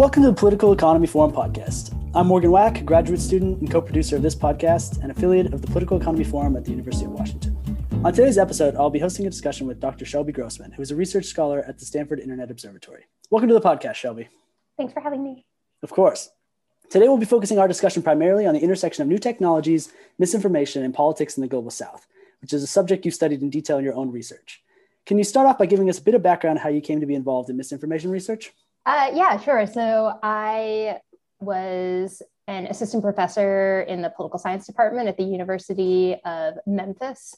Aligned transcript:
Welcome 0.00 0.22
to 0.22 0.30
the 0.30 0.34
Political 0.34 0.72
Economy 0.72 1.06
Forum 1.06 1.30
podcast. 1.30 1.94
I'm 2.14 2.28
Morgan 2.28 2.50
Wack, 2.50 2.86
graduate 2.86 3.20
student 3.20 3.60
and 3.60 3.70
co 3.70 3.82
producer 3.82 4.16
of 4.16 4.22
this 4.22 4.34
podcast 4.34 5.02
and 5.02 5.10
affiliate 5.10 5.52
of 5.52 5.60
the 5.60 5.66
Political 5.66 6.00
Economy 6.00 6.24
Forum 6.24 6.56
at 6.56 6.64
the 6.64 6.70
University 6.70 7.04
of 7.04 7.10
Washington. 7.10 7.54
On 8.02 8.10
today's 8.10 8.38
episode, 8.38 8.76
I'll 8.76 8.88
be 8.88 8.98
hosting 8.98 9.26
a 9.26 9.30
discussion 9.30 9.66
with 9.66 9.78
Dr. 9.78 10.06
Shelby 10.06 10.32
Grossman, 10.32 10.72
who 10.72 10.80
is 10.80 10.90
a 10.90 10.96
research 10.96 11.26
scholar 11.26 11.62
at 11.68 11.78
the 11.78 11.84
Stanford 11.84 12.18
Internet 12.18 12.50
Observatory. 12.50 13.04
Welcome 13.28 13.50
to 13.50 13.54
the 13.54 13.60
podcast, 13.60 13.96
Shelby. 13.96 14.30
Thanks 14.78 14.94
for 14.94 15.00
having 15.00 15.22
me. 15.22 15.44
Of 15.82 15.90
course. 15.90 16.30
Today, 16.88 17.06
we'll 17.06 17.18
be 17.18 17.26
focusing 17.26 17.58
our 17.58 17.68
discussion 17.68 18.02
primarily 18.02 18.46
on 18.46 18.54
the 18.54 18.60
intersection 18.60 19.02
of 19.02 19.08
new 19.08 19.18
technologies, 19.18 19.92
misinformation, 20.18 20.82
and 20.82 20.94
politics 20.94 21.36
in 21.36 21.42
the 21.42 21.46
global 21.46 21.70
south, 21.70 22.06
which 22.40 22.54
is 22.54 22.62
a 22.62 22.66
subject 22.66 23.04
you've 23.04 23.14
studied 23.14 23.42
in 23.42 23.50
detail 23.50 23.76
in 23.76 23.84
your 23.84 23.96
own 23.96 24.10
research. 24.10 24.62
Can 25.04 25.18
you 25.18 25.24
start 25.24 25.46
off 25.46 25.58
by 25.58 25.66
giving 25.66 25.90
us 25.90 25.98
a 25.98 26.02
bit 26.02 26.14
of 26.14 26.22
background 26.22 26.58
on 26.58 26.62
how 26.62 26.70
you 26.70 26.80
came 26.80 27.00
to 27.00 27.06
be 27.06 27.14
involved 27.14 27.50
in 27.50 27.58
misinformation 27.58 28.10
research? 28.10 28.54
Uh, 28.86 29.10
yeah, 29.14 29.38
sure. 29.38 29.66
So 29.66 30.18
I 30.22 30.98
was 31.40 32.22
an 32.48 32.66
assistant 32.66 33.02
professor 33.02 33.82
in 33.82 34.02
the 34.02 34.10
political 34.10 34.38
science 34.38 34.66
department 34.66 35.08
at 35.08 35.16
the 35.16 35.24
University 35.24 36.16
of 36.24 36.54
Memphis 36.66 37.34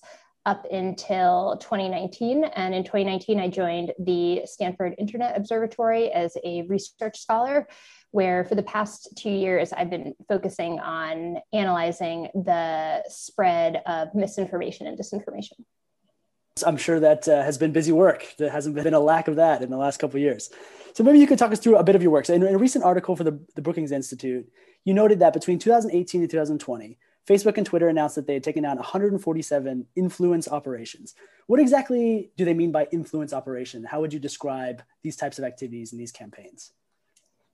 up 0.47 0.66
until 0.70 1.56
2019. 1.60 2.45
And 2.45 2.74
in 2.74 2.83
2019, 2.83 3.38
I 3.38 3.48
joined 3.48 3.92
the 3.98 4.42
Stanford 4.45 4.95
Internet 4.98 5.36
Observatory 5.36 6.10
as 6.10 6.36
a 6.45 6.62
research 6.62 7.20
scholar, 7.20 7.69
where 8.11 8.45
for 8.45 8.55
the 8.55 8.62
past 8.62 9.11
two 9.16 9.30
years, 9.30 9.72
I've 9.72 9.91
been 9.91 10.14
focusing 10.28 10.80
on 10.80 11.38
analyzing 11.52 12.28
the 12.34 13.05
spread 13.09 13.83
of 13.86 14.14
misinformation 14.14 14.86
and 14.86 14.98
disinformation. 14.98 15.64
I'm 16.66 16.77
sure 16.77 17.01
that 17.01 17.27
uh, 17.29 17.42
has 17.42 17.56
been 17.56 17.73
busy 17.73 17.92
work. 17.92 18.34
There 18.37 18.51
hasn't 18.51 18.74
been 18.74 18.92
a 18.92 19.01
lack 19.01 19.27
of 19.27 19.37
that 19.37 19.62
in 19.62 19.70
the 19.70 19.79
last 19.79 19.98
couple 19.98 20.19
of 20.19 20.23
years. 20.23 20.51
So 20.92 21.03
maybe 21.03 21.19
you 21.19 21.27
could 21.27 21.39
talk 21.39 21.50
us 21.50 21.61
through 21.61 21.77
a 21.77 21.83
bit 21.83 21.97
of 21.97 22.03
your 22.03 22.11
work. 22.11 22.27
So 22.27 22.34
in, 22.34 22.42
in 22.42 22.55
a 22.55 22.58
recent 22.58 22.84
article 22.84 23.17
for 23.17 23.25
the, 23.25 23.41
the 23.55 23.62
Brookings 23.62 23.91
Institute, 23.91 24.47
you 24.84 24.92
noted 24.92 25.20
that 25.20 25.33
between 25.33 25.58
2018 25.58 26.20
and 26.20 26.30
2020, 26.30 26.98
Facebook 27.27 27.56
and 27.56 27.64
Twitter 27.64 27.89
announced 27.89 28.17
that 28.17 28.27
they 28.27 28.34
had 28.34 28.42
taken 28.42 28.64
down 28.64 28.77
147 28.77 29.86
influence 29.97 30.48
operations. 30.48 31.14
What 31.47 31.61
exactly 31.61 32.30
do 32.36 32.45
they 32.45 32.53
mean 32.53 32.73
by 32.73 32.89
influence 32.92 33.33
operation? 33.33 33.84
How 33.84 34.00
would 34.00 34.12
you 34.12 34.19
describe 34.19 34.83
these 35.03 35.17
types 35.17 35.39
of 35.39 35.45
activities 35.45 35.92
and 35.92 36.00
these 36.00 36.12
campaigns? 36.12 36.73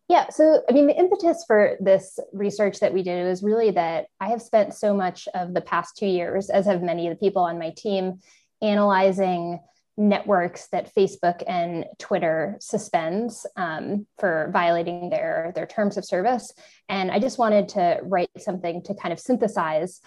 Yeah, 0.08 0.30
so 0.30 0.62
I 0.69 0.72
mean, 0.72 0.86
the 0.86 0.96
impetus 0.96 1.44
for 1.46 1.76
this 1.80 2.19
research 2.32 2.80
that 2.80 2.94
we 2.94 3.02
did 3.02 3.26
was 3.26 3.42
really 3.42 3.70
that 3.72 4.06
I 4.20 4.30
have 4.30 4.41
spent 4.41 4.72
so 4.72 4.94
much 4.94 5.28
of 5.34 5.52
the 5.52 5.60
past 5.60 5.98
two 5.98 6.06
years, 6.06 6.48
as 6.48 6.64
have 6.64 6.82
many 6.82 7.06
of 7.06 7.12
the 7.12 7.20
people 7.20 7.42
on 7.42 7.58
my 7.58 7.70
team, 7.76 8.20
analyzing 8.62 9.60
networks 9.96 10.68
that 10.68 10.94
Facebook 10.94 11.42
and 11.48 11.84
Twitter 11.98 12.56
suspends 12.60 13.44
um, 13.56 14.06
for 14.18 14.48
violating 14.52 15.10
their, 15.10 15.52
their 15.56 15.66
terms 15.66 15.96
of 15.96 16.04
service. 16.04 16.52
And 16.88 17.10
I 17.10 17.18
just 17.18 17.38
wanted 17.38 17.68
to 17.70 17.98
write 18.02 18.30
something 18.38 18.82
to 18.84 18.94
kind 18.94 19.12
of 19.12 19.18
synthesize 19.18 20.00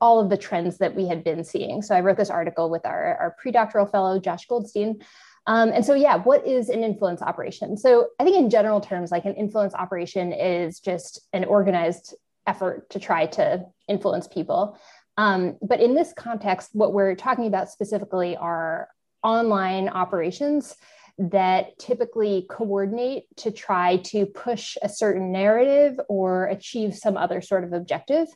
all 0.00 0.20
of 0.20 0.30
the 0.30 0.36
trends 0.36 0.78
that 0.78 0.94
we 0.94 1.08
had 1.08 1.24
been 1.24 1.42
seeing. 1.42 1.82
So 1.82 1.94
I 1.94 2.00
wrote 2.00 2.16
this 2.16 2.30
article 2.30 2.70
with 2.70 2.86
our, 2.86 3.16
our 3.16 3.36
pre-doctoral 3.40 3.86
fellow, 3.86 4.20
Josh 4.20 4.46
Goldstein. 4.46 5.00
Um, 5.46 5.70
and 5.70 5.84
so, 5.84 5.94
yeah, 5.94 6.16
what 6.16 6.46
is 6.46 6.68
an 6.68 6.84
influence 6.84 7.20
operation? 7.20 7.76
So 7.76 8.08
I 8.20 8.24
think 8.24 8.36
in 8.36 8.50
general 8.50 8.80
terms, 8.80 9.10
like 9.10 9.24
an 9.24 9.34
influence 9.34 9.74
operation 9.74 10.32
is 10.32 10.78
just 10.78 11.20
an 11.32 11.44
organized 11.44 12.14
effort 12.46 12.88
to 12.90 13.00
try 13.00 13.26
to 13.26 13.64
influence 13.88 14.26
people. 14.28 14.78
Um, 15.18 15.58
but 15.60 15.80
in 15.80 15.96
this 15.96 16.14
context, 16.14 16.70
what 16.72 16.94
we're 16.94 17.16
talking 17.16 17.48
about 17.48 17.70
specifically 17.70 18.36
are 18.36 18.88
online 19.24 19.88
operations 19.88 20.76
that 21.18 21.76
typically 21.80 22.46
coordinate 22.48 23.24
to 23.36 23.50
try 23.50 23.96
to 23.96 24.24
push 24.24 24.76
a 24.80 24.88
certain 24.88 25.32
narrative 25.32 25.98
or 26.08 26.46
achieve 26.46 26.94
some 26.94 27.16
other 27.16 27.42
sort 27.42 27.64
of 27.64 27.72
objective 27.72 28.28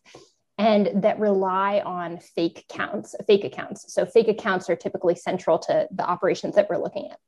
and 0.58 1.04
that 1.04 1.20
rely 1.20 1.80
on 1.86 2.18
fake 2.18 2.66
accounts 2.68 3.14
fake 3.28 3.44
accounts. 3.44 3.94
So 3.94 4.04
fake 4.04 4.26
accounts 4.26 4.68
are 4.68 4.76
typically 4.76 5.14
central 5.14 5.60
to 5.60 5.86
the 5.92 6.04
operations 6.04 6.56
that 6.56 6.68
we're 6.68 6.82
looking 6.82 7.10
at 7.12 7.20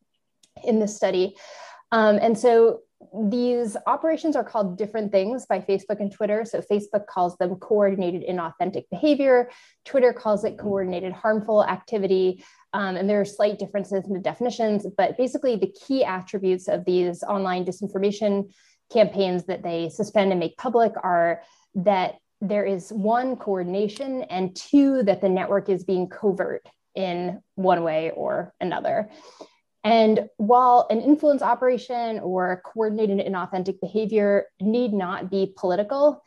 in 0.64 0.80
this 0.80 0.96
study. 0.96 1.36
Um, 1.92 2.18
and 2.20 2.36
so 2.36 2.80
these 3.28 3.76
operations 3.86 4.34
are 4.36 4.44
called 4.44 4.78
different 4.78 5.12
things 5.12 5.46
by 5.46 5.60
Facebook 5.60 6.00
and 6.00 6.10
Twitter. 6.10 6.44
So 6.44 6.60
Facebook 6.60 7.06
calls 7.06 7.36
them 7.36 7.56
coordinated 7.56 8.24
inauthentic 8.28 8.84
behavior. 8.90 9.50
Twitter 9.84 10.12
calls 10.12 10.44
it 10.44 10.58
coordinated 10.58 11.12
harmful 11.12 11.64
activity. 11.64 12.44
Um, 12.72 12.96
and 12.96 13.08
there 13.08 13.20
are 13.20 13.24
slight 13.24 13.58
differences 13.58 14.04
in 14.06 14.14
the 14.14 14.20
definitions, 14.20 14.86
but 14.96 15.16
basically 15.16 15.56
the 15.56 15.72
key 15.86 16.04
attributes 16.04 16.66
of 16.68 16.84
these 16.84 17.22
online 17.22 17.64
disinformation 17.64 18.50
campaigns 18.92 19.44
that 19.44 19.62
they 19.62 19.88
suspend 19.90 20.30
and 20.30 20.40
make 20.40 20.56
public 20.56 20.92
are 21.02 21.42
that 21.74 22.16
there 22.40 22.64
is 22.64 22.90
one 22.92 23.36
coordination 23.36 24.22
and 24.22 24.54
two 24.54 25.02
that 25.04 25.20
the 25.20 25.28
network 25.28 25.68
is 25.68 25.84
being 25.84 26.08
covert 26.08 26.66
in 26.94 27.40
one 27.54 27.82
way 27.82 28.10
or 28.10 28.54
another. 28.60 29.10
And 29.84 30.30
while 30.38 30.86
an 30.88 31.02
influence 31.02 31.42
operation 31.42 32.18
or 32.20 32.62
coordinated 32.64 33.18
inauthentic 33.18 33.80
behavior 33.80 34.46
need 34.58 34.94
not 34.94 35.30
be 35.30 35.52
political, 35.56 36.24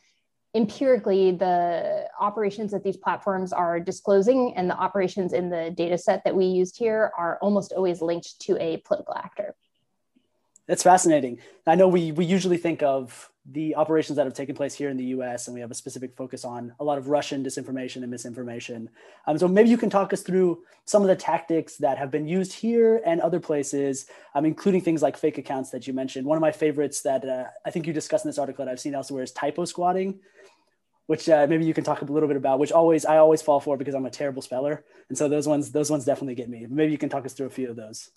empirically, 0.53 1.31
the 1.31 2.07
operations 2.19 2.72
that 2.72 2.84
these 2.84 2.97
platforms 2.97 3.51
are 3.51 3.79
disclosing 3.79 4.56
and 4.56 4.69
the 4.69 4.78
operations 4.78 5.34
in 5.34 5.50
the 5.50 5.72
data 5.75 5.97
set 5.97 6.23
that 6.23 6.35
we 6.35 6.45
used 6.45 6.78
here 6.78 7.12
are 7.18 7.40
almost 7.41 7.73
always 7.73 8.00
linked 8.01 8.40
to 8.41 8.57
a 8.62 8.78
political 8.85 9.16
actor. 9.16 9.56
That's 10.67 10.83
fascinating. 10.83 11.39
I 11.66 11.75
know 11.75 11.88
we, 11.88 12.11
we 12.11 12.25
usually 12.25 12.57
think 12.57 12.83
of 12.83 13.31
the 13.50 13.75
operations 13.75 14.17
that 14.17 14.25
have 14.25 14.33
taken 14.33 14.53
place 14.53 14.73
here 14.73 14.89
in 14.89 14.97
the 14.97 15.05
US, 15.05 15.47
and 15.47 15.55
we 15.55 15.61
have 15.61 15.72
a 15.72 15.75
specific 15.75 16.13
focus 16.17 16.44
on 16.44 16.73
a 16.81 16.83
lot 16.83 16.97
of 16.97 17.07
Russian 17.07 17.41
disinformation 17.41 18.01
and 18.01 18.11
misinformation. 18.11 18.89
Um, 19.25 19.38
so 19.38 19.47
maybe 19.47 19.69
you 19.69 19.77
can 19.77 19.89
talk 19.89 20.11
us 20.11 20.22
through 20.22 20.63
some 20.83 21.01
of 21.01 21.07
the 21.07 21.16
tactics 21.16 21.77
that 21.77 21.97
have 21.97 22.11
been 22.11 22.27
used 22.27 22.51
here 22.51 23.01
and 23.06 23.22
other 23.22 23.39
places, 23.39 24.07
um, 24.35 24.44
including 24.44 24.81
things 24.81 25.01
like 25.01 25.16
fake 25.16 25.38
accounts 25.38 25.69
that 25.69 25.88
you 25.88 25.94
mentioned. 25.94 26.27
One 26.27 26.38
of 26.38 26.41
my 26.41 26.51
favorites 26.51 27.01
that 27.03 27.23
uh, 27.23 27.45
I 27.66 27.72
think 27.72 27.88
you 27.88 27.94
discussed 27.94 28.25
in 28.25 28.29
this 28.29 28.38
article 28.38 28.66
that 28.66 28.72
I've 28.72 28.81
seen 28.81 28.94
elsewhere 28.94 29.23
is 29.23 29.31
typo 29.31 29.63
squatting, 29.63 30.19
which 31.06 31.29
uh, 31.29 31.47
maybe 31.50 31.63
you 31.63 31.73
can 31.73 31.85
talk 31.85 32.01
a 32.01 32.06
little 32.06 32.27
bit 32.27 32.35
about, 32.35 32.59
which 32.59 32.73
always 32.73 33.06
I 33.06 33.17
always 33.17 33.41
fall 33.41 33.61
for 33.61 33.77
because 33.77 33.95
I'm 33.95 34.06
a 34.06 34.11
terrible 34.11 34.41
speller, 34.41 34.83
and 35.07 35.17
so 35.17 35.29
those 35.29 35.47
ones 35.47 35.72
those 35.72 35.89
ones 35.89 36.03
definitely 36.03 36.35
get 36.35 36.50
me. 36.50 36.67
Maybe 36.69 36.91
you 36.91 36.97
can 36.97 37.07
talk 37.07 37.25
us 37.25 37.31
through 37.31 37.47
a 37.47 37.51
few 37.51 37.69
of 37.69 37.77
those. 37.77 38.09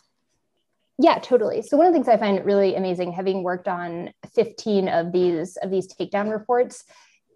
Yeah, 1.03 1.19
totally. 1.19 1.62
So 1.62 1.78
one 1.78 1.87
of 1.87 1.94
the 1.94 1.97
things 1.97 2.09
I 2.09 2.19
find 2.19 2.44
really 2.44 2.75
amazing, 2.75 3.12
having 3.12 3.43
worked 3.43 3.69
on 3.69 4.12
15 4.34 4.87
of 4.88 5.12
these 5.12 5.56
of 5.62 5.71
these 5.71 5.88
takedown 5.88 6.31
reports, 6.31 6.84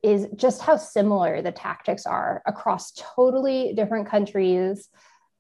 is 0.02 0.28
just 0.36 0.60
how 0.60 0.76
similar 0.76 1.40
the 1.40 1.50
tactics 1.50 2.04
are 2.04 2.42
across 2.44 2.92
totally 2.92 3.72
different 3.74 4.06
countries 4.06 4.90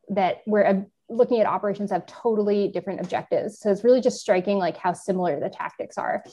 that 0.08 0.38
we're 0.46 0.64
uh, 0.64 0.80
looking 1.10 1.38
at 1.38 1.46
operations 1.46 1.90
have 1.90 2.06
totally 2.06 2.68
different 2.68 3.00
objectives. 3.00 3.60
So 3.60 3.70
it's 3.70 3.84
really 3.84 4.00
just 4.00 4.20
striking 4.20 4.56
like 4.56 4.78
how 4.78 4.94
similar 4.94 5.38
the 5.38 5.50
tactics 5.50 5.98
are. 5.98 6.24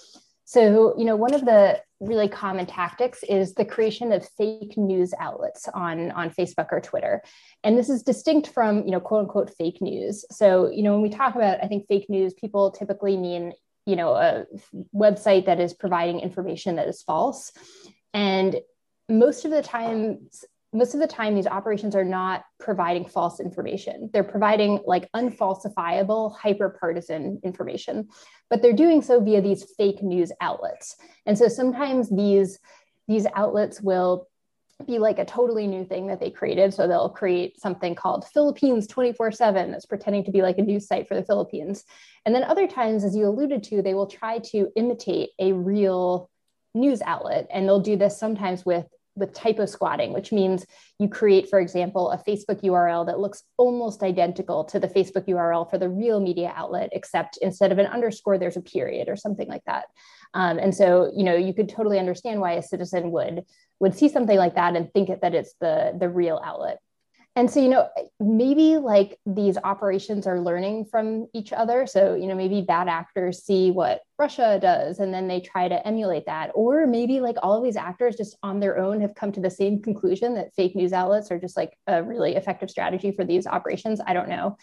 So, 0.51 0.93
you 0.97 1.05
know, 1.05 1.15
one 1.15 1.33
of 1.33 1.45
the 1.45 1.81
really 2.01 2.27
common 2.27 2.65
tactics 2.65 3.23
is 3.23 3.53
the 3.53 3.63
creation 3.63 4.11
of 4.11 4.27
fake 4.37 4.73
news 4.75 5.13
outlets 5.17 5.69
on, 5.73 6.11
on 6.11 6.29
Facebook 6.29 6.73
or 6.73 6.81
Twitter. 6.81 7.23
And 7.63 7.77
this 7.77 7.89
is 7.89 8.03
distinct 8.03 8.49
from, 8.49 8.83
you 8.83 8.91
know, 8.91 8.99
quote 8.99 9.21
unquote 9.21 9.55
fake 9.57 9.81
news. 9.81 10.25
So, 10.29 10.69
you 10.69 10.83
know, 10.83 10.91
when 10.91 11.03
we 11.03 11.09
talk 11.09 11.35
about, 11.35 11.63
I 11.63 11.67
think, 11.69 11.87
fake 11.87 12.09
news, 12.09 12.33
people 12.33 12.69
typically 12.71 13.15
mean, 13.15 13.53
you 13.85 13.95
know, 13.95 14.13
a 14.13 14.43
website 14.93 15.45
that 15.45 15.61
is 15.61 15.73
providing 15.73 16.19
information 16.19 16.75
that 16.75 16.89
is 16.89 17.01
false. 17.01 17.53
And 18.13 18.57
most 19.07 19.45
of 19.45 19.51
the 19.51 19.63
times 19.63 20.43
most 20.73 20.93
of 20.93 21.01
the 21.01 21.07
time 21.07 21.35
these 21.35 21.47
operations 21.47 21.95
are 21.95 22.05
not 22.05 22.43
providing 22.59 23.05
false 23.05 23.39
information. 23.39 24.09
They're 24.13 24.23
providing 24.23 24.79
like 24.85 25.09
unfalsifiable 25.13 26.35
hyper 26.37 26.77
partisan 26.79 27.41
information 27.43 28.07
but 28.51 28.61
they're 28.61 28.73
doing 28.73 29.01
so 29.01 29.19
via 29.19 29.41
these 29.41 29.63
fake 29.77 30.03
news 30.03 30.31
outlets. 30.41 30.97
And 31.25 31.35
so 31.35 31.47
sometimes 31.47 32.09
these 32.15 32.59
these 33.07 33.25
outlets 33.33 33.81
will 33.81 34.27
be 34.85 34.99
like 34.99 35.19
a 35.19 35.25
totally 35.25 35.67
new 35.67 35.85
thing 35.85 36.07
that 36.07 36.19
they 36.19 36.29
created. 36.29 36.73
So 36.73 36.87
they'll 36.87 37.09
create 37.09 37.59
something 37.59 37.95
called 37.95 38.25
philippines 38.33 38.87
24 38.87 39.31
7 39.31 39.71
that's 39.71 39.85
pretending 39.85 40.25
to 40.25 40.31
be 40.31 40.41
like 40.41 40.57
a 40.57 40.61
news 40.61 40.85
site 40.85 41.07
for 41.07 41.15
the 41.15 41.23
philippines. 41.23 41.85
And 42.25 42.35
then 42.35 42.43
other 42.43 42.67
times 42.67 43.03
as 43.03 43.15
you 43.15 43.25
alluded 43.25 43.63
to 43.63 43.81
they 43.81 43.93
will 43.93 44.07
try 44.07 44.39
to 44.51 44.69
imitate 44.75 45.29
a 45.39 45.53
real 45.53 46.29
news 46.73 47.01
outlet. 47.01 47.47
And 47.51 47.67
they'll 47.67 47.79
do 47.79 47.95
this 47.95 48.19
sometimes 48.19 48.65
with 48.65 48.85
with 49.15 49.33
typo 49.33 49.65
squatting, 49.65 50.13
which 50.13 50.31
means 50.31 50.65
you 50.99 51.09
create, 51.09 51.49
for 51.49 51.59
example, 51.59 52.11
a 52.11 52.17
Facebook 52.17 52.61
URL 52.63 53.05
that 53.05 53.19
looks 53.19 53.43
almost 53.57 54.03
identical 54.03 54.63
to 54.65 54.79
the 54.79 54.87
Facebook 54.87 55.27
URL 55.27 55.69
for 55.69 55.77
the 55.77 55.89
real 55.89 56.19
media 56.19 56.53
outlet, 56.55 56.89
except 56.93 57.37
instead 57.41 57.71
of 57.71 57.77
an 57.77 57.87
underscore, 57.87 58.37
there's 58.37 58.57
a 58.57 58.61
period 58.61 59.09
or 59.09 59.15
something 59.15 59.47
like 59.47 59.63
that. 59.65 59.85
Um, 60.33 60.59
and 60.59 60.73
so, 60.73 61.11
you 61.15 61.23
know, 61.23 61.35
you 61.35 61.53
could 61.53 61.69
totally 61.69 61.99
understand 61.99 62.39
why 62.39 62.53
a 62.53 62.63
citizen 62.63 63.11
would 63.11 63.43
would 63.79 63.97
see 63.97 64.09
something 64.09 64.37
like 64.37 64.55
that 64.55 64.75
and 64.75 64.93
think 64.93 65.09
that 65.21 65.33
it's 65.33 65.55
the 65.59 65.95
the 65.99 66.07
real 66.07 66.39
outlet. 66.43 66.79
And 67.35 67.49
so 67.49 67.61
you 67.61 67.69
know 67.69 67.87
maybe 68.19 68.77
like 68.77 69.17
these 69.25 69.57
operations 69.63 70.27
are 70.27 70.39
learning 70.39 70.85
from 70.85 71.27
each 71.33 71.53
other. 71.53 71.87
So 71.87 72.15
you 72.15 72.27
know 72.27 72.35
maybe 72.35 72.61
bad 72.61 72.87
actors 72.87 73.43
see 73.43 73.71
what 73.71 74.01
russia 74.19 74.59
does 74.61 74.99
and 74.99 75.13
then 75.13 75.27
they 75.27 75.39
try 75.39 75.67
to 75.67 75.87
emulate 75.87 76.25
that. 76.25 76.51
Or 76.53 76.85
maybe 76.85 77.21
like 77.21 77.37
all 77.41 77.57
of 77.57 77.63
these 77.63 77.77
actors 77.77 78.17
just 78.17 78.37
on 78.43 78.59
their 78.59 78.77
own 78.77 78.99
have 79.01 79.15
come 79.15 79.31
to 79.33 79.41
the 79.41 79.49
same 79.49 79.81
conclusion 79.81 80.35
that 80.35 80.53
fake 80.55 80.75
news 80.75 80.93
outlets 80.93 81.31
are 81.31 81.39
just 81.39 81.55
like 81.55 81.77
a 81.87 82.03
really 82.03 82.35
effective 82.35 82.69
strategy 82.69 83.11
for 83.11 83.23
these 83.23 83.47
operations. 83.47 84.01
I 84.05 84.13
don't 84.13 84.29
know. 84.29 84.57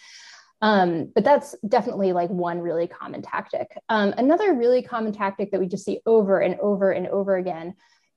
Um, 0.61 1.13
but 1.15 1.25
that's 1.25 1.55
definitely 1.69 2.13
like 2.13 2.31
one 2.31 2.61
really 2.61 2.89
common 2.89 3.23
tactic. 3.23 3.79
Um, 3.89 4.13
another 4.19 4.55
really 4.55 4.83
common 4.83 5.13
tactic 5.13 5.53
that 5.53 5.61
we 5.61 5.69
just 5.69 5.85
see 5.85 6.01
over 6.05 6.41
and 6.41 6.59
over 6.61 6.91
and 6.91 7.07
over 7.07 7.37
again 7.37 7.75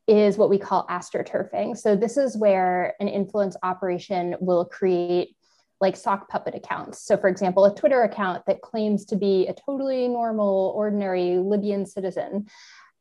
is 0.08 0.38
what 0.38 0.50
we 0.50 0.58
call 0.58 0.86
astroturfing. 0.88 1.78
So 1.78 1.96
this 1.96 2.18
is 2.18 2.38
where 2.38 2.96
an 3.00 3.08
influence 3.08 3.56
operation 3.64 4.36
will 4.40 4.66
create 4.66 5.36
like 5.80 5.96
sock 5.96 6.30
puppet 6.30 6.56
accounts. 6.56 7.02
So 7.06 7.18
for 7.18 7.28
example, 7.28 7.66
a 7.66 7.74
Twitter 7.74 8.04
account 8.04 8.46
that 8.46 8.62
claims 8.62 9.06
to 9.06 9.16
be 9.16 9.48
a 9.48 9.54
totally 9.54 10.08
normal, 10.08 10.74
ordinary 10.76 11.38
Libyan 11.38 11.86
citizen. 11.86 12.48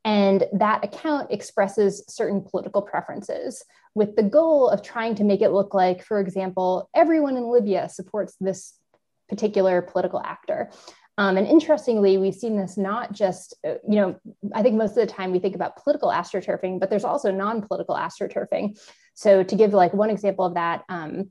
And 0.05 0.45
that 0.55 0.83
account 0.83 1.31
expresses 1.31 2.03
certain 2.09 2.41
political 2.43 2.81
preferences 2.81 3.63
with 3.95 4.17
the 4.17 4.23
goal 4.23 4.69
of 4.69 4.83
trying 4.83 5.15
to 5.17 5.25
make 5.25 5.43
it 5.43 5.51
look 5.51 5.75
like, 5.75 6.03
for 6.03 6.21
example, 6.21 6.89
everyone 6.95 7.37
in 7.37 7.51
Libya 7.51 7.89
supports 7.89 8.35
this 8.41 8.75
particular 9.29 9.83
political 9.83 10.21
actor. 10.25 10.71
Um, 11.21 11.37
and 11.37 11.47
interestingly, 11.47 12.17
we've 12.17 12.35
seen 12.35 12.57
this 12.57 12.79
not 12.79 13.13
just, 13.13 13.55
uh, 13.63 13.75
you 13.87 13.97
know, 13.97 14.19
I 14.55 14.63
think 14.63 14.77
most 14.77 14.97
of 14.97 15.07
the 15.07 15.07
time 15.07 15.33
we 15.33 15.39
think 15.39 15.55
about 15.55 15.77
political 15.77 16.09
astroturfing, 16.09 16.81
but 16.81 16.89
there's 16.89 17.05
also 17.05 17.31
non 17.31 17.61
political 17.61 17.95
astroturfing. 17.95 18.81
So, 19.13 19.43
to 19.43 19.55
give 19.55 19.75
like 19.75 19.93
one 19.93 20.09
example 20.09 20.47
of 20.47 20.55
that, 20.55 20.83
um, 20.89 21.31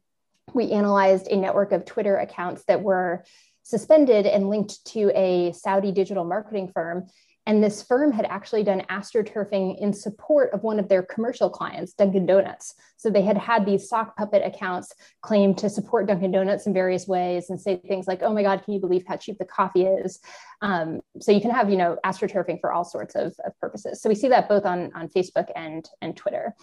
we 0.53 0.69
analyzed 0.69 1.25
a 1.31 1.37
network 1.37 1.71
of 1.71 1.85
Twitter 1.85 2.17
accounts 2.17 2.65
that 2.65 2.83
were 2.83 3.25
suspended 3.63 4.27
and 4.27 4.51
linked 4.51 4.85
to 4.93 5.11
a 5.15 5.53
Saudi 5.53 5.91
digital 5.91 6.23
marketing 6.23 6.67
firm 6.71 7.07
and 7.49 7.63
this 7.63 7.81
firm 7.81 8.11
had 8.11 8.25
actually 8.25 8.61
done 8.61 8.83
astroturfing 8.91 9.81
in 9.81 9.91
support 9.91 10.53
of 10.53 10.61
one 10.61 10.77
of 10.77 10.87
their 10.87 11.01
commercial 11.01 11.49
clients, 11.49 11.93
Dunkin' 11.93 12.27
Donuts. 12.27 12.75
So 12.97 13.09
they 13.09 13.23
had 13.23 13.39
had 13.39 13.65
these 13.65 13.89
sock 13.89 14.15
puppet 14.15 14.43
accounts 14.45 14.93
claim 15.23 15.55
to 15.55 15.67
support 15.67 16.05
Dunkin' 16.05 16.31
Donuts 16.31 16.67
in 16.67 16.75
various 16.75 17.07
ways 17.07 17.49
and 17.49 17.59
say 17.59 17.77
things 17.77 18.07
like, 18.07 18.21
oh 18.21 18.35
my 18.35 18.43
God, 18.43 18.61
can 18.63 18.75
you 18.75 18.79
believe 18.79 19.03
how 19.07 19.17
cheap 19.17 19.39
the 19.39 19.45
coffee 19.45 19.85
is? 19.85 20.19
Um, 20.61 21.01
so 21.19 21.31
you 21.31 21.41
can 21.41 21.49
have, 21.49 21.71
you 21.71 21.77
know, 21.77 21.97
astroturfing 22.05 22.61
for 22.61 22.71
all 22.71 22.83
sorts 22.83 23.15
of, 23.15 23.33
of, 23.43 23.59
purposes. 23.59 23.99
So 23.99 24.09
we 24.09 24.15
see 24.15 24.27
that 24.27 24.47
both 24.47 24.67
on, 24.67 24.91
on 24.93 25.09
Facebook 25.09 25.47
and, 25.55 25.89
and 26.03 26.15
Twitter. 26.15 26.53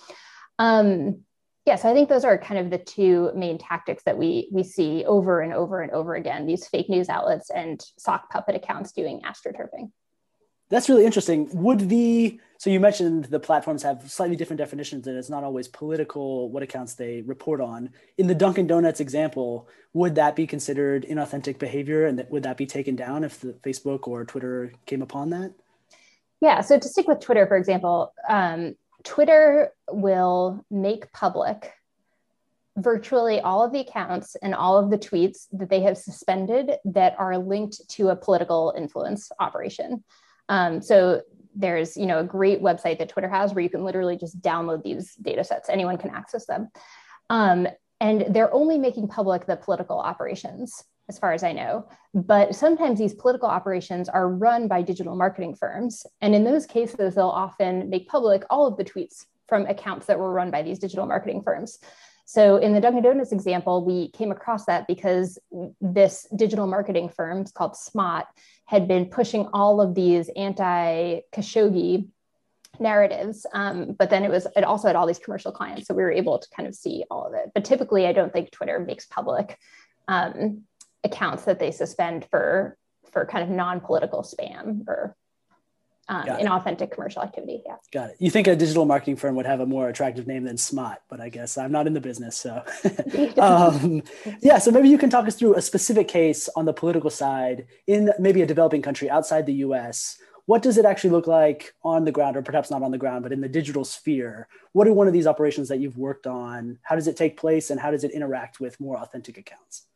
Um, 0.61 1.23
yes, 1.65 1.85
I 1.85 1.95
think 1.95 2.09
those 2.09 2.25
are 2.25 2.39
kind 2.39 2.61
of 2.61 2.71
the 2.71 2.79
two 2.79 3.33
main 3.35 3.59
tactics 3.59 4.05
that 4.05 4.17
we 4.17 4.51
we 4.53 4.63
see 4.63 5.05
over 5.05 5.41
and 5.41 5.53
over 5.53 5.81
and 5.81 5.91
over 5.91 6.15
again. 6.15 6.47
These 6.47 6.69
fake 6.69 6.89
news 6.89 7.09
outlets 7.09 7.51
and 7.51 7.85
sock 7.99 8.31
puppet 8.31 8.55
accounts 8.55 8.93
doing 8.93 9.23
astroturfing. 9.23 9.91
That's 10.69 10.89
really 10.89 11.07
interesting. 11.07 11.49
Would 11.53 11.89
the 11.89 12.41
so 12.59 12.71
you 12.71 12.81
mentioned 12.81 13.27
the 13.27 13.39
platforms 13.39 13.83
have 13.83 14.11
slightly 14.11 14.35
different 14.35 14.59
definitions 14.59 15.07
and 15.07 15.17
it's 15.17 15.29
not 15.29 15.45
always 15.45 15.69
political 15.69 16.51
what 16.51 16.63
accounts 16.63 16.95
they 16.95 17.23
report 17.23 17.61
on. 17.61 17.91
In 18.17 18.27
the 18.27 18.35
Dunkin' 18.35 18.67
Donuts 18.67 19.01
example, 19.01 19.69
would 19.93 20.15
that 20.15 20.35
be 20.35 20.47
considered 20.47 21.05
inauthentic 21.05 21.59
behavior 21.59 22.07
and 22.07 22.25
would 22.31 22.43
that 22.45 22.57
be 22.57 22.67
taken 22.67 22.97
down 22.97 23.25
if 23.25 23.41
the 23.41 23.53
Facebook 23.53 24.09
or 24.09 24.25
Twitter 24.25 24.73
came 24.87 25.03
upon 25.03 25.31
that? 25.31 25.53
Yeah. 26.41 26.63
So 26.63 26.79
to 26.79 26.89
stick 26.89 27.07
with 27.07 27.21
Twitter, 27.21 27.47
for 27.47 27.57
example, 27.57 28.13
um, 28.29 28.75
Twitter 29.05 29.73
will 29.91 30.65
make 30.71 31.13
public 31.13 31.73
virtually 32.77 33.41
all 33.41 33.65
of 33.65 33.73
the 33.73 33.81
accounts 33.81 34.37
and 34.43 34.55
all 34.55 34.77
of 34.77 34.91
the 34.91 34.99
tweets 34.99 35.47
that 35.53 35.71
they 35.71 35.81
have 35.81 35.97
suspended 35.97 36.73
that 36.85 37.15
are 37.19 37.39
linked 37.39 37.89
to 37.89 38.09
a 38.09 38.17
political 38.17 38.75
influence 38.77 39.31
operation. 39.41 40.05
Um, 40.49 40.81
so 40.81 41.23
there's 41.55 41.97
you 41.97 42.07
know 42.07 42.19
a 42.19 42.25
great 42.25 42.63
website 42.63 42.99
that 42.99 43.09
Twitter 43.09 43.29
has 43.29 43.55
where 43.55 43.63
you 43.63 43.71
can 43.71 43.85
literally 43.85 44.17
just 44.17 44.41
download 44.43 44.83
these 44.83 45.15
data 45.15 45.43
sets. 45.43 45.69
Anyone 45.69 45.97
can 45.97 46.11
access 46.11 46.47
them. 46.47 46.69
Um, 47.31 47.67
and 48.01 48.27
they're 48.31 48.53
only 48.53 48.79
making 48.79 49.09
public 49.09 49.47
the 49.47 49.57
political 49.57 49.99
operations 49.99 50.85
as 51.09 51.19
far 51.19 51.33
as 51.33 51.43
I 51.43 51.53
know. 51.53 51.89
But 52.15 52.55
sometimes 52.55 52.99
these 52.99 53.15
political 53.15 53.49
operations 53.49 54.09
are 54.09 54.29
run 54.29 54.69
by 54.69 54.83
digital 54.83 55.15
marketing 55.15 55.55
firms. 55.55 56.05
And 56.21 56.35
in 56.35 56.45
those 56.45 56.67
cases, 56.67 57.15
they'll 57.15 57.29
often 57.29 57.89
make 57.89 58.09
public 58.09 58.45
all 58.51 58.67
of 58.67 58.77
the 58.77 58.85
tweets 58.85 59.27
from 59.49 59.67
accounts 59.67 60.07
that 60.07 60.19
were 60.19 60.33
run 60.33 60.51
by 60.51 60.63
these 60.63 60.79
digital 60.79 61.07
marketing 61.07 61.43
firms. 61.43 61.79
So 62.27 62.57
in 62.57 62.75
the 62.75 62.81
Dunkin' 62.81 63.05
Donuts 63.05 63.31
example, 63.31 63.85
we 63.85 64.11
came 64.11 64.33
across 64.33 64.67
that 64.67 64.89
because 64.89 65.39
this 65.81 66.27
digital 66.35 66.67
marketing 66.67 67.09
firm, 67.09 67.41
it's 67.41 67.53
called 67.53 67.75
Smaat, 67.75 68.25
had 68.65 68.89
been 68.89 69.07
pushing 69.07 69.49
all 69.53 69.81
of 69.81 69.95
these 69.95 70.29
anti-Khashoggi 70.37 72.09
narratives. 72.81 73.47
Um, 73.53 73.95
but 73.97 74.11
then 74.11 74.25
it 74.25 74.31
was 74.31 74.47
it 74.57 74.65
also 74.65 74.89
had 74.89 74.97
all 74.97 75.07
these 75.07 75.21
commercial 75.21 75.53
clients, 75.53 75.87
so 75.87 75.95
we 75.95 76.03
were 76.03 76.11
able 76.11 76.39
to 76.41 76.49
kind 76.51 76.69
of 76.69 76.75
see 76.75 77.05
all 77.11 77.27
of 77.27 77.35
it. 77.35 77.53
But 77.55 77.65
typically, 77.65 78.07
I 78.07 78.13
don't 78.13 78.33
think 78.33 78.51
Twitter 78.51 78.81
makes 78.81 79.07
public 79.07 79.57
um, 80.09 80.65
accounts 81.05 81.45
that 81.45 81.61
they 81.61 81.71
suspend 81.71 82.27
for 82.31 82.77
for 83.13 83.25
kind 83.25 83.45
of 83.45 83.51
non-political 83.51 84.23
spam 84.23 84.87
or 84.89 85.17
um, 86.09 86.25
inauthentic 86.27 86.93
commercial 86.93 87.23
activity. 87.23 87.63
Yeah. 87.67 87.77
Got 87.93 88.11
it. 88.11 88.17
You 88.19 88.31
think 88.31 88.47
a 88.47 88.55
digital 88.55 88.85
marketing 88.85 89.17
firm 89.17 89.35
would 89.37 89.47
have 89.47 89.61
a 89.61 89.67
more 89.67 89.89
attractive 89.89 90.27
name 90.27 90.45
than 90.45 90.57
Smaat, 90.57 90.99
but 91.09 91.21
I 91.21 91.29
guess 91.29 91.59
I'm 91.59 91.73
not 91.73 91.87
in 91.87 91.95
the 91.95 92.01
business. 92.01 92.37
So, 92.37 92.63
um, 93.39 94.03
yeah. 94.41 94.59
So 94.59 94.71
maybe 94.71 94.89
you 94.89 94.99
can 94.99 95.11
talk 95.11 95.27
us 95.27 95.35
through 95.35 95.55
a 95.55 95.63
specific 95.63 96.09
case 96.09 96.49
on 96.55 96.65
the 96.65 96.73
political 96.73 97.11
side 97.11 97.67
in 97.87 98.13
maybe 98.19 98.43
a 98.43 98.47
developing 98.47 98.83
country 98.83 99.11
outside 99.11 99.47
the 99.47 99.55
US. 99.55 100.19
What 100.47 100.63
does 100.63 100.79
it 100.79 100.85
actually 100.85 101.11
look 101.11 101.27
like 101.27 101.75
on 101.83 102.05
the 102.05 102.13
ground, 102.13 102.37
or 102.37 102.43
perhaps 102.43 102.71
not 102.71 102.85
on 102.85 102.93
the 102.93 102.99
ground, 102.99 103.25
but 103.25 103.33
in 103.33 103.41
the 103.41 103.49
digital 103.49 103.85
sphere? 103.85 104.47
What 104.73 104.87
are 104.87 104.93
one 104.93 105.09
of 105.09 105.13
these 105.13 105.27
operations 105.27 105.69
that 105.69 105.81
you've 105.81 105.99
worked 105.99 106.29
on? 106.29 106.79
How 106.83 106.95
does 106.95 107.09
it 107.09 107.17
take 107.17 107.37
place, 107.37 107.71
and 107.71 107.81
how 107.81 107.91
does 107.91 108.05
it 108.05 108.13
interact 108.13 108.61
with 108.61 108.79
more 108.79 108.97
authentic 108.97 109.39
accounts? 109.39 109.87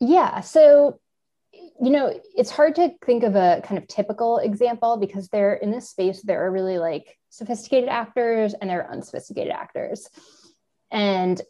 Yeah. 0.00 0.40
So 0.40 0.98
you 1.80 1.90
know, 1.90 2.18
it's 2.34 2.50
hard 2.50 2.74
to 2.76 2.90
think 3.04 3.22
of 3.22 3.36
a 3.36 3.60
kind 3.64 3.78
of 3.78 3.86
typical 3.88 4.38
example 4.38 4.96
because 4.96 5.28
there 5.28 5.54
in 5.54 5.70
this 5.70 5.90
space, 5.90 6.22
there 6.22 6.44
are 6.44 6.50
really 6.50 6.78
like 6.78 7.18
sophisticated 7.30 7.88
actors 7.88 8.54
and 8.54 8.70
there 8.70 8.82
are 8.82 8.92
unsophisticated 8.92 9.52
actors. 9.52 10.08
And 10.90 11.40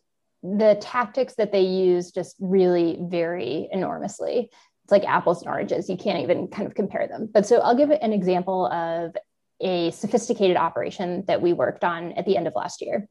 the 0.42 0.76
tactics 0.80 1.34
that 1.36 1.52
they 1.52 1.62
use 1.62 2.10
just 2.10 2.36
really 2.40 2.98
vary 3.00 3.68
enormously. 3.72 4.50
It's 4.84 4.92
like 4.92 5.04
apples 5.04 5.42
and 5.42 5.50
oranges. 5.50 5.88
You 5.88 5.96
can't 5.96 6.22
even 6.22 6.48
kind 6.48 6.66
of 6.66 6.74
compare 6.74 7.08
them. 7.08 7.28
But 7.32 7.46
so 7.46 7.58
I'll 7.58 7.76
give 7.76 7.90
an 7.90 8.12
example 8.12 8.66
of 8.66 9.16
a 9.60 9.90
sophisticated 9.90 10.56
operation 10.56 11.24
that 11.26 11.42
we 11.42 11.52
worked 11.52 11.82
on 11.82 12.12
at 12.12 12.26
the 12.26 12.36
end 12.36 12.46
of 12.46 12.54
last 12.54 12.82
year. 12.82 13.08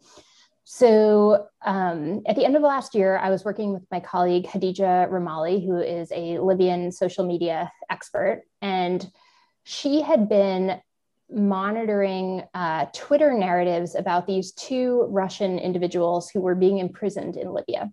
So 0.67 1.45
um, 1.63 2.23
at 2.25 2.35
the 2.35 2.43
end 2.43 2.55
of 2.55 2.63
last 2.63 2.95
year, 2.95 3.17
I 3.19 3.29
was 3.29 3.45
working 3.45 3.71
with 3.71 3.83
my 3.91 3.99
colleague 3.99 4.47
Khadeja 4.47 5.07
Ramali, 5.11 5.63
who 5.63 5.79
is 5.79 6.11
a 6.11 6.39
Libyan 6.39 6.91
social 6.91 7.23
media 7.23 7.71
expert, 7.91 8.43
and 8.63 9.07
she 9.63 10.01
had 10.01 10.27
been 10.27 10.81
monitoring 11.31 12.43
uh, 12.55 12.87
Twitter 12.95 13.31
narratives 13.33 13.93
about 13.93 14.25
these 14.25 14.53
two 14.53 15.07
Russian 15.09 15.59
individuals 15.59 16.31
who 16.31 16.41
were 16.41 16.55
being 16.55 16.79
imprisoned 16.79 17.37
in 17.37 17.53
Libya. 17.53 17.91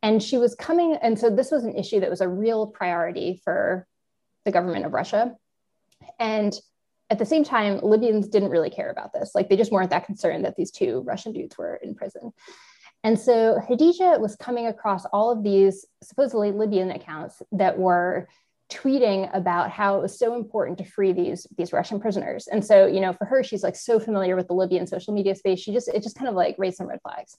And 0.00 0.22
she 0.22 0.38
was 0.38 0.54
coming, 0.54 0.96
and 1.02 1.18
so 1.18 1.28
this 1.28 1.50
was 1.50 1.64
an 1.64 1.76
issue 1.76 1.98
that 2.00 2.10
was 2.10 2.20
a 2.20 2.28
real 2.28 2.68
priority 2.68 3.40
for 3.42 3.84
the 4.44 4.52
government 4.52 4.86
of 4.86 4.92
Russia. 4.92 5.34
And 6.20 6.56
at 7.10 7.18
the 7.18 7.26
same 7.26 7.44
time, 7.44 7.80
Libyans 7.82 8.28
didn't 8.28 8.50
really 8.50 8.70
care 8.70 8.90
about 8.90 9.12
this. 9.12 9.34
Like 9.34 9.48
they 9.48 9.56
just 9.56 9.72
weren't 9.72 9.90
that 9.90 10.06
concerned 10.06 10.44
that 10.44 10.56
these 10.56 10.70
two 10.70 11.02
Russian 11.06 11.32
dudes 11.32 11.56
were 11.56 11.76
in 11.82 11.94
prison. 11.94 12.32
And 13.04 13.18
so 13.18 13.60
Khadeja 13.68 14.20
was 14.20 14.36
coming 14.36 14.66
across 14.66 15.04
all 15.06 15.30
of 15.30 15.42
these 15.42 15.86
supposedly 16.02 16.50
Libyan 16.50 16.90
accounts 16.90 17.40
that 17.52 17.78
were 17.78 18.28
tweeting 18.70 19.34
about 19.34 19.70
how 19.70 19.96
it 19.96 20.02
was 20.02 20.18
so 20.18 20.34
important 20.34 20.76
to 20.78 20.84
free 20.84 21.12
these 21.12 21.46
these 21.56 21.72
Russian 21.72 22.00
prisoners. 22.00 22.48
And 22.48 22.64
so, 22.64 22.86
you 22.86 23.00
know, 23.00 23.12
for 23.14 23.24
her, 23.24 23.42
she's 23.42 23.62
like 23.62 23.76
so 23.76 23.98
familiar 23.98 24.36
with 24.36 24.48
the 24.48 24.54
Libyan 24.54 24.86
social 24.86 25.14
media 25.14 25.34
space. 25.34 25.60
She 25.60 25.72
just 25.72 25.88
it 25.88 26.02
just 26.02 26.16
kind 26.16 26.28
of 26.28 26.34
like 26.34 26.56
raised 26.58 26.76
some 26.76 26.88
red 26.88 27.00
flags. 27.00 27.36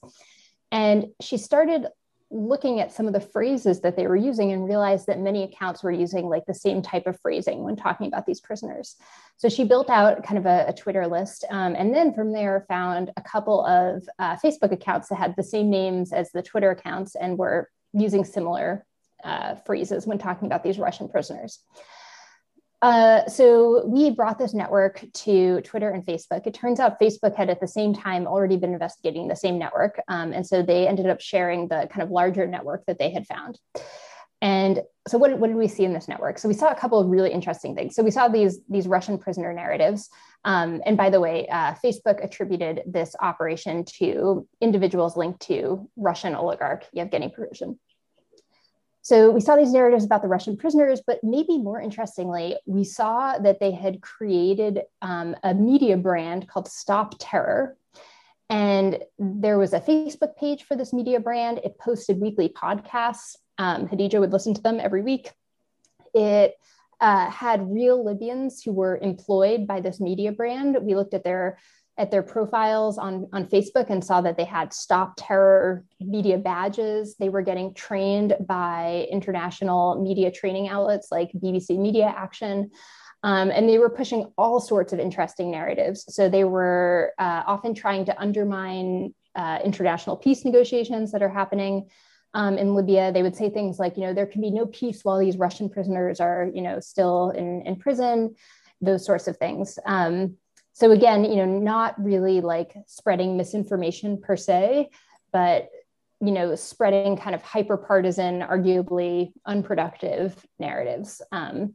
And 0.72 1.06
she 1.20 1.36
started 1.36 1.86
looking 2.30 2.78
at 2.78 2.92
some 2.92 3.06
of 3.06 3.12
the 3.12 3.20
phrases 3.20 3.80
that 3.80 3.96
they 3.96 4.06
were 4.06 4.16
using 4.16 4.52
and 4.52 4.64
realized 4.64 5.06
that 5.06 5.18
many 5.18 5.42
accounts 5.42 5.82
were 5.82 5.90
using 5.90 6.28
like 6.28 6.46
the 6.46 6.54
same 6.54 6.80
type 6.80 7.06
of 7.06 7.18
phrasing 7.20 7.64
when 7.64 7.74
talking 7.74 8.06
about 8.06 8.24
these 8.24 8.40
prisoners. 8.40 8.96
So 9.36 9.48
she 9.48 9.64
built 9.64 9.90
out 9.90 10.22
kind 10.22 10.38
of 10.38 10.46
a, 10.46 10.66
a 10.68 10.72
Twitter 10.72 11.06
list, 11.08 11.44
um, 11.50 11.74
and 11.74 11.94
then 11.94 12.14
from 12.14 12.32
there 12.32 12.64
found 12.68 13.10
a 13.16 13.22
couple 13.22 13.66
of 13.66 14.08
uh, 14.18 14.36
Facebook 14.36 14.70
accounts 14.70 15.08
that 15.08 15.16
had 15.16 15.34
the 15.36 15.42
same 15.42 15.70
names 15.70 16.12
as 16.12 16.30
the 16.30 16.42
Twitter 16.42 16.70
accounts 16.70 17.16
and 17.16 17.36
were 17.36 17.68
using 17.92 18.24
similar 18.24 18.86
uh, 19.24 19.56
phrases 19.56 20.06
when 20.06 20.18
talking 20.18 20.46
about 20.46 20.62
these 20.62 20.78
Russian 20.78 21.08
prisoners. 21.08 21.58
Uh, 22.82 23.26
so 23.26 23.84
we 23.86 24.10
brought 24.10 24.38
this 24.38 24.54
network 24.54 25.04
to 25.12 25.60
Twitter 25.62 25.90
and 25.90 26.04
Facebook. 26.04 26.46
It 26.46 26.54
turns 26.54 26.80
out 26.80 26.98
Facebook 26.98 27.36
had 27.36 27.50
at 27.50 27.60
the 27.60 27.68
same 27.68 27.92
time 27.92 28.26
already 28.26 28.56
been 28.56 28.72
investigating 28.72 29.28
the 29.28 29.36
same 29.36 29.58
network. 29.58 30.00
Um, 30.08 30.32
and 30.32 30.46
so 30.46 30.62
they 30.62 30.88
ended 30.88 31.06
up 31.06 31.20
sharing 31.20 31.68
the 31.68 31.88
kind 31.90 32.02
of 32.02 32.10
larger 32.10 32.46
network 32.46 32.86
that 32.86 32.98
they 32.98 33.10
had 33.10 33.26
found. 33.26 33.58
And 34.42 34.80
so 35.06 35.18
what, 35.18 35.38
what 35.38 35.48
did 35.48 35.56
we 35.56 35.68
see 35.68 35.84
in 35.84 35.92
this 35.92 36.08
network? 36.08 36.38
So 36.38 36.48
we 36.48 36.54
saw 36.54 36.70
a 36.70 36.74
couple 36.74 36.98
of 36.98 37.08
really 37.08 37.30
interesting 37.30 37.74
things. 37.74 37.94
So 37.94 38.02
we 38.02 38.10
saw 38.10 38.28
these, 38.28 38.60
these 38.70 38.86
Russian 38.86 39.18
prisoner 39.18 39.52
narratives. 39.52 40.08
Um, 40.46 40.80
and 40.86 40.96
by 40.96 41.10
the 41.10 41.20
way, 41.20 41.46
uh, 41.48 41.74
Facebook 41.84 42.24
attributed 42.24 42.82
this 42.86 43.14
operation 43.20 43.84
to 43.98 44.48
individuals 44.62 45.18
linked 45.18 45.40
to 45.40 45.90
Russian 45.96 46.34
oligarch 46.34 46.86
Yevgeny 46.92 47.28
Prigozhin. 47.28 47.76
So 49.02 49.30
we 49.30 49.40
saw 49.40 49.56
these 49.56 49.72
narratives 49.72 50.04
about 50.04 50.22
the 50.22 50.28
Russian 50.28 50.56
prisoners, 50.56 51.00
but 51.06 51.20
maybe 51.22 51.58
more 51.58 51.80
interestingly, 51.80 52.56
we 52.66 52.84
saw 52.84 53.38
that 53.38 53.58
they 53.58 53.70
had 53.72 54.02
created 54.02 54.82
um, 55.00 55.34
a 55.42 55.54
media 55.54 55.96
brand 55.96 56.48
called 56.48 56.68
Stop 56.68 57.14
Terror. 57.18 57.76
And 58.50 58.98
there 59.18 59.58
was 59.58 59.72
a 59.72 59.80
Facebook 59.80 60.36
page 60.36 60.64
for 60.64 60.76
this 60.76 60.92
media 60.92 61.20
brand. 61.20 61.60
It 61.64 61.78
posted 61.78 62.20
weekly 62.20 62.48
podcasts. 62.48 63.36
Um, 63.58 63.88
Khadeja 63.88 64.20
would 64.20 64.32
listen 64.32 64.54
to 64.54 64.62
them 64.62 64.80
every 64.80 65.02
week. 65.02 65.30
It 66.12 66.56
uh, 67.00 67.30
had 67.30 67.70
real 67.70 68.04
Libyans 68.04 68.62
who 68.62 68.72
were 68.72 68.98
employed 68.98 69.66
by 69.66 69.80
this 69.80 70.00
media 70.00 70.32
brand. 70.32 70.76
We 70.82 70.94
looked 70.94 71.14
at 71.14 71.24
their 71.24 71.58
at 72.00 72.10
their 72.10 72.22
profiles 72.22 72.96
on, 72.96 73.28
on 73.34 73.44
Facebook 73.44 73.90
and 73.90 74.02
saw 74.02 74.22
that 74.22 74.38
they 74.38 74.44
had 74.44 74.72
stop 74.72 75.12
terror 75.18 75.84
media 76.00 76.38
badges. 76.38 77.14
They 77.16 77.28
were 77.28 77.42
getting 77.42 77.74
trained 77.74 78.36
by 78.48 79.06
international 79.10 80.02
media 80.02 80.32
training 80.32 80.68
outlets 80.68 81.08
like 81.12 81.30
BBC 81.32 81.78
Media 81.78 82.06
Action. 82.16 82.70
Um, 83.22 83.50
and 83.50 83.68
they 83.68 83.76
were 83.76 83.90
pushing 83.90 84.32
all 84.38 84.60
sorts 84.60 84.94
of 84.94 84.98
interesting 84.98 85.50
narratives. 85.50 86.06
So 86.08 86.30
they 86.30 86.44
were 86.44 87.12
uh, 87.18 87.42
often 87.46 87.74
trying 87.74 88.06
to 88.06 88.18
undermine 88.18 89.14
uh, 89.34 89.58
international 89.62 90.16
peace 90.16 90.46
negotiations 90.46 91.12
that 91.12 91.22
are 91.22 91.28
happening 91.28 91.90
um, 92.32 92.56
in 92.56 92.74
Libya. 92.74 93.12
They 93.12 93.22
would 93.22 93.36
say 93.36 93.50
things 93.50 93.78
like, 93.78 93.98
you 93.98 94.04
know, 94.04 94.14
there 94.14 94.26
can 94.26 94.40
be 94.40 94.50
no 94.50 94.64
peace 94.64 95.04
while 95.04 95.18
these 95.18 95.36
Russian 95.36 95.68
prisoners 95.68 96.18
are, 96.18 96.50
you 96.54 96.62
know, 96.62 96.80
still 96.80 97.28
in, 97.28 97.60
in 97.66 97.76
prison, 97.76 98.36
those 98.80 99.04
sorts 99.04 99.28
of 99.28 99.36
things. 99.36 99.78
Um, 99.84 100.38
so 100.80 100.90
again 100.90 101.24
you 101.24 101.36
know 101.36 101.44
not 101.44 101.94
really 102.02 102.40
like 102.40 102.74
spreading 102.86 103.36
misinformation 103.36 104.20
per 104.20 104.36
se 104.36 104.88
but 105.32 105.68
you 106.20 106.32
know 106.32 106.54
spreading 106.54 107.16
kind 107.16 107.34
of 107.34 107.42
hyper 107.42 107.76
partisan 107.76 108.40
arguably 108.40 109.32
unproductive 109.46 110.34
narratives. 110.58 111.22
Um, 111.32 111.74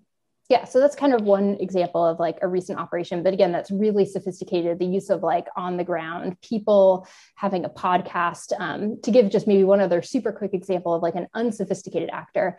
yeah 0.50 0.64
so 0.66 0.80
that's 0.80 0.96
kind 0.96 1.14
of 1.14 1.22
one 1.22 1.58
example 1.60 2.06
of 2.06 2.20
like 2.20 2.38
a 2.42 2.48
recent 2.48 2.80
operation. 2.80 3.24
But 3.24 3.34
again 3.34 3.52
that's 3.52 3.72
really 3.72 4.06
sophisticated 4.06 4.78
the 4.78 4.86
use 4.86 5.10
of 5.10 5.24
like 5.24 5.48
on 5.56 5.78
the 5.78 5.84
ground 5.84 6.40
people 6.42 7.08
having 7.36 7.66
a 7.66 7.70
podcast 7.70 8.54
um, 8.60 9.02
to 9.02 9.12
give 9.12 9.32
just 9.32 9.48
maybe 9.48 9.64
one 9.64 9.82
other 9.82 10.02
super 10.02 10.32
quick 10.32 10.54
example 10.54 10.94
of 10.94 11.02
like 11.02 11.16
an 11.16 11.28
unsophisticated 11.34 12.10
actor. 12.12 12.58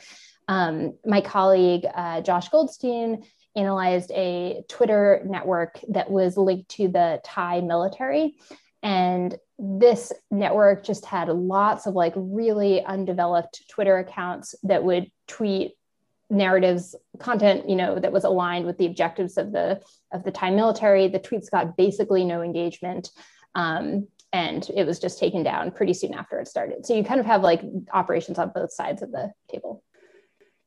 Um, 0.48 0.96
my 1.04 1.20
colleague 1.20 1.86
uh, 1.94 2.20
josh 2.22 2.48
goldstein 2.48 3.24
analyzed 3.56 4.10
a 4.12 4.62
Twitter 4.68 5.22
network 5.24 5.80
that 5.88 6.10
was 6.10 6.36
linked 6.36 6.68
to 6.72 6.88
the 6.88 7.20
Thai 7.24 7.62
military. 7.62 8.36
And 8.82 9.36
this 9.58 10.12
network 10.30 10.84
just 10.84 11.06
had 11.06 11.28
lots 11.28 11.86
of 11.86 11.94
like 11.94 12.12
really 12.14 12.84
undeveloped 12.84 13.68
Twitter 13.68 13.96
accounts 13.98 14.54
that 14.64 14.84
would 14.84 15.10
tweet 15.26 15.72
narratives 16.28 16.96
content 17.20 17.68
you 17.68 17.76
know 17.76 18.00
that 18.00 18.10
was 18.10 18.24
aligned 18.24 18.66
with 18.66 18.76
the 18.78 18.86
objectives 18.86 19.38
of 19.38 19.52
the 19.52 19.80
of 20.12 20.24
the 20.24 20.30
Thai 20.30 20.50
military. 20.50 21.08
The 21.08 21.20
tweets 21.20 21.50
got 21.50 21.76
basically 21.76 22.24
no 22.24 22.42
engagement 22.42 23.10
um, 23.54 24.08
and 24.32 24.68
it 24.76 24.84
was 24.84 24.98
just 24.98 25.18
taken 25.18 25.42
down 25.42 25.70
pretty 25.70 25.94
soon 25.94 26.12
after 26.12 26.38
it 26.38 26.48
started. 26.48 26.84
So 26.84 26.94
you 26.94 27.04
kind 27.04 27.20
of 27.20 27.26
have 27.26 27.42
like 27.42 27.62
operations 27.92 28.38
on 28.38 28.52
both 28.54 28.72
sides 28.72 29.02
of 29.02 29.10
the 29.10 29.32
table 29.50 29.82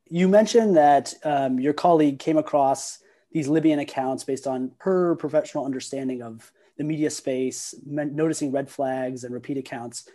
you 0.09 0.27
mentioned 0.27 0.75
that 0.75 1.13
um, 1.23 1.59
your 1.59 1.73
colleague 1.73 2.19
came 2.19 2.37
across 2.37 2.99
these 3.31 3.47
Libyan 3.47 3.79
accounts 3.79 4.23
based 4.23 4.47
on 4.47 4.71
her 4.79 5.15
professional 5.15 5.65
understanding 5.65 6.21
of 6.21 6.51
the 6.77 6.83
media 6.83 7.09
space, 7.09 7.75
noticing 7.85 8.51
red 8.51 8.69
flags 8.69 9.23
and 9.23 9.33
repeat 9.33 9.57
accounts. 9.57 10.09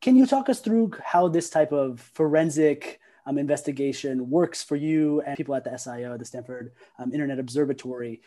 Can 0.00 0.16
you 0.16 0.26
talk 0.26 0.48
us 0.48 0.60
through 0.60 0.92
how 1.02 1.28
this 1.28 1.50
type 1.50 1.72
of 1.72 2.00
forensic 2.00 3.00
um, 3.26 3.38
investigation 3.38 4.30
works 4.30 4.62
for 4.62 4.76
you 4.76 5.22
and 5.22 5.36
people 5.36 5.54
at 5.54 5.64
the 5.64 5.70
SIO, 5.70 6.18
the 6.18 6.24
Stanford 6.24 6.72
um, 6.98 7.12
Internet 7.12 7.38
Observatory? 7.38 8.20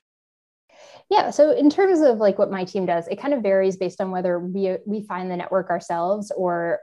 Yeah, 1.09 1.29
so 1.29 1.51
in 1.51 1.69
terms 1.69 2.01
of 2.01 2.17
like 2.17 2.37
what 2.37 2.51
my 2.51 2.65
team 2.65 2.85
does, 2.85 3.07
it 3.07 3.17
kind 3.17 3.33
of 3.33 3.41
varies 3.41 3.77
based 3.77 4.01
on 4.01 4.11
whether 4.11 4.39
we 4.39 4.77
we 4.85 5.03
find 5.03 5.29
the 5.29 5.37
network 5.37 5.69
ourselves 5.69 6.31
or 6.35 6.79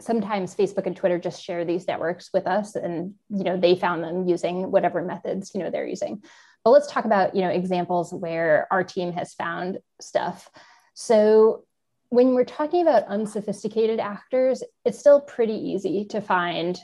sometimes 0.00 0.54
Facebook 0.54 0.86
and 0.86 0.96
Twitter 0.96 1.18
just 1.18 1.42
share 1.42 1.64
these 1.64 1.86
networks 1.86 2.30
with 2.32 2.46
us 2.46 2.74
and 2.76 3.14
you 3.30 3.44
know 3.44 3.56
they 3.56 3.74
found 3.74 4.04
them 4.04 4.28
using 4.28 4.70
whatever 4.70 5.02
methods 5.02 5.52
you 5.54 5.60
know 5.60 5.70
they're 5.70 5.86
using. 5.86 6.22
But 6.64 6.70
let's 6.70 6.90
talk 6.90 7.04
about 7.04 7.34
you 7.34 7.42
know 7.42 7.50
examples 7.50 8.12
where 8.12 8.66
our 8.70 8.84
team 8.84 9.12
has 9.12 9.34
found 9.34 9.78
stuff. 10.00 10.50
So 10.94 11.64
when 12.08 12.34
we're 12.34 12.44
talking 12.44 12.82
about 12.82 13.04
unsophisticated 13.08 14.00
actors, 14.00 14.62
it's 14.84 14.98
still 14.98 15.20
pretty 15.20 15.54
easy 15.54 16.04
to 16.06 16.20
find 16.20 16.78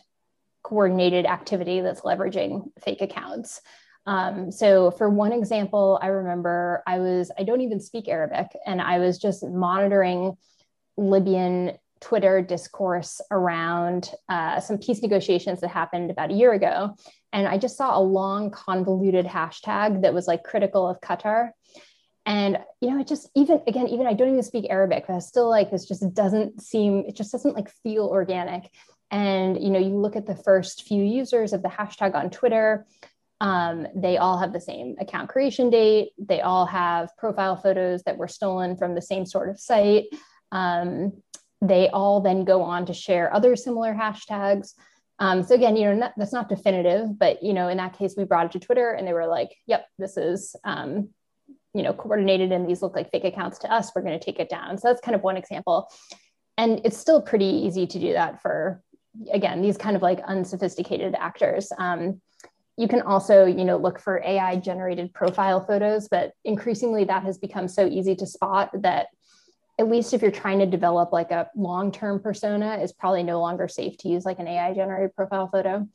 coordinated 0.62 1.26
activity 1.26 1.80
that's 1.80 2.02
leveraging 2.02 2.70
fake 2.80 3.02
accounts. 3.02 3.60
Um, 4.06 4.50
so 4.50 4.90
for 4.90 5.08
one 5.08 5.32
example, 5.32 5.98
I 6.02 6.08
remember 6.08 6.82
I 6.86 6.98
was, 6.98 7.30
I 7.38 7.44
don't 7.44 7.60
even 7.60 7.80
speak 7.80 8.08
Arabic, 8.08 8.48
and 8.66 8.80
I 8.80 8.98
was 8.98 9.18
just 9.18 9.44
monitoring 9.44 10.36
Libyan 10.96 11.78
Twitter 12.02 12.42
discourse 12.42 13.20
around 13.30 14.10
uh, 14.28 14.60
some 14.60 14.76
peace 14.76 15.00
negotiations 15.00 15.60
that 15.60 15.68
happened 15.68 16.10
about 16.10 16.30
a 16.30 16.34
year 16.34 16.52
ago. 16.52 16.94
And 17.32 17.46
I 17.46 17.56
just 17.56 17.76
saw 17.76 17.96
a 17.96 18.02
long, 18.02 18.50
convoluted 18.50 19.24
hashtag 19.24 20.02
that 20.02 20.12
was 20.12 20.26
like 20.26 20.42
critical 20.42 20.86
of 20.86 21.00
Qatar. 21.00 21.50
And, 22.26 22.58
you 22.80 22.90
know, 22.90 23.00
it 23.00 23.06
just 23.06 23.30
even, 23.34 23.62
again, 23.66 23.88
even 23.88 24.06
I 24.06 24.12
don't 24.12 24.28
even 24.28 24.42
speak 24.42 24.66
Arabic, 24.68 25.06
but 25.06 25.14
I 25.14 25.20
still 25.20 25.48
like 25.48 25.70
this 25.70 25.86
just 25.86 26.12
doesn't 26.12 26.60
seem, 26.60 27.04
it 27.06 27.16
just 27.16 27.32
doesn't 27.32 27.54
like 27.54 27.70
feel 27.82 28.06
organic. 28.06 28.68
And, 29.10 29.62
you 29.62 29.70
know, 29.70 29.78
you 29.78 29.96
look 29.96 30.16
at 30.16 30.26
the 30.26 30.36
first 30.36 30.84
few 30.84 31.02
users 31.02 31.52
of 31.52 31.62
the 31.62 31.68
hashtag 31.68 32.14
on 32.14 32.30
Twitter, 32.30 32.86
um, 33.40 33.88
they 33.94 34.18
all 34.18 34.38
have 34.38 34.52
the 34.52 34.60
same 34.60 34.96
account 35.00 35.28
creation 35.28 35.68
date. 35.68 36.10
They 36.16 36.40
all 36.40 36.64
have 36.66 37.10
profile 37.16 37.56
photos 37.56 38.02
that 38.04 38.16
were 38.16 38.28
stolen 38.28 38.76
from 38.76 38.94
the 38.94 39.02
same 39.02 39.26
sort 39.26 39.48
of 39.48 39.58
site. 39.58 40.04
Um, 40.52 41.22
they 41.62 41.88
all 41.90 42.20
then 42.20 42.44
go 42.44 42.60
on 42.60 42.84
to 42.86 42.92
share 42.92 43.32
other 43.32 43.54
similar 43.54 43.94
hashtags. 43.94 44.74
Um, 45.20 45.44
so 45.44 45.54
again, 45.54 45.76
you 45.76 45.84
know, 45.84 45.94
not, 45.94 46.12
that's 46.16 46.32
not 46.32 46.48
definitive, 46.48 47.16
but 47.16 47.40
you 47.42 47.54
know, 47.54 47.68
in 47.68 47.76
that 47.76 47.96
case, 47.96 48.14
we 48.16 48.24
brought 48.24 48.46
it 48.46 48.52
to 48.52 48.58
Twitter 48.58 48.90
and 48.90 49.06
they 49.06 49.12
were 49.12 49.28
like, 49.28 49.50
"Yep, 49.68 49.86
this 49.98 50.16
is 50.16 50.56
um, 50.64 51.10
you 51.72 51.82
know 51.82 51.92
coordinated, 51.92 52.50
and 52.50 52.68
these 52.68 52.82
look 52.82 52.96
like 52.96 53.12
fake 53.12 53.24
accounts 53.24 53.60
to 53.60 53.72
us. 53.72 53.92
We're 53.94 54.02
going 54.02 54.18
to 54.18 54.24
take 54.24 54.40
it 54.40 54.48
down." 54.48 54.76
So 54.76 54.88
that's 54.88 55.00
kind 55.00 55.14
of 55.14 55.22
one 55.22 55.36
example, 55.36 55.88
and 56.58 56.80
it's 56.84 56.98
still 56.98 57.22
pretty 57.22 57.44
easy 57.44 57.86
to 57.86 57.98
do 58.00 58.12
that 58.14 58.42
for 58.42 58.82
again 59.32 59.62
these 59.62 59.76
kind 59.76 59.94
of 59.94 60.02
like 60.02 60.20
unsophisticated 60.26 61.14
actors. 61.16 61.70
Um, 61.78 62.20
you 62.76 62.88
can 62.88 63.02
also 63.02 63.44
you 63.44 63.64
know 63.64 63.76
look 63.76 64.00
for 64.00 64.20
AI 64.24 64.56
generated 64.56 65.14
profile 65.14 65.64
photos, 65.64 66.08
but 66.08 66.32
increasingly 66.44 67.04
that 67.04 67.22
has 67.22 67.38
become 67.38 67.68
so 67.68 67.86
easy 67.86 68.16
to 68.16 68.26
spot 68.26 68.70
that 68.82 69.06
at 69.82 69.90
least 69.90 70.14
if 70.14 70.22
you're 70.22 70.30
trying 70.30 70.60
to 70.60 70.66
develop 70.66 71.12
like 71.12 71.32
a 71.32 71.50
long-term 71.56 72.20
persona, 72.20 72.76
is 72.76 72.92
probably 72.92 73.24
no 73.24 73.40
longer 73.40 73.66
safe 73.66 73.98
to 73.98 74.08
use 74.08 74.24
like 74.24 74.38
an 74.38 74.46
AI 74.46 74.72
generated 74.74 75.14
profile 75.16 75.48
photo. 75.48 75.88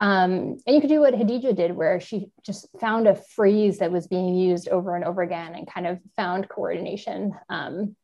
Um, 0.00 0.58
and 0.66 0.74
you 0.74 0.80
could 0.80 0.90
do 0.90 0.98
what 0.98 1.14
Khadeja 1.14 1.54
did, 1.54 1.76
where 1.76 2.00
she 2.00 2.32
just 2.44 2.66
found 2.80 3.06
a 3.06 3.14
phrase 3.14 3.78
that 3.78 3.92
was 3.92 4.08
being 4.08 4.34
used 4.34 4.68
over 4.68 4.96
and 4.96 5.04
over 5.04 5.22
again 5.22 5.54
and 5.54 5.72
kind 5.72 5.86
of 5.86 6.00
found 6.16 6.48
coordination, 6.48 7.32
um, 7.48 7.94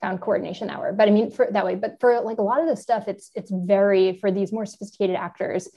found 0.00 0.22
coordination 0.22 0.68
that 0.68 0.80
way. 0.80 0.92
But 0.96 1.08
I 1.08 1.10
mean, 1.10 1.30
for 1.30 1.46
that 1.52 1.66
way, 1.66 1.74
but 1.74 2.00
for 2.00 2.18
like 2.22 2.38
a 2.38 2.42
lot 2.42 2.62
of 2.62 2.68
the 2.68 2.76
stuff, 2.76 3.08
it's 3.08 3.30
it's 3.34 3.50
very 3.52 4.16
for 4.16 4.32
these 4.32 4.50
more 4.50 4.64
sophisticated 4.64 5.16
actors, 5.16 5.68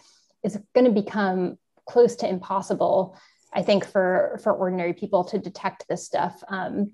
it's 0.43 0.57
going 0.73 0.85
to 0.85 1.01
become 1.01 1.57
close 1.85 2.15
to 2.17 2.29
impossible, 2.29 3.17
I 3.53 3.61
think, 3.61 3.85
for 3.85 4.39
for 4.41 4.53
ordinary 4.53 4.93
people 4.93 5.25
to 5.25 5.37
detect 5.37 5.85
this 5.89 6.05
stuff. 6.05 6.41
Um, 6.47 6.93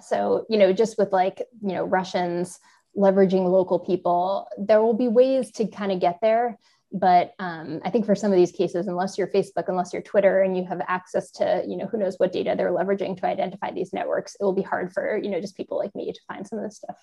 so, 0.00 0.46
you 0.48 0.58
know, 0.58 0.72
just 0.72 0.98
with 0.98 1.12
like, 1.12 1.38
you 1.62 1.74
know, 1.74 1.84
Russians 1.84 2.58
leveraging 2.96 3.50
local 3.50 3.78
people, 3.78 4.48
there 4.58 4.82
will 4.82 4.94
be 4.94 5.08
ways 5.08 5.52
to 5.52 5.66
kind 5.66 5.92
of 5.92 6.00
get 6.00 6.18
there. 6.20 6.58
But 6.90 7.34
um, 7.38 7.80
I 7.84 7.90
think 7.90 8.06
for 8.06 8.14
some 8.14 8.32
of 8.32 8.38
these 8.38 8.50
cases, 8.50 8.88
unless 8.88 9.18
you're 9.18 9.26
Facebook, 9.26 9.68
unless 9.68 9.92
you're 9.92 10.00
Twitter, 10.00 10.40
and 10.40 10.56
you 10.56 10.64
have 10.64 10.80
access 10.88 11.30
to, 11.32 11.62
you 11.68 11.76
know, 11.76 11.86
who 11.86 11.98
knows 11.98 12.16
what 12.18 12.32
data 12.32 12.54
they're 12.56 12.72
leveraging 12.72 13.18
to 13.20 13.26
identify 13.26 13.70
these 13.70 13.92
networks, 13.92 14.36
it 14.40 14.42
will 14.42 14.54
be 14.54 14.62
hard 14.62 14.90
for, 14.92 15.18
you 15.22 15.28
know, 15.28 15.40
just 15.40 15.56
people 15.56 15.76
like 15.76 15.94
me 15.94 16.10
to 16.12 16.20
find 16.26 16.46
some 16.46 16.58
of 16.58 16.64
this 16.64 16.78
stuff. 16.78 16.96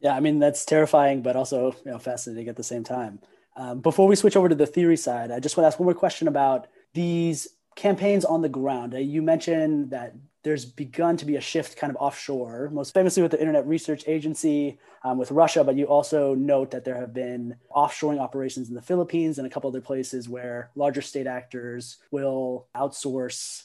Yeah, 0.00 0.14
I 0.14 0.20
mean, 0.20 0.38
that's 0.38 0.64
terrifying, 0.64 1.22
but 1.22 1.36
also, 1.36 1.72
you 1.84 1.90
know, 1.90 1.98
fascinating 1.98 2.48
at 2.48 2.56
the 2.56 2.62
same 2.62 2.82
time. 2.82 3.20
Um, 3.56 3.80
before 3.80 4.08
we 4.08 4.16
switch 4.16 4.36
over 4.36 4.48
to 4.48 4.54
the 4.54 4.66
theory 4.66 4.96
side, 4.96 5.30
I 5.30 5.40
just 5.40 5.56
want 5.56 5.64
to 5.64 5.68
ask 5.68 5.78
one 5.78 5.86
more 5.86 5.94
question 5.94 6.26
about 6.26 6.66
these 6.94 7.48
campaigns 7.74 8.24
on 8.24 8.40
the 8.40 8.48
ground. 8.48 8.94
Uh, 8.94 8.98
you 8.98 9.20
mentioned 9.20 9.90
that 9.90 10.14
there's 10.46 10.64
begun 10.64 11.16
to 11.16 11.24
be 11.24 11.34
a 11.34 11.40
shift 11.40 11.76
kind 11.76 11.90
of 11.90 11.96
offshore, 11.96 12.70
most 12.72 12.94
famously 12.94 13.20
with 13.20 13.32
the 13.32 13.40
Internet 13.40 13.66
Research 13.66 14.04
Agency 14.06 14.78
um, 15.02 15.18
with 15.18 15.32
Russia, 15.32 15.64
but 15.64 15.74
you 15.74 15.86
also 15.86 16.36
note 16.36 16.70
that 16.70 16.84
there 16.84 16.94
have 16.94 17.12
been 17.12 17.56
offshoring 17.74 18.20
operations 18.20 18.68
in 18.68 18.76
the 18.76 18.80
Philippines 18.80 19.38
and 19.38 19.46
a 19.48 19.50
couple 19.50 19.68
other 19.68 19.80
places 19.80 20.28
where 20.28 20.70
larger 20.76 21.02
state 21.02 21.26
actors 21.26 21.96
will 22.12 22.68
outsource 22.76 23.64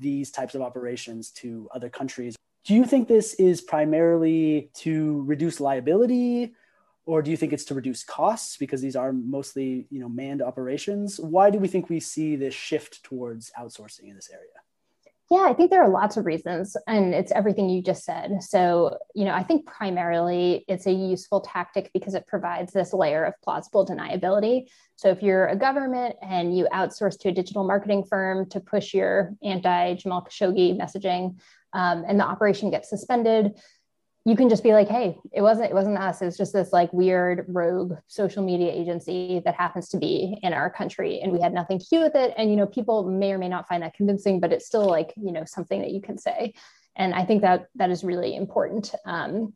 these 0.00 0.30
types 0.30 0.54
of 0.54 0.60
operations 0.60 1.30
to 1.30 1.66
other 1.74 1.88
countries. 1.88 2.36
Do 2.62 2.74
you 2.74 2.84
think 2.84 3.08
this 3.08 3.32
is 3.34 3.62
primarily 3.62 4.70
to 4.74 5.22
reduce 5.22 5.60
liability 5.60 6.52
or 7.06 7.22
do 7.22 7.30
you 7.30 7.38
think 7.38 7.54
it's 7.54 7.64
to 7.64 7.74
reduce 7.74 8.04
costs? 8.04 8.58
Because 8.58 8.82
these 8.82 8.96
are 8.96 9.14
mostly 9.14 9.86
you 9.88 9.98
know 9.98 10.10
manned 10.10 10.42
operations. 10.42 11.18
Why 11.18 11.48
do 11.48 11.58
we 11.58 11.68
think 11.68 11.88
we 11.88 12.00
see 12.00 12.36
this 12.36 12.52
shift 12.52 13.02
towards 13.02 13.50
outsourcing 13.58 14.10
in 14.10 14.14
this 14.14 14.28
area 14.30 14.60
yeah 15.30 15.46
i 15.48 15.52
think 15.52 15.70
there 15.70 15.82
are 15.82 15.90
lots 15.90 16.16
of 16.16 16.26
reasons 16.26 16.76
and 16.86 17.14
it's 17.14 17.32
everything 17.32 17.68
you 17.68 17.82
just 17.82 18.04
said. 18.04 18.42
So 18.42 18.98
you 19.14 19.24
know 19.24 19.32
i 19.32 19.42
think 19.42 19.66
primarily 19.66 20.64
it's 20.68 20.86
a 20.86 20.92
useful 20.92 21.40
tactic 21.40 21.90
because 21.92 22.14
it 22.14 22.26
provides 22.26 22.72
this 22.72 22.92
layer 22.92 23.24
of 23.24 23.34
plausible 23.42 23.86
deniability. 23.86 24.66
So 24.96 25.10
if 25.10 25.22
you're 25.22 25.46
a 25.46 25.56
government 25.56 26.16
and 26.22 26.56
you 26.56 26.66
outsource 26.72 27.18
to 27.20 27.28
a 27.28 27.32
digital 27.32 27.64
marketing 27.64 28.04
firm 28.04 28.48
to 28.50 28.60
push 28.60 28.94
your 28.94 29.34
anti 29.42 29.94
jamal 29.94 30.24
khashoggi 30.24 30.78
messaging 30.78 31.36
um, 31.72 32.04
and 32.06 32.18
the 32.18 32.24
operation 32.24 32.70
gets 32.70 32.88
suspended 32.88 33.52
you 34.28 34.36
can 34.36 34.50
just 34.50 34.62
be 34.62 34.74
like, 34.74 34.88
hey, 34.88 35.16
it 35.32 35.40
wasn't 35.40 35.70
it 35.70 35.74
wasn't 35.74 35.96
us. 35.96 36.20
It 36.20 36.26
was 36.26 36.36
just 36.36 36.52
this 36.52 36.70
like 36.70 36.92
weird 36.92 37.46
rogue 37.48 37.94
social 38.08 38.44
media 38.44 38.70
agency 38.70 39.40
that 39.46 39.54
happens 39.54 39.88
to 39.88 39.96
be 39.96 40.36
in 40.42 40.52
our 40.52 40.68
country, 40.68 41.20
and 41.20 41.32
we 41.32 41.40
had 41.40 41.54
nothing 41.54 41.78
to 41.78 41.86
do 41.88 42.00
with 42.00 42.14
it. 42.14 42.34
And 42.36 42.50
you 42.50 42.56
know, 42.56 42.66
people 42.66 43.04
may 43.04 43.32
or 43.32 43.38
may 43.38 43.48
not 43.48 43.66
find 43.66 43.82
that 43.82 43.94
convincing, 43.94 44.38
but 44.38 44.52
it's 44.52 44.66
still 44.66 44.84
like 44.84 45.14
you 45.16 45.32
know 45.32 45.44
something 45.46 45.80
that 45.80 45.92
you 45.92 46.02
can 46.02 46.18
say. 46.18 46.52
And 46.94 47.14
I 47.14 47.24
think 47.24 47.40
that 47.40 47.68
that 47.76 47.88
is 47.88 48.04
really 48.04 48.36
important. 48.36 48.94
Um, 49.06 49.54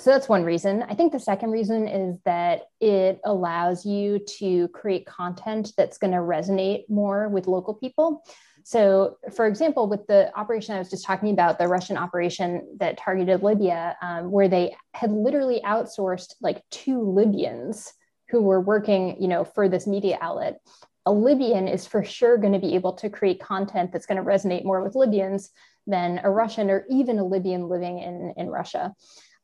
so 0.00 0.10
that's 0.10 0.28
one 0.28 0.42
reason. 0.42 0.84
I 0.88 0.94
think 0.94 1.12
the 1.12 1.20
second 1.20 1.50
reason 1.50 1.86
is 1.86 2.18
that 2.24 2.62
it 2.80 3.20
allows 3.24 3.84
you 3.84 4.20
to 4.38 4.68
create 4.68 5.04
content 5.04 5.72
that's 5.76 5.98
going 5.98 6.12
to 6.12 6.18
resonate 6.18 6.88
more 6.88 7.28
with 7.28 7.46
local 7.46 7.74
people. 7.74 8.24
So, 8.64 9.18
for 9.34 9.46
example, 9.46 9.88
with 9.88 10.06
the 10.06 10.36
operation 10.38 10.74
I 10.74 10.78
was 10.78 10.90
just 10.90 11.04
talking 11.04 11.30
about, 11.30 11.58
the 11.58 11.68
Russian 11.68 11.96
operation 11.96 12.76
that 12.78 12.98
targeted 12.98 13.42
Libya, 13.42 13.96
um, 14.02 14.30
where 14.30 14.48
they 14.48 14.76
had 14.94 15.10
literally 15.10 15.60
outsourced 15.64 16.34
like 16.40 16.62
two 16.70 17.00
Libyans 17.00 17.92
who 18.28 18.42
were 18.42 18.60
working, 18.60 19.16
you 19.20 19.28
know, 19.28 19.44
for 19.44 19.68
this 19.68 19.86
media 19.86 20.18
outlet. 20.20 20.60
A 21.04 21.12
Libyan 21.12 21.66
is 21.66 21.86
for 21.86 22.04
sure 22.04 22.38
going 22.38 22.52
to 22.52 22.58
be 22.58 22.74
able 22.74 22.92
to 22.94 23.10
create 23.10 23.40
content 23.40 23.92
that's 23.92 24.06
going 24.06 24.22
to 24.22 24.28
resonate 24.28 24.64
more 24.64 24.82
with 24.82 24.94
Libyans 24.94 25.50
than 25.86 26.20
a 26.22 26.30
Russian 26.30 26.70
or 26.70 26.86
even 26.88 27.18
a 27.18 27.24
Libyan 27.24 27.68
living 27.68 27.98
in, 27.98 28.34
in 28.36 28.48
Russia. 28.48 28.94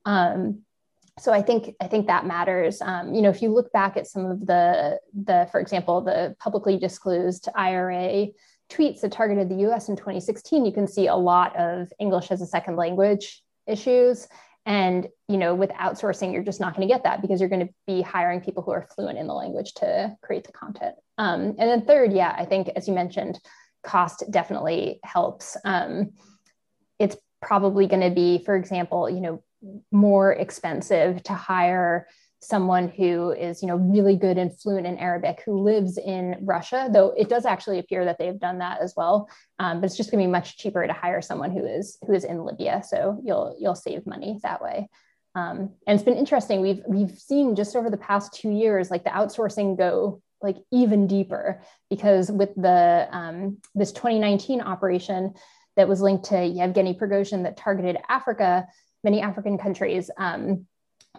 Um, 0.04 0.62
so 1.18 1.32
I 1.32 1.42
think 1.42 1.74
I 1.80 1.88
think 1.88 2.06
that 2.06 2.26
matters. 2.26 2.80
Um, 2.80 3.12
you 3.12 3.22
know, 3.22 3.30
if 3.30 3.42
you 3.42 3.52
look 3.52 3.72
back 3.72 3.96
at 3.96 4.06
some 4.06 4.26
of 4.26 4.46
the 4.46 5.00
the, 5.12 5.48
for 5.50 5.60
example, 5.60 6.00
the 6.00 6.36
publicly 6.38 6.78
disclosed 6.78 7.48
IRA 7.56 8.28
tweets 8.70 9.00
that 9.00 9.12
targeted 9.12 9.48
the 9.48 9.66
US 9.68 9.88
in 9.88 9.96
2016, 9.96 10.64
you 10.64 10.72
can 10.72 10.86
see 10.86 11.06
a 11.06 11.14
lot 11.14 11.56
of 11.56 11.88
English 11.98 12.30
as 12.30 12.40
a 12.40 12.46
second 12.46 12.76
language 12.76 13.42
issues. 13.66 14.28
And 14.66 15.08
you 15.28 15.38
know, 15.38 15.54
with 15.54 15.70
outsourcing, 15.70 16.32
you're 16.32 16.42
just 16.42 16.60
not 16.60 16.76
going 16.76 16.86
to 16.86 16.92
get 16.92 17.04
that 17.04 17.22
because 17.22 17.40
you're 17.40 17.48
going 17.48 17.66
to 17.66 17.74
be 17.86 18.02
hiring 18.02 18.40
people 18.40 18.62
who 18.62 18.70
are 18.70 18.86
fluent 18.94 19.18
in 19.18 19.26
the 19.26 19.34
language 19.34 19.72
to 19.74 20.14
create 20.22 20.44
the 20.44 20.52
content. 20.52 20.94
Um, 21.16 21.54
and 21.58 21.70
then 21.70 21.86
third, 21.86 22.12
yeah, 22.12 22.34
I 22.36 22.44
think 22.44 22.68
as 22.76 22.86
you 22.86 22.94
mentioned, 22.94 23.40
cost 23.82 24.24
definitely 24.30 25.00
helps. 25.04 25.56
Um, 25.64 26.12
it's 26.98 27.16
probably 27.40 27.86
going 27.86 28.02
to 28.02 28.14
be, 28.14 28.42
for 28.44 28.56
example, 28.56 29.08
you 29.08 29.20
know, 29.20 29.42
more 29.90 30.32
expensive 30.32 31.22
to 31.24 31.34
hire 31.34 32.06
someone 32.40 32.88
who 32.88 33.32
is 33.32 33.62
you 33.62 33.68
know 33.68 33.76
really 33.76 34.16
good 34.16 34.38
and 34.38 34.56
fluent 34.60 34.86
in 34.86 34.96
arabic 34.98 35.42
who 35.44 35.60
lives 35.60 35.98
in 35.98 36.36
russia 36.42 36.88
though 36.92 37.12
it 37.16 37.28
does 37.28 37.44
actually 37.44 37.78
appear 37.78 38.04
that 38.04 38.18
they've 38.18 38.38
done 38.38 38.58
that 38.58 38.80
as 38.80 38.94
well. 38.96 39.28
Um, 39.58 39.80
but 39.80 39.86
it's 39.86 39.96
just 39.96 40.10
going 40.10 40.22
to 40.22 40.26
be 40.26 40.30
much 40.30 40.58
cheaper 40.58 40.86
to 40.86 40.92
hire 40.92 41.22
someone 41.22 41.50
who 41.50 41.64
is 41.64 41.98
who 42.06 42.12
is 42.12 42.24
in 42.24 42.44
libya. 42.44 42.82
So 42.86 43.20
you'll 43.24 43.56
you'll 43.58 43.74
save 43.74 44.06
money 44.06 44.38
that 44.42 44.62
way. 44.62 44.88
Um, 45.34 45.70
and 45.86 45.94
it's 45.94 46.02
been 46.02 46.16
interesting. 46.16 46.60
We've 46.60 46.82
we've 46.86 47.18
seen 47.18 47.56
just 47.56 47.76
over 47.76 47.90
the 47.90 47.96
past 47.96 48.34
two 48.34 48.50
years 48.50 48.90
like 48.90 49.04
the 49.04 49.10
outsourcing 49.10 49.76
go 49.76 50.22
like 50.40 50.56
even 50.70 51.06
deeper 51.06 51.62
because 51.90 52.30
with 52.30 52.54
the 52.54 53.08
um, 53.10 53.58
this 53.74 53.92
2019 53.92 54.60
operation 54.60 55.34
that 55.76 55.88
was 55.88 56.00
linked 56.00 56.26
to 56.26 56.44
yevgeny 56.44 56.94
prigozhin 56.94 57.42
that 57.42 57.56
targeted 57.56 57.98
africa 58.08 58.66
many 59.02 59.20
african 59.20 59.58
countries 59.58 60.12
um, 60.16 60.64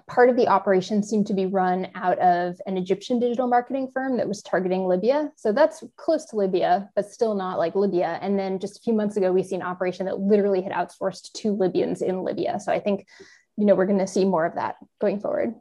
part 0.10 0.30
of 0.30 0.36
the 0.36 0.48
operation 0.48 1.04
seemed 1.04 1.28
to 1.28 1.34
be 1.34 1.46
run 1.46 1.88
out 1.96 2.18
of 2.20 2.60
an 2.66 2.78
Egyptian 2.78 3.20
digital 3.20 3.48
marketing 3.48 3.90
firm 3.94 4.18
that 4.18 4.28
was 4.28 4.42
targeting 4.42 4.86
Libya. 4.86 5.32
So 5.36 5.54
that's 5.54 5.84
close 5.96 6.26
to 6.26 6.36
Libya, 6.36 6.90
but 6.96 7.06
still 7.06 7.36
not 7.36 7.60
like 7.60 7.76
Libya. 7.76 8.18
And 8.22 8.38
then 8.38 8.60
just 8.60 8.78
a 8.78 8.82
few 8.82 8.94
months 8.94 9.18
ago, 9.18 9.32
we 9.32 9.44
see 9.44 9.56
an 9.56 9.62
operation 9.62 10.08
that 10.08 10.20
literally 10.20 10.62
had 10.62 10.74
outsourced 10.74 11.32
two 11.34 11.52
Libyans 11.52 12.02
in 12.02 12.24
Libya. 12.24 12.60
So 12.60 12.72
I 12.74 12.80
think, 12.80 13.06
you 13.56 13.66
know, 13.66 13.76
we're 13.76 13.86
going 13.86 14.00
to 14.00 14.08
see 14.08 14.26
more 14.26 14.46
of 14.46 14.56
that 14.56 14.78
going 15.00 15.20
forward. 15.20 15.54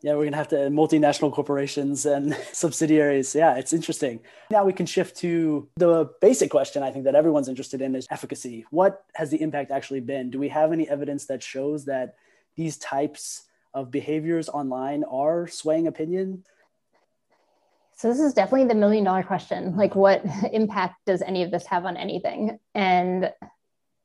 Yeah, 0.00 0.12
we're 0.12 0.22
going 0.22 0.32
to 0.32 0.38
have 0.38 0.48
to 0.48 0.66
uh, 0.66 0.68
multinational 0.68 1.32
corporations 1.32 2.06
and 2.06 2.34
subsidiaries. 2.52 3.34
Yeah, 3.34 3.56
it's 3.56 3.72
interesting. 3.72 4.20
Now 4.50 4.64
we 4.64 4.72
can 4.72 4.86
shift 4.86 5.16
to 5.18 5.68
the 5.76 6.10
basic 6.20 6.50
question 6.50 6.82
I 6.82 6.90
think 6.90 7.04
that 7.04 7.16
everyone's 7.16 7.48
interested 7.48 7.82
in 7.82 7.94
is 7.94 8.06
efficacy. 8.10 8.64
What 8.70 9.04
has 9.14 9.30
the 9.30 9.40
impact 9.40 9.70
actually 9.70 10.00
been? 10.00 10.30
Do 10.30 10.38
we 10.38 10.48
have 10.48 10.72
any 10.72 10.88
evidence 10.88 11.26
that 11.26 11.42
shows 11.42 11.84
that 11.86 12.14
these 12.58 12.76
types 12.76 13.44
of 13.72 13.90
behaviors 13.90 14.48
online 14.48 15.04
are 15.04 15.46
swaying 15.46 15.86
opinion? 15.86 16.44
So 17.96 18.08
this 18.08 18.20
is 18.20 18.34
definitely 18.34 18.66
the 18.66 18.74
million 18.74 19.04
dollar 19.04 19.22
question. 19.22 19.76
Like 19.76 19.94
what 19.94 20.22
impact 20.52 20.96
does 21.06 21.22
any 21.22 21.42
of 21.44 21.50
this 21.50 21.64
have 21.66 21.86
on 21.86 21.96
anything? 21.96 22.58
And 22.74 23.32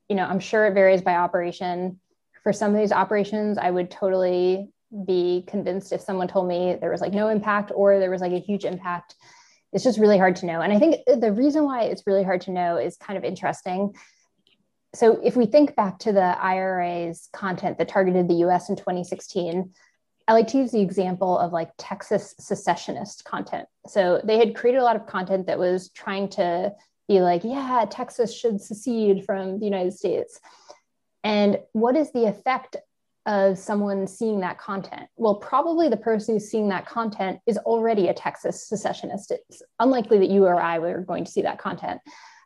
you 0.08 0.16
know, 0.16 0.26
I'm 0.26 0.39
sure 0.39 0.68
it 0.68 0.74
varies 0.74 1.02
by 1.02 1.16
operation. 1.16 2.00
For 2.44 2.54
some 2.54 2.74
of 2.74 2.80
these 2.80 2.92
operations, 2.92 3.58
I 3.58 3.72
would 3.72 3.89
totally 3.89 4.70
be 5.08 5.44
convinced 5.48 5.92
if 5.92 6.02
someone 6.02 6.28
told 6.28 6.48
me 6.48 6.78
there 6.80 6.92
was 6.92 7.02
like 7.02 7.13
no 7.13 7.30
impact 7.30 7.72
or 7.74 8.00
there 8.00 8.12
was 8.12 8.22
like 8.22 8.34
a 8.34 8.39
huge 8.39 8.66
impact. 8.66 9.16
It's 9.72 9.84
just 9.84 9.98
really 9.98 10.20
hard 10.20 10.36
to 10.38 10.46
know. 10.46 10.62
And 10.62 10.72
I 10.72 10.78
think 10.78 10.98
the 11.08 11.32
reason 11.32 11.63
why 11.63 11.84
it's 11.84 12.06
really 12.06 12.24
hard 12.24 12.42
to 12.42 12.52
know 12.52 12.78
is 12.78 12.98
kind 12.98 13.18
of 13.18 13.24
interesting 13.24 13.96
so 14.95 15.19
if 15.23 15.36
we 15.36 15.45
think 15.45 15.75
back 15.75 15.99
to 15.99 16.12
the 16.12 16.38
IRA's 16.39 17.29
content 17.34 17.77
that 17.77 17.88
targeted 17.88 18.27
the 18.27 18.45
US 18.45 18.69
in 18.69 18.75
2016, 18.75 19.71
I 20.27 20.34
like 20.34 20.47
to 20.49 20.58
use 20.58 20.71
the 20.71 20.82
example 20.82 21.38
of 21.38 21.51
like 21.51 21.71
Texas 21.77 22.36
secessionist 22.39 23.25
content. 23.25 23.67
So 23.88 24.21
they 24.23 24.38
had 24.38 24.56
created 24.56 24.79
a 24.79 24.84
lot 24.84 24.95
of 24.95 25.08
content 25.08 25.47
that 25.47 25.60
was 25.60 25.89
trying 25.89 26.29
to 26.29 26.73
be 27.08 27.19
like, 27.21 27.43
yeah, 27.43 27.86
Texas 27.89 28.34
should 28.34 28.62
secede 28.62 29.25
from 29.25 29.60
the 29.60 29.65
United 29.65 29.93
States. 29.93 30.39
And 31.23 31.60
what 31.73 31.95
is 31.95 32.12
the 32.12 32.25
effect 32.25 32.77
of 33.25 33.58
someone 33.58 34.08
seeing 34.08 34.41
that 34.41 34.60
content? 34.60 35.08
Well, 35.15 35.36
probably 35.36 35.89
the 35.89 35.97
person 35.97 36.36
who's 36.36 36.49
seeing 36.49 36.69
that 36.69 36.86
content 36.86 37.39
is 37.47 37.58
already 37.60 38.08
a 38.08 38.13
Texas 38.13 38.67
secessionist. 38.67 39.32
It's 39.32 39.62
unlikely 39.79 40.19
that 40.19 40.29
you 40.29 40.45
or 40.45 40.62
I 40.62 40.79
were 40.79 41.01
going 41.01 41.25
to 41.25 41.32
see 41.32 41.41
that 41.41 41.60
content. 41.60 42.01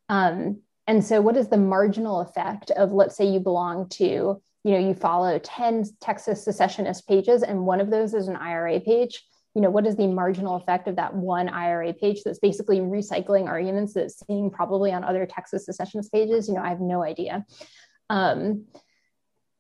Um, 0.09 0.61
and 0.87 1.03
so, 1.03 1.21
what 1.21 1.35
is 1.35 1.49
the 1.49 1.57
marginal 1.57 2.21
effect 2.21 2.71
of, 2.71 2.93
let's 2.93 3.15
say, 3.15 3.27
you 3.27 3.41
belong 3.41 3.89
to, 3.89 4.41
you 4.63 4.71
know, 4.71 4.79
you 4.79 4.93
follow 4.93 5.37
10 5.37 5.83
Texas 5.99 6.43
secessionist 6.43 7.07
pages, 7.07 7.43
and 7.43 7.65
one 7.65 7.81
of 7.81 7.89
those 7.89 8.13
is 8.13 8.29
an 8.29 8.37
IRA 8.37 8.79
page? 8.79 9.21
You 9.53 9.61
know, 9.61 9.69
what 9.69 9.85
is 9.85 9.97
the 9.97 10.07
marginal 10.07 10.55
effect 10.55 10.87
of 10.87 10.95
that 10.95 11.13
one 11.13 11.49
IRA 11.49 11.91
page 11.91 12.21
that's 12.23 12.39
basically 12.39 12.79
recycling 12.79 13.47
arguments 13.47 13.93
that's 13.93 14.23
seen 14.27 14.49
probably 14.49 14.93
on 14.93 15.03
other 15.03 15.25
Texas 15.25 15.65
secessionist 15.65 16.11
pages? 16.11 16.47
You 16.47 16.53
know, 16.53 16.61
I 16.61 16.69
have 16.69 16.81
no 16.81 17.03
idea. 17.03 17.45
Um, 18.09 18.65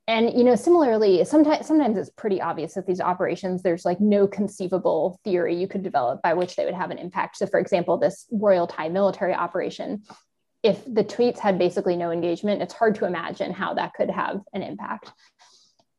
and 0.07 0.31
you 0.33 0.43
know 0.43 0.55
similarly 0.55 1.23
sometimes 1.25 1.67
sometimes 1.67 1.97
it's 1.97 2.09
pretty 2.11 2.41
obvious 2.41 2.75
that 2.75 2.87
these 2.87 3.01
operations 3.01 3.61
there's 3.61 3.83
like 3.83 3.99
no 3.99 4.25
conceivable 4.25 5.19
theory 5.23 5.55
you 5.55 5.67
could 5.67 5.83
develop 5.83 6.21
by 6.21 6.33
which 6.33 6.55
they 6.55 6.63
would 6.63 6.73
have 6.73 6.91
an 6.91 6.97
impact 6.97 7.35
so 7.35 7.45
for 7.45 7.59
example 7.59 7.97
this 7.97 8.25
royal 8.31 8.67
thai 8.67 8.87
military 8.87 9.33
operation 9.33 10.01
if 10.67 10.77
the 10.85 11.03
tweets 11.13 11.39
had 11.39 11.57
basically 11.57 11.95
no 11.95 12.11
engagement, 12.11 12.61
it's 12.61 12.73
hard 12.73 12.95
to 12.95 13.05
imagine 13.05 13.51
how 13.61 13.73
that 13.75 13.93
could 13.93 14.11
have 14.11 14.41
an 14.53 14.61
impact. 14.61 15.11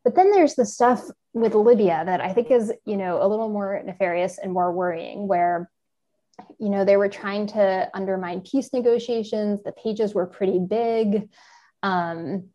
But 0.04 0.14
then 0.14 0.30
there's 0.30 0.54
the 0.54 0.66
stuff 0.66 1.02
with 1.32 1.54
Libya 1.54 2.02
that 2.04 2.20
I 2.20 2.32
think 2.34 2.50
is, 2.50 2.72
you 2.84 2.96
know, 2.96 3.14
a 3.24 3.28
little 3.32 3.48
more 3.48 3.82
nefarious 3.84 4.38
and 4.38 4.52
more 4.52 4.70
worrying, 4.72 5.28
where, 5.32 5.70
you 6.58 6.68
know, 6.68 6.84
they 6.84 6.96
were 6.96 7.08
trying 7.08 7.46
to 7.48 7.90
undermine 7.94 8.40
peace 8.42 8.70
negotiations. 8.72 9.62
The 9.62 9.72
pages 9.72 10.14
were 10.14 10.26
pretty 10.26 10.58
big. 10.58 11.28
Um, 11.82 12.50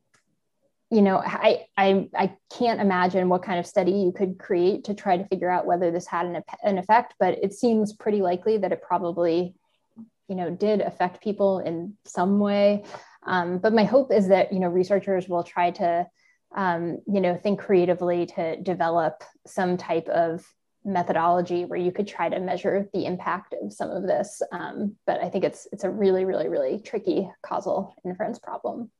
you 0.89 1.02
know, 1.02 1.17
I, 1.17 1.65
I 1.76 2.10
I 2.23 2.38
can't 2.58 2.80
imagine 2.88 3.30
what 3.30 3.43
kind 3.43 3.60
of 3.60 3.65
study 3.65 3.91
you 3.91 4.12
could 4.12 4.38
create 4.38 4.84
to 4.86 4.93
try 4.93 5.17
to 5.17 5.28
figure 5.28 5.49
out 5.49 5.65
whether 5.65 5.89
this 5.91 6.08
had 6.08 6.26
an, 6.28 6.43
an 6.62 6.78
effect, 6.78 7.15
but 7.19 7.34
it 7.41 7.54
seems 7.54 7.93
pretty 7.93 8.21
likely 8.21 8.58
that 8.60 8.71
it 8.71 8.82
probably 8.82 9.56
you 10.27 10.36
know, 10.36 10.49
did 10.49 10.81
affect 10.81 11.23
people 11.23 11.59
in 11.59 11.93
some 12.05 12.39
way. 12.39 12.83
Um, 13.25 13.57
but 13.59 13.73
my 13.73 13.83
hope 13.83 14.12
is 14.12 14.27
that, 14.29 14.51
you 14.51 14.59
know, 14.59 14.67
researchers 14.67 15.27
will 15.27 15.43
try 15.43 15.71
to, 15.71 16.07
um, 16.55 16.99
you 17.07 17.21
know, 17.21 17.36
think 17.36 17.59
creatively 17.59 18.25
to 18.27 18.62
develop 18.62 19.23
some 19.45 19.77
type 19.77 20.07
of 20.07 20.45
methodology 20.86 21.65
where 21.65 21.79
you 21.79 21.91
could 21.91 22.07
try 22.07 22.27
to 22.27 22.39
measure 22.39 22.89
the 22.93 23.05
impact 23.05 23.55
of 23.62 23.71
some 23.71 23.89
of 23.89 24.03
this. 24.03 24.41
Um, 24.51 24.95
but 25.07 25.21
I 25.21 25.29
think 25.29 25.43
it's 25.45 25.67
it's 25.71 25.86
a 25.86 25.89
really, 25.89 26.25
really, 26.25 26.49
really 26.49 26.79
tricky 26.79 27.29
causal 27.41 27.95
inference 28.05 28.39
problem. 28.39 28.91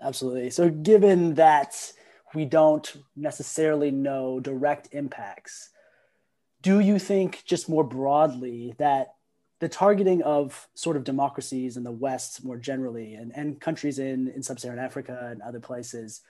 Absolutely. 0.00 0.50
So 0.50 0.70
given 0.70 1.34
that 1.34 1.92
we 2.34 2.44
don't 2.44 2.90
necessarily 3.16 3.90
know 3.90 4.40
direct 4.40 4.88
impacts, 4.92 5.70
do 6.62 6.80
you 6.80 6.98
think 6.98 7.42
just 7.44 7.68
more 7.68 7.84
broadly 7.84 8.74
that 8.78 9.14
the 9.60 9.68
targeting 9.68 10.22
of 10.22 10.68
sort 10.74 10.96
of 10.96 11.04
democracies 11.04 11.76
in 11.76 11.84
the 11.84 11.92
West 11.92 12.44
more 12.44 12.56
generally 12.56 13.14
and, 13.14 13.32
and 13.34 13.60
countries 13.60 13.98
in, 13.98 14.28
in 14.28 14.42
sub-Saharan 14.42 14.78
Africa 14.78 15.28
and 15.30 15.40
other 15.42 15.60
places 15.60 16.22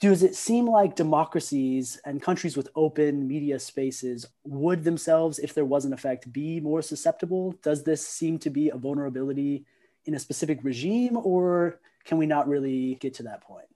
does 0.00 0.22
it 0.22 0.34
seem 0.34 0.66
like 0.66 0.96
democracies 0.96 2.00
and 2.04 2.20
countries 2.20 2.56
with 2.56 2.68
open 2.74 3.26
media 3.26 3.58
spaces 3.58 4.26
would 4.44 4.84
themselves, 4.84 5.38
if 5.38 5.54
there 5.54 5.64
was 5.64 5.84
an 5.84 5.92
effect, 5.92 6.32
be 6.32 6.60
more 6.60 6.82
susceptible? 6.82 7.54
Does 7.62 7.84
this 7.84 8.06
seem 8.06 8.38
to 8.40 8.50
be 8.50 8.70
a 8.70 8.76
vulnerability 8.76 9.64
in 10.04 10.14
a 10.14 10.18
specific 10.18 10.58
regime, 10.62 11.16
or 11.16 11.80
can 12.04 12.18
we 12.18 12.26
not 12.26 12.48
really 12.48 12.96
get 12.96 13.14
to 13.14 13.22
that 13.24 13.42
point? 13.42 13.66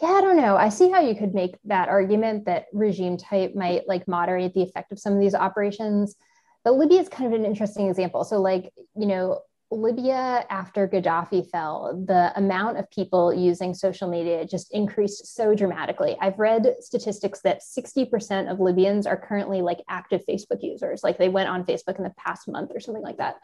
Yeah, 0.00 0.08
I 0.08 0.20
don't 0.20 0.36
know. 0.36 0.56
I 0.56 0.68
see 0.68 0.90
how 0.90 1.00
you 1.00 1.14
could 1.14 1.34
make 1.34 1.56
that 1.64 1.88
argument 1.88 2.46
that 2.46 2.66
regime 2.72 3.16
type 3.16 3.54
might 3.54 3.86
like 3.86 4.08
moderate 4.08 4.54
the 4.54 4.62
effect 4.62 4.90
of 4.90 4.98
some 4.98 5.12
of 5.12 5.20
these 5.20 5.34
operations. 5.34 6.16
But 6.64 6.74
Libya 6.74 7.00
is 7.00 7.08
kind 7.08 7.32
of 7.32 7.38
an 7.38 7.44
interesting 7.46 7.88
example. 7.88 8.24
So, 8.24 8.40
like, 8.40 8.72
you 8.96 9.06
know, 9.06 9.40
Libya, 9.72 10.44
after 10.50 10.86
Gaddafi 10.86 11.48
fell, 11.48 12.04
the 12.06 12.30
amount 12.36 12.76
of 12.76 12.90
people 12.90 13.32
using 13.32 13.72
social 13.72 14.08
media 14.08 14.44
just 14.44 14.72
increased 14.72 15.34
so 15.34 15.54
dramatically. 15.54 16.16
I've 16.20 16.38
read 16.38 16.74
statistics 16.80 17.40
that 17.40 17.62
60% 17.62 18.50
of 18.50 18.60
Libyans 18.60 19.06
are 19.06 19.16
currently 19.16 19.62
like 19.62 19.82
active 19.88 20.22
Facebook 20.28 20.62
users, 20.62 21.02
like 21.02 21.16
they 21.16 21.30
went 21.30 21.48
on 21.48 21.64
Facebook 21.64 21.96
in 21.96 22.04
the 22.04 22.12
past 22.18 22.48
month 22.48 22.70
or 22.74 22.80
something 22.80 23.02
like 23.02 23.16
that. 23.16 23.36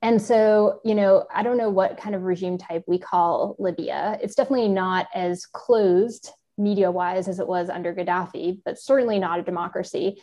And 0.00 0.20
so, 0.22 0.80
you 0.84 0.94
know, 0.94 1.26
I 1.32 1.42
don't 1.42 1.56
know 1.56 1.70
what 1.70 1.96
kind 1.96 2.14
of 2.14 2.22
regime 2.22 2.58
type 2.58 2.84
we 2.86 2.98
call 2.98 3.56
Libya. 3.58 4.18
It's 4.22 4.34
definitely 4.34 4.68
not 4.68 5.06
as 5.14 5.46
closed 5.46 6.30
media 6.58 6.90
wise 6.90 7.28
as 7.28 7.40
it 7.40 7.48
was 7.48 7.68
under 7.68 7.94
Gaddafi, 7.94 8.60
but 8.64 8.78
certainly 8.78 9.18
not 9.18 9.40
a 9.40 9.42
democracy. 9.42 10.20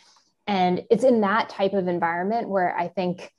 And 0.50 0.82
it's 0.90 1.04
in 1.04 1.20
that 1.20 1.48
type 1.48 1.74
of 1.74 1.86
environment 1.86 2.48
where 2.48 2.76
I 2.76 2.88
think 2.88 3.32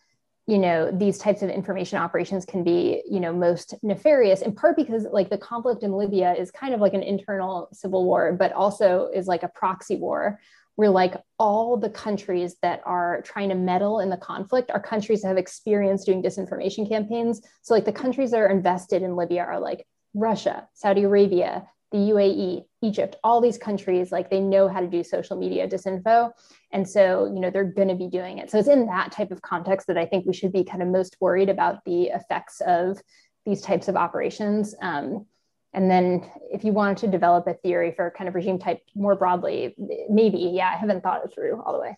you 0.48 0.58
know 0.58 0.90
these 0.92 1.18
types 1.18 1.42
of 1.44 1.50
information 1.50 2.00
operations 2.00 2.46
can 2.46 2.64
be 2.64 3.04
you 3.08 3.20
know 3.20 3.32
most 3.32 3.76
nefarious 3.84 4.42
in 4.42 4.56
part 4.56 4.76
because 4.76 5.06
like 5.12 5.30
the 5.30 5.38
conflict 5.38 5.84
in 5.84 5.92
libya 5.92 6.34
is 6.34 6.50
kind 6.50 6.74
of 6.74 6.82
like 6.82 6.96
an 6.96 7.04
internal 7.04 7.70
civil 7.72 8.06
war 8.06 8.34
but 8.34 8.52
also 8.54 9.08
is 9.14 9.28
like 9.28 9.44
a 9.44 9.48
proxy 9.50 9.98
war 9.98 10.40
where 10.78 10.90
like 10.90 11.16
all 11.38 11.78
the 11.78 11.92
countries 11.92 12.56
that 12.64 12.82
are 12.86 13.22
trying 13.22 13.50
to 13.50 13.56
meddle 13.56 14.00
in 14.00 14.10
the 14.10 14.18
conflict 14.18 14.72
are 14.72 14.82
countries 14.82 15.22
that 15.22 15.28
have 15.28 15.38
experience 15.38 16.06
doing 16.06 16.24
disinformation 16.24 16.90
campaigns. 16.90 17.42
So 17.62 17.74
like 17.74 17.86
the 17.86 17.92
countries 17.92 18.32
that 18.32 18.40
are 18.40 18.50
invested 18.50 19.04
in 19.04 19.16
libya 19.16 19.44
are 19.44 19.60
like 19.60 19.86
russia 20.14 20.68
saudi 20.74 21.04
arabia 21.04 21.68
the 21.92 21.98
UAE, 21.98 22.64
Egypt, 22.82 23.18
all 23.24 23.42
these 23.42 23.58
countries, 23.58 24.12
like 24.12 24.30
they 24.30 24.40
know 24.40 24.68
how 24.68 24.80
to 24.80 24.88
do 24.88 25.04
social 25.04 25.38
media 25.38 25.68
disinfo. 25.68 26.32
And 26.72 26.88
so, 26.88 27.26
you 27.26 27.40
know, 27.40 27.50
they're 27.50 27.66
going 27.66 27.90
to 27.90 27.96
be 27.96 28.08
doing 28.08 28.38
it. 28.38 28.50
So 28.50 28.58
it's 28.58 28.70
in 28.70 28.86
that 28.88 29.12
type 29.12 29.32
of 29.32 29.42
context 29.42 29.88
that 29.88 29.98
I 29.98 30.06
think 30.06 30.26
we 30.26 30.34
should 30.34 30.54
be 30.54 30.64
kind 30.64 30.82
of 30.82 30.88
most 30.88 31.18
worried 31.20 31.50
about 31.50 31.84
the 31.86 32.04
effects 32.04 32.62
of 32.66 33.02
these 33.46 33.62
types 33.62 33.88
of 33.88 33.96
operations. 33.98 34.74
Um, 34.82 35.26
and 35.74 35.92
then 35.92 36.30
if 36.50 36.64
you 36.64 36.72
wanted 36.72 36.98
to 36.98 37.08
develop 37.08 37.48
a 37.48 37.54
theory 37.56 37.94
for 37.96 38.14
kind 38.18 38.28
of 38.28 38.36
regime 38.36 38.60
type 38.60 38.82
more 38.96 39.16
broadly, 39.16 39.76
maybe, 40.10 40.40
yeah, 40.54 40.70
I 40.70 40.78
haven't 40.78 41.02
thought 41.02 41.26
it 41.26 41.34
through 41.34 41.62
all 41.62 41.74
the 41.74 41.80
way. 41.80 41.98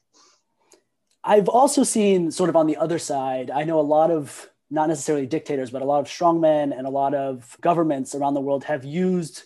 I've 1.24 1.48
also 1.48 1.84
seen 1.84 2.32
sort 2.32 2.50
of 2.50 2.56
on 2.56 2.68
the 2.68 2.78
other 2.78 3.00
side, 3.00 3.50
I 3.50 3.64
know 3.64 3.80
a 3.80 3.82
lot 3.82 4.12
of 4.12 4.50
not 4.70 4.90
necessarily 4.90 5.28
dictators, 5.28 5.70
but 5.70 5.82
a 5.82 5.86
lot 5.86 6.00
of 6.00 6.08
strongmen 6.08 6.78
and 6.78 6.88
a 6.88 6.90
lot 6.90 7.14
of 7.14 7.56
governments 7.62 8.16
around 8.16 8.34
the 8.34 8.42
world 8.42 8.64
have 8.66 8.84
used 8.84 9.44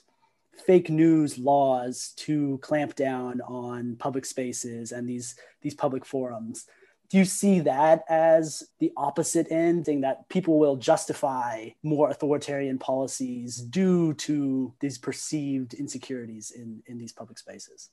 fake 0.66 0.90
news 0.90 1.38
laws 1.38 2.14
to 2.18 2.58
clamp 2.60 2.96
down 2.96 3.42
on 3.42 3.96
public 3.98 4.26
spaces 4.26 4.92
and 4.92 5.08
these 5.08 5.36
these 5.62 5.76
public 5.76 6.06
forums. 6.06 6.66
Do 7.10 7.18
you 7.18 7.26
see 7.26 7.62
that 7.62 8.04
as 8.10 8.64
the 8.80 8.92
opposite 8.98 9.50
end 9.50 9.86
thing 9.86 10.02
that 10.02 10.28
people 10.28 10.60
will 10.60 10.76
justify 10.76 11.70
more 11.82 12.10
authoritarian 12.10 12.80
policies 12.80 13.58
due 13.58 14.14
to 14.16 14.74
these 14.82 14.98
perceived 14.98 15.74
insecurities 15.74 16.52
in 16.52 16.84
in 16.88 16.98
these 16.98 17.14
public 17.14 17.38
spaces? 17.38 17.90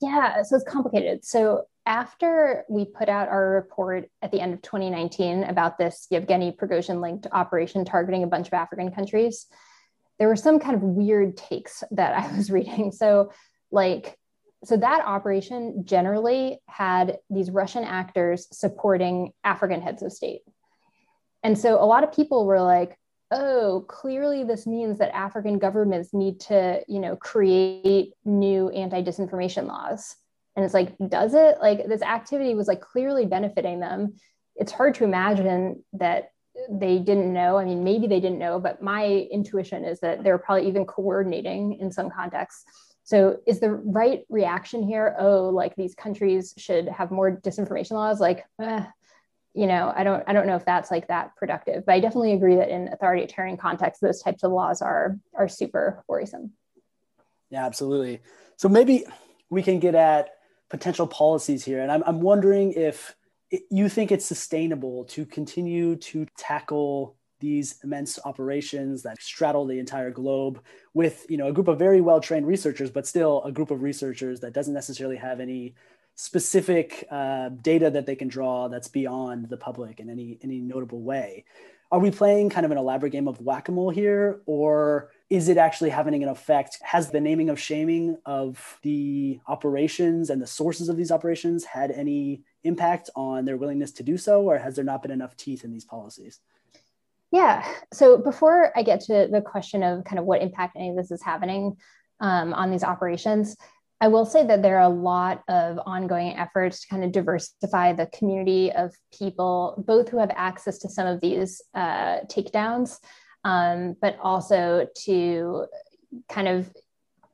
Yeah 0.00 0.42
so 0.42 0.56
it's 0.56 0.64
complicated. 0.64 1.24
So 1.24 1.66
after 1.86 2.64
we 2.68 2.84
put 2.84 3.08
out 3.08 3.28
our 3.28 3.50
report 3.50 4.08
at 4.22 4.30
the 4.30 4.40
end 4.40 4.54
of 4.54 4.62
2019 4.62 5.44
about 5.44 5.76
this 5.76 6.06
Yevgeny 6.10 6.52
Prigozhin 6.52 7.00
linked 7.00 7.26
operation 7.32 7.84
targeting 7.84 8.22
a 8.22 8.26
bunch 8.26 8.46
of 8.46 8.54
African 8.54 8.92
countries, 8.92 9.46
there 10.20 10.28
were 10.28 10.36
some 10.36 10.60
kind 10.60 10.76
of 10.76 10.82
weird 10.82 11.36
takes 11.36 11.82
that 11.90 12.16
I 12.16 12.30
was 12.36 12.50
reading. 12.50 12.92
So, 12.92 13.32
like, 13.72 14.16
so 14.62 14.76
that 14.76 15.02
operation 15.04 15.84
generally 15.86 16.60
had 16.68 17.18
these 17.30 17.50
Russian 17.50 17.82
actors 17.82 18.46
supporting 18.52 19.32
African 19.42 19.80
heads 19.80 20.02
of 20.02 20.12
state. 20.12 20.42
And 21.42 21.58
so 21.58 21.82
a 21.82 21.86
lot 21.86 22.04
of 22.04 22.12
people 22.12 22.44
were 22.44 22.60
like, 22.60 22.98
oh, 23.30 23.86
clearly 23.88 24.44
this 24.44 24.66
means 24.66 24.98
that 24.98 25.14
African 25.14 25.58
governments 25.58 26.12
need 26.12 26.40
to, 26.40 26.82
you 26.86 27.00
know, 27.00 27.16
create 27.16 28.12
new 28.26 28.68
anti-disinformation 28.68 29.66
laws. 29.66 30.16
And 30.56 30.64
it's 30.64 30.74
like, 30.74 30.94
does 31.08 31.32
it? 31.32 31.56
Like 31.62 31.86
this 31.86 32.02
activity 32.02 32.54
was 32.54 32.68
like 32.68 32.82
clearly 32.82 33.24
benefiting 33.24 33.80
them. 33.80 34.14
It's 34.56 34.72
hard 34.72 34.96
to 34.96 35.04
imagine 35.04 35.82
that 35.94 36.32
they 36.68 36.98
didn't 36.98 37.32
know. 37.32 37.56
I 37.58 37.64
mean, 37.64 37.84
maybe 37.84 38.06
they 38.06 38.20
didn't 38.20 38.38
know, 38.38 38.58
but 38.58 38.82
my 38.82 39.28
intuition 39.30 39.84
is 39.84 40.00
that 40.00 40.22
they're 40.22 40.38
probably 40.38 40.68
even 40.68 40.84
coordinating 40.84 41.78
in 41.80 41.90
some 41.90 42.10
contexts. 42.10 42.64
So, 43.02 43.38
is 43.46 43.60
the 43.60 43.70
right 43.70 44.24
reaction 44.28 44.82
here? 44.82 45.16
Oh, 45.18 45.48
like 45.48 45.74
these 45.76 45.94
countries 45.94 46.54
should 46.56 46.88
have 46.88 47.10
more 47.10 47.36
disinformation 47.36 47.92
laws. 47.92 48.20
Like, 48.20 48.44
eh, 48.60 48.84
you 49.54 49.66
know, 49.66 49.92
I 49.96 50.04
don't, 50.04 50.22
I 50.26 50.32
don't 50.32 50.46
know 50.46 50.54
if 50.54 50.64
that's 50.64 50.90
like 50.90 51.08
that 51.08 51.34
productive. 51.36 51.84
But 51.86 51.94
I 51.94 52.00
definitely 52.00 52.34
agree 52.34 52.56
that 52.56 52.68
in 52.68 52.88
authoritarian 52.88 53.56
contexts, 53.56 54.00
those 54.00 54.22
types 54.22 54.44
of 54.44 54.52
laws 54.52 54.80
are 54.80 55.18
are 55.34 55.48
super 55.48 56.04
worrisome. 56.08 56.52
Yeah, 57.50 57.66
absolutely. 57.66 58.20
So 58.56 58.68
maybe 58.68 59.04
we 59.48 59.62
can 59.62 59.80
get 59.80 59.94
at 59.94 60.30
potential 60.68 61.06
policies 61.08 61.64
here, 61.64 61.80
and 61.80 61.90
I'm, 61.90 62.04
I'm 62.06 62.20
wondering 62.20 62.72
if 62.72 63.16
you 63.70 63.88
think 63.88 64.12
it's 64.12 64.26
sustainable 64.26 65.04
to 65.06 65.26
continue 65.26 65.96
to 65.96 66.26
tackle 66.36 67.16
these 67.40 67.76
immense 67.82 68.18
operations 68.24 69.02
that 69.02 69.20
straddle 69.20 69.66
the 69.66 69.78
entire 69.78 70.10
globe 70.10 70.62
with 70.94 71.26
you 71.28 71.36
know 71.36 71.48
a 71.48 71.52
group 71.52 71.68
of 71.68 71.78
very 71.78 72.00
well 72.00 72.20
trained 72.20 72.46
researchers 72.46 72.90
but 72.90 73.06
still 73.06 73.42
a 73.44 73.52
group 73.52 73.70
of 73.70 73.82
researchers 73.82 74.40
that 74.40 74.52
doesn't 74.52 74.74
necessarily 74.74 75.16
have 75.16 75.40
any 75.40 75.74
specific 76.16 77.06
uh, 77.10 77.48
data 77.62 77.90
that 77.90 78.04
they 78.04 78.14
can 78.14 78.28
draw 78.28 78.68
that's 78.68 78.88
beyond 78.88 79.48
the 79.48 79.56
public 79.56 80.00
in 80.00 80.10
any 80.10 80.38
any 80.42 80.60
notable 80.60 81.00
way. 81.00 81.44
Are 81.92 81.98
we 81.98 82.10
playing 82.10 82.50
kind 82.50 82.64
of 82.64 82.70
an 82.70 82.78
elaborate 82.78 83.10
game 83.10 83.26
of 83.26 83.40
whack-a-mole 83.40 83.90
here 83.90 84.42
or 84.46 85.10
is 85.28 85.48
it 85.48 85.56
actually 85.56 85.90
having 85.90 86.22
an 86.22 86.28
effect? 86.28 86.78
Has 86.82 87.10
the 87.10 87.20
naming 87.20 87.48
of 87.48 87.58
shaming 87.58 88.18
of 88.26 88.78
the 88.82 89.40
operations 89.48 90.30
and 90.30 90.40
the 90.40 90.46
sources 90.46 90.88
of 90.88 90.96
these 90.96 91.10
operations 91.10 91.64
had 91.64 91.90
any 91.90 92.44
impact 92.64 93.10
on 93.16 93.44
their 93.44 93.56
willingness 93.56 93.92
to 93.92 94.02
do 94.02 94.16
so, 94.16 94.42
or 94.42 94.58
has 94.58 94.76
there 94.76 94.84
not 94.84 95.02
been 95.02 95.10
enough 95.10 95.36
teeth 95.36 95.64
in 95.64 95.70
these 95.72 95.84
policies? 95.84 96.40
Yeah. 97.32 97.66
So 97.92 98.18
before 98.18 98.76
I 98.76 98.82
get 98.82 99.00
to 99.02 99.28
the 99.30 99.40
question 99.40 99.82
of 99.82 100.04
kind 100.04 100.18
of 100.18 100.24
what 100.24 100.42
impact 100.42 100.76
any 100.76 100.90
of 100.90 100.96
this 100.96 101.10
is 101.10 101.22
having 101.22 101.76
um, 102.20 102.52
on 102.52 102.70
these 102.70 102.82
operations, 102.82 103.56
I 104.00 104.08
will 104.08 104.24
say 104.24 104.46
that 104.46 104.62
there 104.62 104.78
are 104.78 104.90
a 104.90 104.94
lot 104.94 105.42
of 105.48 105.78
ongoing 105.84 106.36
efforts 106.36 106.80
to 106.80 106.88
kind 106.88 107.04
of 107.04 107.12
diversify 107.12 107.92
the 107.92 108.06
community 108.06 108.72
of 108.72 108.94
people, 109.16 109.82
both 109.86 110.08
who 110.08 110.18
have 110.18 110.32
access 110.34 110.78
to 110.78 110.88
some 110.88 111.06
of 111.06 111.20
these 111.20 111.62
uh, 111.74 112.20
takedowns, 112.24 112.98
um, 113.44 113.96
but 114.00 114.18
also 114.20 114.88
to 115.04 115.66
kind 116.28 116.48
of 116.48 116.70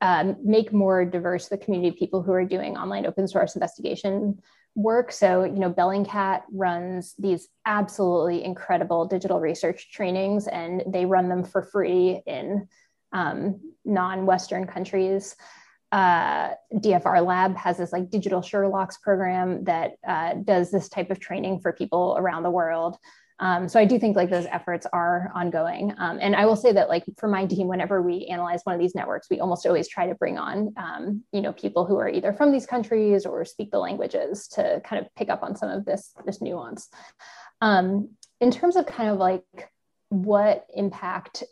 um, 0.01 0.35
make 0.43 0.73
more 0.73 1.05
diverse 1.05 1.47
the 1.47 1.57
community 1.57 1.89
of 1.89 1.95
people 1.95 2.21
who 2.21 2.33
are 2.33 2.45
doing 2.45 2.77
online 2.77 3.05
open 3.05 3.27
source 3.27 3.55
investigation 3.55 4.39
work. 4.77 5.11
So, 5.11 5.43
you 5.43 5.59
know, 5.59 5.73
Bellingcat 5.73 6.43
runs 6.53 7.15
these 7.17 7.49
absolutely 7.65 8.43
incredible 8.43 9.07
digital 9.07 9.39
research 9.39 9.91
trainings, 9.91 10.47
and 10.47 10.83
they 10.85 11.05
run 11.05 11.29
them 11.29 11.43
for 11.43 11.63
free 11.63 12.21
in 12.27 12.67
um, 13.11 13.59
non-Western 13.83 14.67
countries. 14.67 15.35
Uh, 15.91 16.51
DFR 16.75 17.25
Lab 17.25 17.55
has 17.57 17.77
this 17.77 17.91
like 17.91 18.11
digital 18.11 18.41
Sherlock's 18.41 18.97
program 18.97 19.63
that 19.63 19.93
uh, 20.07 20.35
does 20.35 20.69
this 20.69 20.89
type 20.89 21.09
of 21.09 21.19
training 21.19 21.59
for 21.59 21.73
people 21.73 22.15
around 22.19 22.43
the 22.43 22.51
world. 22.51 22.97
Um, 23.39 23.69
so 23.69 23.79
I 23.79 23.85
do 23.85 23.99
think 23.99 24.15
like 24.15 24.29
those 24.29 24.47
efforts 24.47 24.87
are 24.91 25.31
ongoing. 25.35 25.93
Um, 25.97 26.17
and 26.21 26.35
I 26.35 26.45
will 26.45 26.55
say 26.55 26.71
that 26.71 26.89
like 26.89 27.03
for 27.17 27.27
my 27.27 27.45
team, 27.45 27.67
whenever 27.67 28.01
we 28.01 28.25
analyze 28.25 28.61
one 28.63 28.73
of 28.73 28.81
these 28.81 28.95
networks, 28.95 29.29
we 29.29 29.39
almost 29.39 29.65
always 29.65 29.87
try 29.87 30.07
to 30.07 30.15
bring 30.15 30.37
on, 30.37 30.73
um, 30.77 31.23
you 31.31 31.41
know, 31.41 31.53
people 31.53 31.85
who 31.85 31.97
are 31.97 32.09
either 32.09 32.33
from 32.33 32.51
these 32.51 32.65
countries 32.65 33.25
or 33.25 33.45
speak 33.45 33.69
the 33.69 33.79
languages 33.79 34.47
to 34.49 34.81
kind 34.83 35.05
of 35.05 35.13
pick 35.15 35.29
up 35.29 35.43
on 35.43 35.55
some 35.55 35.69
of 35.69 35.85
this, 35.85 36.13
this 36.25 36.41
nuance. 36.41 36.89
Um, 37.61 38.09
in 38.41 38.51
terms 38.51 38.75
of 38.75 38.85
kind 38.87 39.09
of 39.09 39.17
like 39.17 39.43
what 40.09 40.65
impact 40.73 41.43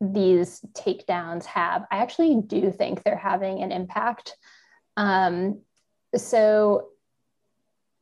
these 0.00 0.60
takedowns 0.72 1.44
have, 1.44 1.84
I 1.90 1.98
actually 1.98 2.42
do 2.46 2.70
think 2.70 3.02
they're 3.02 3.16
having 3.16 3.62
an 3.62 3.70
impact. 3.70 4.36
Um, 4.96 5.60
so 6.16 6.88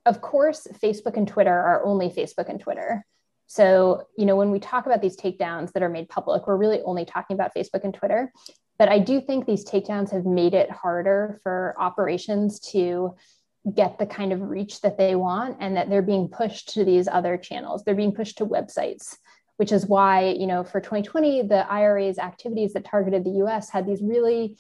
of 0.05 0.21
course, 0.21 0.67
Facebook 0.83 1.17
and 1.17 1.29
Twitter 1.29 1.53
are 1.53 1.85
only 1.85 2.09
Facebook 2.09 2.49
and 2.49 2.61
Twitter. 2.61 3.05
So, 3.53 4.07
you 4.17 4.25
know, 4.25 4.35
when 4.35 4.51
we 4.51 4.59
talk 4.59 4.87
about 4.87 5.03
these 5.03 5.15
takedowns 5.15 5.73
that 5.73 5.83
are 5.83 5.91
made 5.91 6.09
public, 6.09 6.47
we're 6.47 6.57
really 6.57 6.81
only 6.87 7.05
talking 7.05 7.35
about 7.35 7.55
Facebook 7.55 7.85
and 7.85 7.93
Twitter. 7.93 8.33
But 8.79 8.88
I 8.88 8.99
do 8.99 9.21
think 9.21 9.45
these 9.45 9.62
takedowns 9.62 10.11
have 10.11 10.25
made 10.25 10.55
it 10.55 10.71
harder 10.71 11.38
for 11.43 11.75
operations 11.79 12.59
to 12.71 13.15
get 13.75 13.99
the 13.99 14.07
kind 14.07 14.33
of 14.33 14.41
reach 14.41 14.81
that 14.81 14.97
they 14.97 15.17
want 15.17 15.59
and 15.61 15.77
that 15.77 15.91
they're 15.91 16.01
being 16.01 16.29
pushed 16.29 16.71
to 16.71 16.85
these 16.87 17.09
other 17.09 17.37
channels. 17.37 17.85
They're 17.85 17.95
being 17.95 18.15
pushed 18.15 18.38
to 18.38 18.47
websites, 18.47 19.19
which 19.59 19.71
is 19.71 19.85
why, 19.85 20.31
you 20.31 20.47
know, 20.47 20.65
for 20.65 20.81
2020, 20.81 21.43
the 21.43 21.71
IRA's 21.71 22.17
activities 22.17 22.73
that 22.73 22.87
targeted 22.87 23.23
the 23.23 23.45
US 23.45 23.69
had 23.69 23.87
these 23.87 24.01
really 24.01 24.57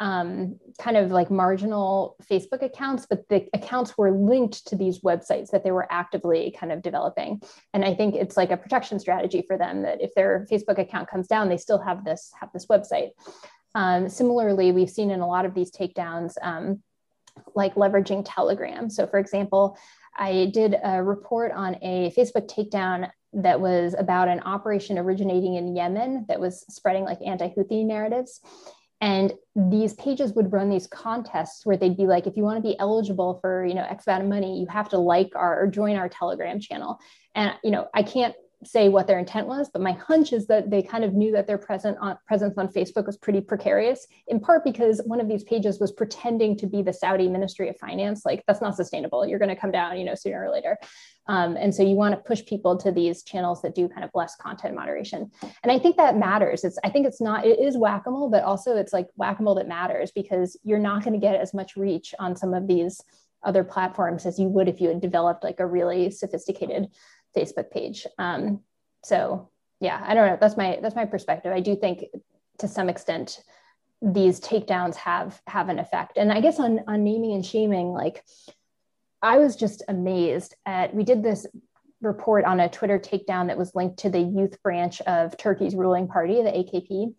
um, 0.00 0.58
kind 0.78 0.96
of 0.96 1.10
like 1.10 1.30
marginal 1.30 2.16
Facebook 2.30 2.62
accounts, 2.62 3.06
but 3.08 3.28
the 3.28 3.48
accounts 3.52 3.98
were 3.98 4.12
linked 4.12 4.66
to 4.68 4.76
these 4.76 5.00
websites 5.00 5.50
that 5.50 5.64
they 5.64 5.72
were 5.72 5.86
actively 5.90 6.54
kind 6.58 6.70
of 6.70 6.82
developing. 6.82 7.40
And 7.74 7.84
I 7.84 7.94
think 7.94 8.14
it's 8.14 8.36
like 8.36 8.50
a 8.50 8.56
protection 8.56 9.00
strategy 9.00 9.42
for 9.46 9.58
them 9.58 9.82
that 9.82 10.00
if 10.00 10.14
their 10.14 10.46
Facebook 10.50 10.78
account 10.78 11.08
comes 11.08 11.26
down, 11.26 11.48
they 11.48 11.56
still 11.56 11.80
have 11.80 12.04
this 12.04 12.30
have 12.40 12.50
this 12.52 12.66
website. 12.66 13.10
Um, 13.74 14.08
similarly, 14.08 14.72
we've 14.72 14.90
seen 14.90 15.10
in 15.10 15.20
a 15.20 15.26
lot 15.26 15.44
of 15.44 15.54
these 15.54 15.70
takedowns, 15.70 16.34
um, 16.42 16.82
like 17.54 17.74
leveraging 17.74 18.22
Telegram. 18.24 18.90
So, 18.90 19.06
for 19.06 19.18
example, 19.18 19.76
I 20.16 20.50
did 20.52 20.76
a 20.82 21.02
report 21.02 21.52
on 21.52 21.76
a 21.82 22.12
Facebook 22.16 22.48
takedown 22.48 23.10
that 23.32 23.60
was 23.60 23.94
about 23.98 24.28
an 24.28 24.40
operation 24.40 24.98
originating 24.98 25.56
in 25.56 25.76
Yemen 25.76 26.24
that 26.28 26.40
was 26.40 26.64
spreading 26.68 27.04
like 27.04 27.18
anti 27.24 27.48
Houthi 27.48 27.84
narratives. 27.84 28.40
And 29.00 29.32
these 29.54 29.94
pages 29.94 30.32
would 30.32 30.52
run 30.52 30.68
these 30.68 30.88
contests 30.88 31.64
where 31.64 31.76
they'd 31.76 31.96
be 31.96 32.06
like, 32.06 32.26
if 32.26 32.36
you 32.36 32.42
want 32.42 32.56
to 32.56 32.68
be 32.68 32.78
eligible 32.78 33.38
for, 33.40 33.64
you 33.64 33.74
know, 33.74 33.86
X 33.88 34.06
amount 34.06 34.24
of 34.24 34.28
money, 34.28 34.60
you 34.60 34.66
have 34.68 34.88
to 34.88 34.98
like 34.98 35.30
our 35.36 35.62
or 35.62 35.66
join 35.68 35.96
our 35.96 36.08
Telegram 36.08 36.58
channel. 36.58 36.98
And, 37.34 37.52
you 37.62 37.70
know, 37.70 37.86
I 37.94 38.02
can't 38.02 38.34
say 38.64 38.88
what 38.88 39.06
their 39.06 39.18
intent 39.18 39.46
was, 39.46 39.70
but 39.72 39.82
my 39.82 39.92
hunch 39.92 40.32
is 40.32 40.46
that 40.48 40.68
they 40.68 40.82
kind 40.82 41.04
of 41.04 41.14
knew 41.14 41.30
that 41.32 41.46
their 41.46 41.58
present 41.58 41.96
on, 42.00 42.18
presence 42.26 42.58
on 42.58 42.68
Facebook 42.68 43.06
was 43.06 43.16
pretty 43.16 43.40
precarious, 43.40 44.06
in 44.26 44.40
part 44.40 44.64
because 44.64 45.00
one 45.04 45.20
of 45.20 45.28
these 45.28 45.44
pages 45.44 45.78
was 45.78 45.92
pretending 45.92 46.56
to 46.56 46.66
be 46.66 46.82
the 46.82 46.92
Saudi 46.92 47.28
Ministry 47.28 47.68
of 47.68 47.76
Finance. 47.76 48.22
Like 48.24 48.42
that's 48.46 48.60
not 48.60 48.74
sustainable. 48.74 49.24
You're 49.26 49.38
going 49.38 49.54
to 49.54 49.60
come 49.60 49.70
down, 49.70 49.96
you 49.96 50.04
know, 50.04 50.16
sooner 50.16 50.44
or 50.44 50.50
later. 50.50 50.76
Um, 51.28 51.56
and 51.56 51.72
so 51.72 51.82
you 51.82 51.94
want 51.94 52.14
to 52.14 52.20
push 52.20 52.44
people 52.44 52.76
to 52.78 52.90
these 52.90 53.22
channels 53.22 53.62
that 53.62 53.74
do 53.74 53.88
kind 53.88 54.02
of 54.02 54.10
less 54.14 54.34
content 54.34 54.74
moderation. 54.74 55.30
And 55.62 55.70
I 55.70 55.78
think 55.78 55.96
that 55.96 56.16
matters. 56.16 56.64
It's 56.64 56.78
I 56.82 56.90
think 56.90 57.06
it's 57.06 57.20
not 57.20 57.46
it 57.46 57.60
is 57.60 57.76
whack-a-mole, 57.76 58.30
but 58.30 58.44
also 58.44 58.76
it's 58.76 58.92
like 58.92 59.08
whack-a-mole 59.16 59.56
that 59.56 59.68
matters 59.68 60.10
because 60.10 60.56
you're 60.64 60.78
not 60.78 61.04
going 61.04 61.14
to 61.14 61.20
get 61.20 61.38
as 61.38 61.54
much 61.54 61.76
reach 61.76 62.14
on 62.18 62.34
some 62.34 62.54
of 62.54 62.66
these 62.66 63.00
other 63.42 63.62
platforms 63.62 64.26
as 64.26 64.38
you 64.38 64.48
would 64.48 64.68
if 64.68 64.80
you 64.80 64.88
had 64.88 65.00
developed 65.00 65.44
like 65.44 65.60
a 65.60 65.66
really 65.66 66.10
sophisticated 66.10 66.88
Facebook 67.38 67.70
page. 67.70 68.06
Um, 68.18 68.60
so 69.04 69.50
yeah, 69.80 70.02
I 70.04 70.14
don't 70.14 70.26
know. 70.26 70.38
That's 70.40 70.56
my 70.56 70.78
that's 70.82 70.96
my 70.96 71.04
perspective. 71.04 71.52
I 71.52 71.60
do 71.60 71.76
think 71.76 72.04
to 72.58 72.68
some 72.68 72.88
extent 72.88 73.40
these 74.02 74.40
takedowns 74.40 74.96
have 74.96 75.40
have 75.46 75.68
an 75.68 75.78
effect. 75.78 76.16
And 76.16 76.32
I 76.32 76.40
guess 76.40 76.58
on 76.58 76.80
on 76.86 77.04
naming 77.04 77.32
and 77.32 77.44
shaming, 77.44 77.88
like 77.92 78.24
I 79.22 79.38
was 79.38 79.56
just 79.56 79.82
amazed 79.88 80.54
at 80.66 80.94
we 80.94 81.04
did 81.04 81.22
this 81.22 81.46
report 82.00 82.44
on 82.44 82.60
a 82.60 82.68
Twitter 82.68 82.98
takedown 82.98 83.48
that 83.48 83.58
was 83.58 83.74
linked 83.74 83.98
to 83.98 84.10
the 84.10 84.20
youth 84.20 84.62
branch 84.62 85.00
of 85.02 85.36
Turkey's 85.36 85.74
ruling 85.74 86.06
party, 86.06 86.42
the 86.42 86.50
AKP. 86.50 87.14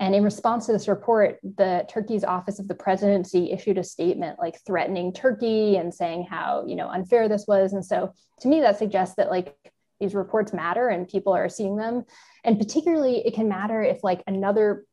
And 0.00 0.14
in 0.14 0.24
response 0.24 0.66
to 0.66 0.72
this 0.72 0.88
report, 0.88 1.38
the 1.42 1.86
Turkey's 1.88 2.24
office 2.24 2.58
of 2.58 2.66
the 2.66 2.74
presidency 2.74 3.52
issued 3.52 3.78
a 3.78 3.84
statement 3.84 4.38
like 4.38 4.58
threatening 4.66 5.12
Turkey 5.12 5.76
and 5.76 5.94
saying 5.94 6.26
how, 6.28 6.64
you 6.66 6.74
know, 6.74 6.88
unfair 6.88 7.28
this 7.28 7.46
was. 7.46 7.72
And 7.72 7.84
so 7.84 8.12
to 8.40 8.48
me, 8.48 8.60
that 8.60 8.78
suggests 8.78 9.14
that 9.16 9.30
like 9.30 9.54
these 10.00 10.14
reports 10.14 10.52
matter 10.52 10.88
and 10.88 11.08
people 11.08 11.32
are 11.32 11.48
seeing 11.48 11.76
them. 11.76 12.04
And 12.42 12.58
particularly 12.58 13.24
it 13.24 13.34
can 13.34 13.48
matter 13.48 13.82
if 13.82 14.02
like 14.02 14.22
another 14.26 14.84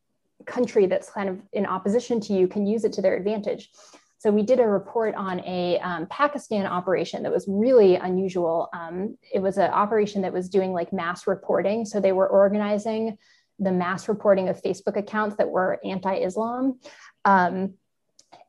country 0.46 0.86
that's 0.86 1.10
kind 1.10 1.30
of 1.30 1.42
in 1.54 1.66
opposition 1.66 2.20
to 2.22 2.34
you 2.34 2.48
can 2.48 2.68
use 2.68 2.84
it 2.84 2.94
to 2.94 3.02
their 3.02 3.16
advantage. 3.16 3.72
So 4.20 4.32
we 4.32 4.44
did 4.44 4.60
a 4.60 4.68
report 4.68 5.16
on 5.16 5.40
a 5.46 5.80
um, 5.80 6.06
Pakistan 6.08 6.66
operation 6.66 7.24
that 7.24 7.32
was 7.32 7.46
really 7.48 7.96
unusual. 7.96 8.68
Um, 8.74 9.18
it 9.34 9.40
was 9.40 9.58
an 9.58 9.72
operation 9.72 10.22
that 10.24 10.34
was 10.34 10.50
doing 10.50 10.74
like 10.74 10.92
mass 10.92 11.26
reporting. 11.26 11.86
So 11.86 12.02
they 12.02 12.12
were 12.12 12.28
organizing 12.28 13.18
the 13.60 13.72
mass 13.72 14.08
reporting 14.08 14.50
of 14.50 14.62
Facebook 14.62 14.98
accounts 14.98 15.36
that 15.38 15.50
were 15.50 15.80
anti-Islam. 15.84 16.80
Um, 17.26 17.74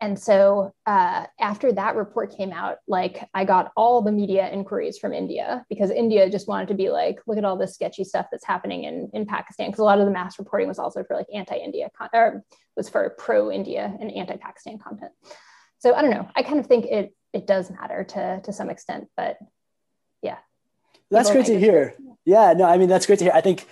and 0.02 0.18
so 0.18 0.72
uh, 0.86 1.26
after 1.38 1.72
that 1.72 1.96
report 1.96 2.34
came 2.36 2.52
out, 2.52 2.78
like 2.88 3.28
I 3.34 3.44
got 3.44 3.72
all 3.76 4.00
the 4.02 4.12
media 4.12 4.48
inquiries 4.50 4.98
from 4.98 5.12
India 5.12 5.64
because 5.68 5.90
India 5.90 6.30
just 6.30 6.48
wanted 6.48 6.68
to 6.68 6.74
be 6.74 6.88
like, 6.90 7.18
look 7.26 7.38
at 7.38 7.44
all 7.44 7.56
this 7.56 7.74
sketchy 7.74 8.04
stuff 8.04 8.26
that's 8.30 8.44
happening 8.44 8.84
in, 8.84 9.10
in 9.12 9.26
Pakistan. 9.26 9.68
Because 9.68 9.80
a 9.80 9.84
lot 9.84 9.98
of 9.98 10.06
the 10.06 10.12
mass 10.12 10.38
reporting 10.38 10.68
was 10.68 10.78
also 10.78 11.04
for 11.04 11.16
like 11.16 11.26
anti-India 11.34 11.90
con- 11.96 12.08
or 12.14 12.44
was 12.76 12.88
for 12.88 13.10
pro-India 13.18 13.94
and 14.00 14.10
anti-Pakistan 14.10 14.78
content. 14.78 15.12
So 15.78 15.94
I 15.94 16.02
don't 16.02 16.10
know. 16.10 16.28
I 16.36 16.42
kind 16.42 16.60
of 16.60 16.66
think 16.66 16.86
it 16.86 17.14
it 17.32 17.46
does 17.46 17.70
matter 17.70 18.04
to 18.04 18.40
to 18.44 18.52
some 18.52 18.70
extent, 18.70 19.08
but 19.16 19.38
yeah. 20.22 20.38
That's 21.10 21.30
great 21.30 21.46
to 21.46 21.58
hear. 21.58 21.94
Yeah, 22.24 22.52
no, 22.54 22.64
I 22.64 22.78
mean 22.78 22.88
that's 22.88 23.06
great 23.06 23.18
to 23.20 23.24
hear. 23.26 23.34
I 23.34 23.40
think 23.40 23.66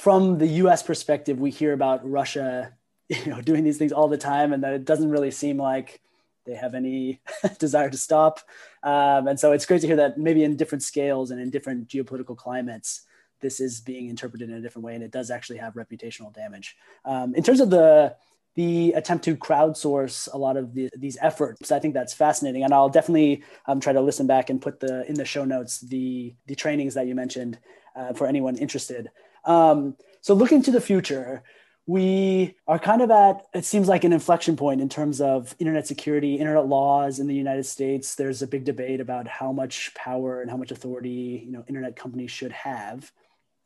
from 0.00 0.38
the 0.38 0.46
US 0.64 0.82
perspective, 0.82 1.38
we 1.38 1.50
hear 1.50 1.74
about 1.74 2.08
Russia, 2.08 2.72
you 3.08 3.26
know, 3.26 3.42
doing 3.42 3.64
these 3.64 3.76
things 3.76 3.92
all 3.92 4.08
the 4.08 4.16
time, 4.16 4.54
and 4.54 4.64
that 4.64 4.72
it 4.72 4.86
doesn't 4.86 5.10
really 5.10 5.30
seem 5.30 5.58
like 5.58 6.00
they 6.46 6.54
have 6.54 6.74
any 6.74 7.20
desire 7.58 7.90
to 7.90 7.98
stop. 7.98 8.40
Um, 8.82 9.28
and 9.28 9.38
so 9.38 9.52
it's 9.52 9.66
great 9.66 9.82
to 9.82 9.86
hear 9.86 9.96
that 9.96 10.16
maybe 10.16 10.42
in 10.42 10.56
different 10.56 10.82
scales 10.82 11.30
and 11.30 11.38
in 11.38 11.50
different 11.50 11.88
geopolitical 11.88 12.34
climates, 12.34 13.02
this 13.42 13.60
is 13.60 13.80
being 13.80 14.08
interpreted 14.08 14.48
in 14.48 14.56
a 14.56 14.60
different 14.62 14.86
way, 14.86 14.94
and 14.94 15.04
it 15.04 15.10
does 15.10 15.30
actually 15.30 15.58
have 15.58 15.74
reputational 15.74 16.32
damage. 16.32 16.76
Um, 17.04 17.34
in 17.34 17.42
terms 17.42 17.60
of 17.60 17.68
the 17.68 18.16
the 18.54 18.92
attempt 18.92 19.24
to 19.26 19.36
crowdsource 19.36 20.28
a 20.32 20.36
lot 20.36 20.56
of 20.56 20.74
the, 20.74 20.90
these 20.96 21.16
efforts. 21.20 21.70
I 21.70 21.78
think 21.78 21.94
that's 21.94 22.14
fascinating, 22.14 22.64
and 22.64 22.72
I'll 22.72 22.88
definitely 22.88 23.44
um, 23.66 23.80
try 23.80 23.92
to 23.92 24.00
listen 24.00 24.26
back 24.26 24.48
and 24.50 24.60
put 24.60 24.80
the 24.80 25.06
in 25.08 25.14
the 25.14 25.26
show 25.26 25.44
notes 25.44 25.80
the 25.80 26.34
the 26.46 26.54
trainings 26.54 26.94
that 26.94 27.06
you 27.06 27.14
mentioned 27.14 27.58
uh, 27.94 28.14
for 28.14 28.26
anyone 28.26 28.56
interested. 28.56 29.10
Um, 29.44 29.96
so 30.20 30.34
looking 30.34 30.62
to 30.62 30.70
the 30.70 30.80
future, 30.80 31.42
we 31.86 32.56
are 32.68 32.78
kind 32.78 33.02
of 33.02 33.10
at 33.10 33.46
it 33.52 33.64
seems 33.64 33.88
like 33.88 34.04
an 34.04 34.12
inflection 34.12 34.56
point 34.56 34.80
in 34.80 34.88
terms 34.88 35.20
of 35.20 35.56
internet 35.58 35.86
security, 35.86 36.36
internet 36.36 36.66
laws 36.66 37.18
in 37.18 37.26
the 37.26 37.34
United 37.34 37.66
States. 37.66 38.14
There's 38.14 38.42
a 38.42 38.46
big 38.46 38.64
debate 38.64 39.00
about 39.00 39.26
how 39.26 39.50
much 39.52 39.92
power 39.94 40.40
and 40.40 40.50
how 40.50 40.56
much 40.56 40.70
authority 40.70 41.42
you 41.44 41.50
know 41.50 41.64
internet 41.68 41.96
companies 41.96 42.30
should 42.30 42.52
have. 42.52 43.10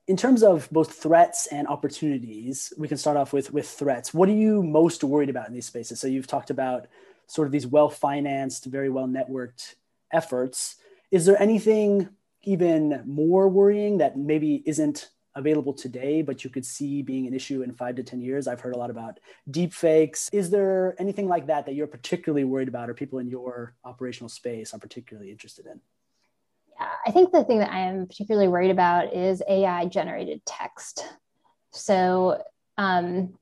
In 0.07 0.17
terms 0.17 0.43
of 0.43 0.69
both 0.71 0.95
threats 0.95 1.49
and 1.49 1.67
opportunities, 1.67 2.73
we 2.79 2.89
can 2.89 2.97
start 2.97 3.17
off 3.17 3.33
with 3.33 3.53
with 3.53 3.69
threats. 3.69 4.15
What 4.15 4.29
are 4.29 4.33
you 4.33 4.63
most 4.63 5.05
worried 5.05 5.31
about 5.31 5.49
in 5.49 5.55
these 5.55 5.67
spaces? 5.67 6.01
So 6.01 6.07
you've 6.07 6.27
talked 6.27 6.51
about 6.51 6.87
sort 7.27 7.47
of 7.47 7.53
these 7.53 7.67
well-financed, 7.67 8.67
very 8.67 8.91
well-networked 8.91 9.75
efforts. 10.13 10.77
Is 11.11 11.27
there 11.27 11.41
anything 11.41 12.11
even 12.43 13.03
more 13.07 13.49
worrying 13.49 13.99
that 13.99 14.19
maybe 14.19 14.63
isn't 14.67 15.11
available 15.37 15.73
today, 15.73 16.23
but 16.23 16.45
you 16.45 16.51
could 16.51 16.65
see 16.65 17.03
being 17.03 17.27
an 17.27 17.35
issue 17.35 17.63
in 17.63 17.73
five 17.73 17.97
to 17.97 18.03
10 18.03 18.21
years. 18.21 18.47
I've 18.47 18.61
heard 18.61 18.75
a 18.75 18.79
lot 18.79 18.91
about 18.91 19.19
deep 19.51 19.73
fakes. 19.73 20.29
Is 20.33 20.51
there 20.51 20.95
anything 20.99 21.29
like 21.29 21.47
that 21.47 21.67
that 21.67 21.75
you're 21.75 21.87
particularly 21.87 22.45
worried 22.45 22.69
about 22.69 22.89
or 22.89 22.95
people 22.95 23.19
in 23.19 23.29
your 23.29 23.75
operational 23.85 24.29
space 24.29 24.73
are 24.73 24.79
particularly 24.79 25.31
interested 25.31 25.67
in? 25.67 25.81
Yeah, 26.79 26.89
I 27.07 27.11
think 27.11 27.33
the 27.33 27.45
thing 27.45 27.59
that 27.59 27.73
I 27.73 27.81
am 27.81 28.07
particularly 28.07 28.49
worried 28.49 28.71
about 28.71 29.15
is 29.15 29.43
AI 29.49 29.87
generated 29.87 30.45
text. 30.45 31.07
So 31.73 32.43
um, 32.79 33.35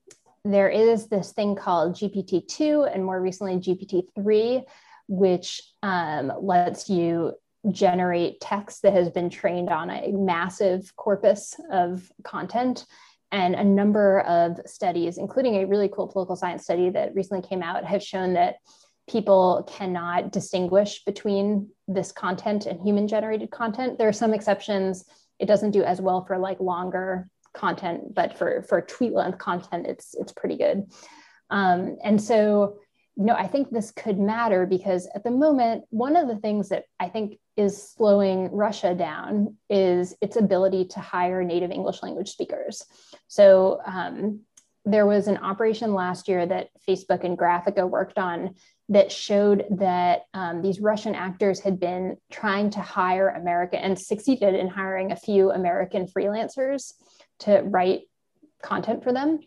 there 0.45 0.69
is 0.69 1.07
this 1.07 1.31
thing 1.31 1.55
called 1.55 1.95
GPT-2 1.95 2.93
and 2.93 3.03
more 3.05 3.21
recently 3.21 3.55
GPT-3, 3.57 4.63
which 5.07 5.61
um, 5.81 6.31
lets 6.41 6.89
you 6.89 7.33
generate 7.71 8.41
text 8.41 8.81
that 8.81 8.93
has 8.93 9.09
been 9.09 9.29
trained 9.29 9.69
on 9.69 9.89
a 9.89 10.11
massive 10.11 10.95
corpus 10.95 11.55
of 11.71 12.11
content. 12.23 12.85
And 13.31 13.55
a 13.55 13.63
number 13.63 14.19
of 14.21 14.59
studies, 14.67 15.17
including 15.17 15.55
a 15.55 15.65
really 15.65 15.89
cool 15.89 16.07
political 16.07 16.35
science 16.35 16.63
study 16.63 16.91
that 16.91 17.15
recently 17.15 17.47
came 17.47 17.63
out, 17.63 17.83
have 17.83 18.03
shown 18.03 18.33
that 18.33 18.57
people 19.09 19.67
cannot 19.67 20.31
distinguish 20.31 21.03
between 21.03 21.69
this 21.87 22.11
content 22.11 22.67
and 22.67 22.79
human 22.81 23.07
generated 23.07 23.49
content. 23.49 23.97
There 23.97 24.07
are 24.07 24.13
some 24.13 24.33
exceptions 24.33 25.05
it 25.39 25.47
doesn't 25.47 25.71
do 25.71 25.83
as 25.83 25.99
well 25.99 26.23
for 26.25 26.37
like 26.37 26.59
longer 26.59 27.27
content, 27.53 28.13
but 28.13 28.37
for 28.37 28.63
for 28.63 28.81
tweet 28.81 29.13
length 29.13 29.39
content, 29.39 29.87
it's 29.87 30.13
it's 30.13 30.31
pretty 30.31 30.57
good. 30.57 30.85
Um, 31.49 31.97
and 32.03 32.21
so, 32.21 32.77
you 33.15 33.25
know, 33.25 33.35
I 33.35 33.47
think 33.47 33.69
this 33.69 33.91
could 33.91 34.19
matter 34.19 34.65
because 34.65 35.07
at 35.13 35.23
the 35.23 35.31
moment, 35.31 35.85
one 35.89 36.15
of 36.15 36.27
the 36.27 36.37
things 36.37 36.69
that 36.69 36.85
I 36.99 37.09
think 37.09 37.39
is 37.55 37.91
slowing 37.91 38.51
Russia 38.51 38.95
down 38.95 39.55
is 39.69 40.15
its 40.21 40.35
ability 40.35 40.85
to 40.85 40.99
hire 40.99 41.43
native 41.43 41.71
English 41.71 42.01
language 42.01 42.29
speakers. 42.29 42.83
So 43.27 43.79
um, 43.85 44.41
there 44.85 45.05
was 45.05 45.27
an 45.27 45.37
operation 45.37 45.93
last 45.93 46.27
year 46.27 46.45
that 46.45 46.69
Facebook 46.87 47.23
and 47.23 47.37
Graphika 47.37 47.89
worked 47.89 48.17
on 48.17 48.55
that 48.89 49.11
showed 49.11 49.65
that 49.71 50.23
um, 50.33 50.61
these 50.61 50.79
Russian 50.79 51.15
actors 51.15 51.59
had 51.59 51.79
been 51.79 52.17
trying 52.31 52.69
to 52.71 52.81
hire 52.81 53.29
America 53.29 53.77
and 53.77 53.97
succeeded 53.97 54.55
in 54.55 54.67
hiring 54.67 55.11
a 55.11 55.15
few 55.15 55.51
American 55.51 56.05
freelancers 56.05 56.93
to 57.39 57.61
write 57.63 58.01
content 58.61 59.03
for 59.03 59.13
them. 59.13 59.39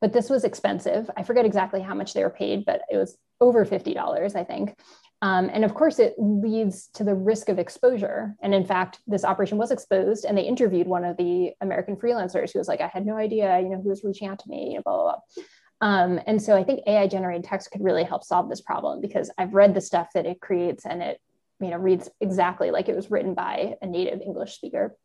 But 0.00 0.12
this 0.12 0.30
was 0.30 0.44
expensive. 0.44 1.10
I 1.16 1.22
forget 1.22 1.46
exactly 1.46 1.80
how 1.80 1.94
much 1.94 2.12
they 2.12 2.22
were 2.22 2.30
paid, 2.30 2.64
but 2.64 2.82
it 2.90 2.96
was 2.96 3.16
over 3.40 3.64
$50, 3.64 4.36
I 4.36 4.44
think. 4.44 4.76
Um, 5.22 5.50
and 5.52 5.64
of 5.64 5.74
course, 5.74 5.98
it 5.98 6.14
leads 6.18 6.88
to 6.94 7.04
the 7.04 7.14
risk 7.14 7.48
of 7.48 7.58
exposure. 7.58 8.34
And 8.42 8.54
in 8.54 8.66
fact, 8.66 9.00
this 9.06 9.24
operation 9.24 9.56
was 9.56 9.70
exposed, 9.70 10.24
and 10.24 10.36
they 10.36 10.42
interviewed 10.42 10.86
one 10.86 11.04
of 11.04 11.16
the 11.16 11.52
American 11.60 11.96
freelancers 11.96 12.52
who 12.52 12.58
was 12.58 12.68
like, 12.68 12.80
"I 12.80 12.88
had 12.88 13.06
no 13.06 13.16
idea, 13.16 13.58
you 13.60 13.70
know, 13.70 13.80
who 13.80 13.88
was 13.88 14.04
reaching 14.04 14.28
out 14.28 14.38
to 14.40 14.48
me, 14.48 14.70
you 14.70 14.74
know, 14.76 14.82
blah 14.84 14.96
blah." 14.96 15.02
blah. 15.02 15.44
Um, 15.80 16.20
and 16.26 16.40
so 16.40 16.56
I 16.56 16.64
think 16.64 16.80
AI 16.86 17.06
generated 17.06 17.44
text 17.44 17.70
could 17.70 17.82
really 17.82 18.04
help 18.04 18.24
solve 18.24 18.48
this 18.48 18.60
problem 18.60 19.00
because 19.00 19.30
I've 19.38 19.54
read 19.54 19.74
the 19.74 19.80
stuff 19.80 20.08
that 20.14 20.26
it 20.26 20.40
creates, 20.40 20.84
and 20.84 21.02
it, 21.02 21.20
you 21.60 21.68
know, 21.68 21.78
reads 21.78 22.10
exactly 22.20 22.70
like 22.70 22.88
it 22.88 22.96
was 22.96 23.10
written 23.10 23.34
by 23.34 23.76
a 23.80 23.86
native 23.86 24.20
English 24.20 24.54
speaker. 24.54 24.96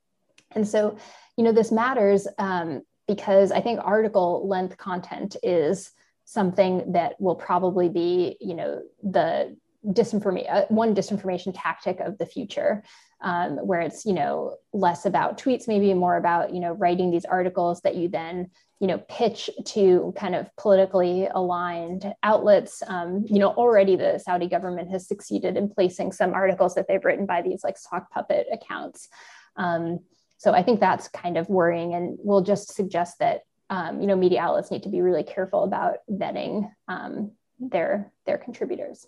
And 0.51 0.67
so, 0.67 0.97
you 1.37 1.43
know, 1.43 1.51
this 1.51 1.71
matters 1.71 2.27
um, 2.37 2.81
because 3.07 3.51
I 3.51 3.61
think 3.61 3.79
article 3.83 4.47
length 4.47 4.77
content 4.77 5.35
is 5.43 5.91
something 6.25 6.91
that 6.93 7.19
will 7.19 7.35
probably 7.35 7.89
be, 7.89 8.37
you 8.39 8.53
know, 8.53 8.81
the 9.03 9.57
disinformation 9.85 10.51
uh, 10.53 10.65
one 10.67 10.93
disinformation 10.93 11.53
tactic 11.55 11.99
of 12.01 12.17
the 12.17 12.25
future 12.25 12.83
um, 13.21 13.57
where 13.57 13.79
it's 13.79 14.05
you 14.05 14.13
know 14.13 14.55
less 14.73 15.05
about 15.05 15.37
tweets 15.37 15.67
maybe 15.67 15.93
more 15.93 16.17
about 16.17 16.53
you 16.53 16.59
know 16.59 16.73
writing 16.73 17.11
these 17.11 17.25
articles 17.25 17.79
that 17.81 17.95
you 17.95 18.09
then 18.09 18.49
you 18.81 18.87
know 18.87 18.97
pitch 19.09 19.49
to 19.65 20.13
kind 20.17 20.35
of 20.35 20.49
politically 20.57 21.27
aligned 21.33 22.13
outlets. 22.23 22.83
Um, 22.87 23.25
you 23.29 23.39
know 23.39 23.49
already 23.49 23.95
the 23.95 24.19
saudi 24.19 24.47
government 24.47 24.89
has 24.91 25.07
succeeded 25.07 25.55
in 25.55 25.69
placing 25.69 26.11
some 26.11 26.33
articles 26.33 26.75
that 26.75 26.87
they've 26.87 27.03
written 27.03 27.25
by 27.25 27.41
these 27.41 27.63
like 27.63 27.77
sock 27.77 28.11
puppet 28.11 28.47
accounts. 28.51 29.07
Um, 29.55 29.99
so 30.37 30.53
i 30.53 30.63
think 30.63 30.79
that's 30.79 31.09
kind 31.09 31.37
of 31.37 31.49
worrying 31.49 31.93
and 31.93 32.17
we'll 32.21 32.41
just 32.41 32.73
suggest 32.73 33.19
that 33.19 33.41
um, 33.69 34.01
you 34.01 34.07
know 34.07 34.15
media 34.15 34.41
outlets 34.41 34.71
need 34.71 34.83
to 34.83 34.89
be 34.89 35.01
really 35.01 35.23
careful 35.23 35.63
about 35.63 35.97
vetting 36.09 36.69
um, 36.87 37.31
their 37.59 38.11
their 38.25 38.37
contributors 38.37 39.05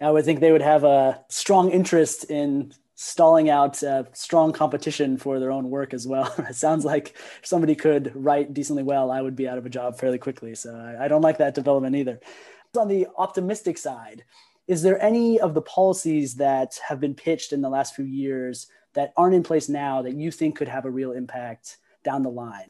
I 0.00 0.10
would 0.10 0.24
think 0.24 0.40
they 0.40 0.52
would 0.52 0.62
have 0.62 0.84
a 0.84 1.20
strong 1.28 1.70
interest 1.70 2.30
in 2.30 2.72
stalling 2.94 3.48
out 3.48 3.82
uh, 3.84 4.04
strong 4.12 4.52
competition 4.52 5.16
for 5.16 5.38
their 5.38 5.52
own 5.52 5.70
work 5.70 5.94
as 5.94 6.06
well. 6.06 6.32
it 6.48 6.56
sounds 6.56 6.84
like 6.84 7.14
if 7.40 7.46
somebody 7.46 7.74
could 7.74 8.12
write 8.14 8.52
decently 8.52 8.82
well, 8.82 9.10
I 9.10 9.20
would 9.20 9.36
be 9.36 9.48
out 9.48 9.58
of 9.58 9.66
a 9.66 9.70
job 9.70 9.98
fairly 9.98 10.18
quickly. 10.18 10.54
So 10.54 10.74
I, 10.74 11.04
I 11.04 11.08
don't 11.08 11.22
like 11.22 11.38
that 11.38 11.54
development 11.54 11.96
either. 11.96 12.20
On 12.76 12.88
the 12.88 13.06
optimistic 13.16 13.78
side, 13.78 14.24
is 14.66 14.82
there 14.82 15.00
any 15.02 15.40
of 15.40 15.54
the 15.54 15.62
policies 15.62 16.34
that 16.34 16.78
have 16.86 17.00
been 17.00 17.14
pitched 17.14 17.52
in 17.52 17.62
the 17.62 17.70
last 17.70 17.94
few 17.94 18.04
years 18.04 18.66
that 18.94 19.12
aren't 19.16 19.34
in 19.34 19.42
place 19.42 19.68
now 19.68 20.02
that 20.02 20.14
you 20.14 20.30
think 20.30 20.56
could 20.56 20.68
have 20.68 20.84
a 20.84 20.90
real 20.90 21.12
impact 21.12 21.78
down 22.04 22.22
the 22.22 22.30
line? 22.30 22.68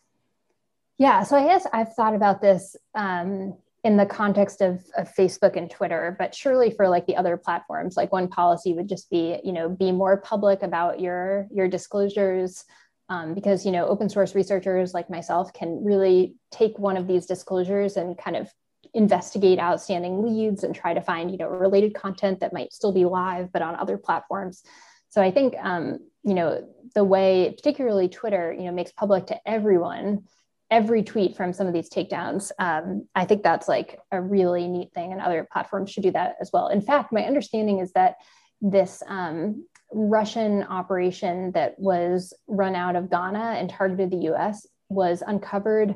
Yeah, 0.99 1.23
so 1.23 1.37
I 1.37 1.47
guess 1.47 1.67
I've 1.73 1.95
thought 1.95 2.15
about 2.15 2.41
this 2.41 2.77
um, 2.95 3.57
in 3.85 3.97
the 3.97 4.07
context 4.07 4.61
of, 4.61 4.85
of 4.97 5.13
facebook 5.15 5.57
and 5.57 5.71
twitter 5.71 6.17
but 6.19 6.35
surely 6.35 6.71
for 6.71 6.89
like 6.89 7.07
the 7.07 7.17
other 7.17 7.37
platforms 7.37 7.97
like 7.97 8.13
one 8.13 8.29
policy 8.29 8.73
would 8.73 8.89
just 8.89 9.09
be 9.11 9.39
you 9.45 9.53
know 9.53 9.69
be 9.69 9.93
more 9.93 10.17
public 10.17 10.63
about 10.63 11.01
your 11.01 11.47
your 11.51 11.69
disclosures 11.69 12.65
um, 13.09 13.35
because 13.35 13.65
you 13.65 13.73
know 13.73 13.87
open 13.87 14.09
source 14.09 14.35
researchers 14.35 14.95
like 14.95 15.09
myself 15.09 15.53
can 15.53 15.83
really 15.85 16.35
take 16.51 16.79
one 16.79 16.97
of 16.97 17.07
these 17.07 17.27
disclosures 17.27 17.97
and 17.97 18.19
kind 18.19 18.37
of 18.37 18.51
investigate 18.95 19.59
outstanding 19.59 20.23
leads 20.23 20.65
and 20.65 20.75
try 20.75 20.95
to 20.95 21.01
find 21.01 21.31
you 21.31 21.39
know 21.39 21.49
related 21.49 21.95
content 21.95 22.41
that 22.41 22.53
might 22.53 22.73
still 22.73 22.93
be 22.93 23.05
live 23.05 23.53
but 23.53 23.63
on 23.63 23.75
other 23.77 23.99
platforms. 23.99 24.63
So 25.11 25.23
i 25.23 25.31
think 25.31 25.55
um, 25.61 26.01
you 26.25 26.35
know 26.35 26.67
the 26.95 27.05
way 27.05 27.55
particularly 27.57 28.09
twitter 28.09 28.53
you 28.53 28.65
know 28.65 28.73
makes 28.73 28.93
public 28.93 29.27
to 29.27 29.49
everyone 29.49 30.25
every 30.71 31.03
tweet 31.03 31.37
from 31.37 31.53
some 31.53 31.67
of 31.67 31.73
these 31.73 31.89
takedowns. 31.89 32.51
Um, 32.59 33.07
I 33.15 33.25
think 33.25 33.43
that's 33.43 33.69
like 33.69 33.99
a 34.13 34.21
really 34.21 34.67
neat 34.67 34.93
thing, 34.93 35.13
and 35.13 35.21
other 35.21 35.49
platforms 35.51 35.91
should 35.91 36.03
do 36.03 36.11
that 36.13 36.37
as 36.41 36.51
well. 36.53 36.69
In 36.69 36.81
fact, 36.81 37.13
my 37.13 37.25
understanding 37.25 37.79
is 37.79 37.93
that 37.93 38.17
this 38.61 39.03
um, 39.07 39.65
Russian 39.93 40.65
operation 40.65 41.53
that 41.53 41.79
was 41.79 42.35
run 42.47 42.75
out 42.75 42.97
of 42.97 43.11
Ghana 43.11 43.57
and 43.59 43.71
targeted 43.71 44.11
the 44.11 44.33
US 44.33 44.67
was 44.89 45.23
uncovered 45.27 45.95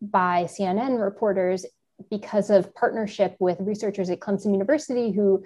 by 0.00 0.44
CNN 0.44 1.00
reporters 1.02 1.66
because 2.10 2.50
of 2.50 2.74
partnership 2.74 3.36
with 3.38 3.60
researchers 3.60 4.10
at 4.10 4.20
Clemson 4.20 4.52
University 4.52 5.12
who 5.12 5.44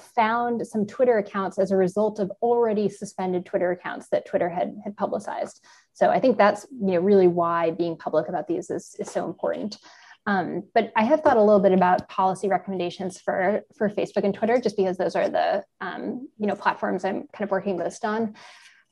found 0.00 0.66
some 0.66 0.86
Twitter 0.86 1.18
accounts 1.18 1.58
as 1.58 1.70
a 1.70 1.76
result 1.76 2.18
of 2.18 2.30
already 2.42 2.88
suspended 2.88 3.46
Twitter 3.46 3.70
accounts 3.70 4.08
that 4.10 4.26
Twitter 4.26 4.48
had, 4.48 4.76
had 4.84 4.96
publicized. 4.96 5.64
So 5.92 6.10
I 6.10 6.20
think 6.20 6.36
that's 6.38 6.66
you 6.70 6.92
know 6.92 7.00
really 7.00 7.28
why 7.28 7.70
being 7.70 7.96
public 7.96 8.28
about 8.28 8.48
these 8.48 8.70
is, 8.70 8.94
is 8.98 9.10
so 9.10 9.24
important. 9.26 9.78
Um, 10.26 10.64
but 10.74 10.92
I 10.96 11.04
have 11.04 11.20
thought 11.20 11.36
a 11.36 11.42
little 11.42 11.60
bit 11.60 11.72
about 11.72 12.08
policy 12.08 12.48
recommendations 12.48 13.20
for 13.20 13.62
for 13.76 13.88
Facebook 13.88 14.24
and 14.24 14.34
Twitter, 14.34 14.58
just 14.58 14.76
because 14.76 14.98
those 14.98 15.14
are 15.14 15.28
the 15.28 15.64
um, 15.80 16.28
you 16.38 16.46
know 16.46 16.56
platforms 16.56 17.04
I'm 17.04 17.28
kind 17.32 17.44
of 17.44 17.50
working 17.50 17.76
most 17.76 18.04
on. 18.04 18.34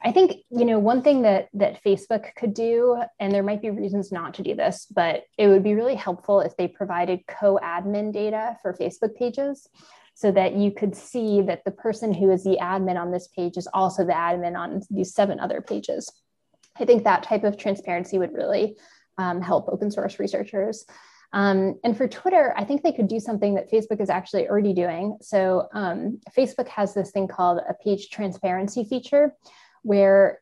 I 0.03 0.13
think 0.13 0.37
you 0.51 0.65
know 0.65 0.79
one 0.79 1.03
thing 1.03 1.23
that 1.23 1.49
that 1.55 1.83
Facebook 1.83 2.35
could 2.37 2.55
do, 2.55 3.03
and 3.19 3.33
there 3.33 3.43
might 3.43 3.63
be 3.63 3.71
reasons 3.71 4.13
not 4.13 4.35
to 4.35 4.43
do 4.43 4.55
this, 4.55 4.87
but 4.95 5.25
it 5.37 5.49
would 5.49 5.65
be 5.65 5.75
really 5.75 5.97
helpful 5.97 6.41
if 6.41 6.57
they 6.57 6.69
provided 6.69 7.27
co-admin 7.27 8.13
data 8.13 8.57
for 8.63 8.73
Facebook 8.75 9.17
pages 9.17 9.67
so 10.15 10.31
that 10.33 10.55
you 10.55 10.71
could 10.71 10.95
see 10.95 11.43
that 11.43 11.65
the 11.65 11.71
person 11.71 12.15
who 12.15 12.31
is 12.31 12.45
the 12.45 12.59
admin 12.61 13.01
on 13.01 13.11
this 13.11 13.29
page 13.29 13.57
is 13.57 13.69
also 13.75 14.05
the 14.05 14.13
admin 14.13 14.57
on 14.57 14.81
these 14.91 15.13
seven 15.13 15.41
other 15.41 15.61
pages. 15.61 16.11
I 16.79 16.85
think 16.85 17.05
that 17.05 17.23
type 17.23 17.45
of 17.45 17.57
transparency 17.57 18.19
would 18.19 18.33
really 18.33 18.77
um, 19.19 19.41
help 19.41 19.69
open 19.69 19.91
source 19.91 20.19
researchers. 20.19 20.87
Um, 21.33 21.81
and 21.83 21.97
for 21.97 22.07
Twitter, 22.07 22.55
I 22.57 22.65
think 22.65 22.83
they 22.83 22.93
could 22.93 23.09
do 23.09 23.19
something 23.19 23.55
that 23.55 23.71
Facebook 23.71 24.01
is 24.01 24.09
actually 24.09 24.49
already 24.49 24.73
doing. 24.73 25.19
So 25.21 25.69
um, 25.75 26.21
Facebook 26.37 26.69
has 26.69 26.95
this 26.95 27.11
thing 27.11 27.27
called 27.27 27.59
a 27.69 27.75
page 27.75 28.09
transparency 28.11 28.85
feature, 28.85 29.35
where 29.83 30.41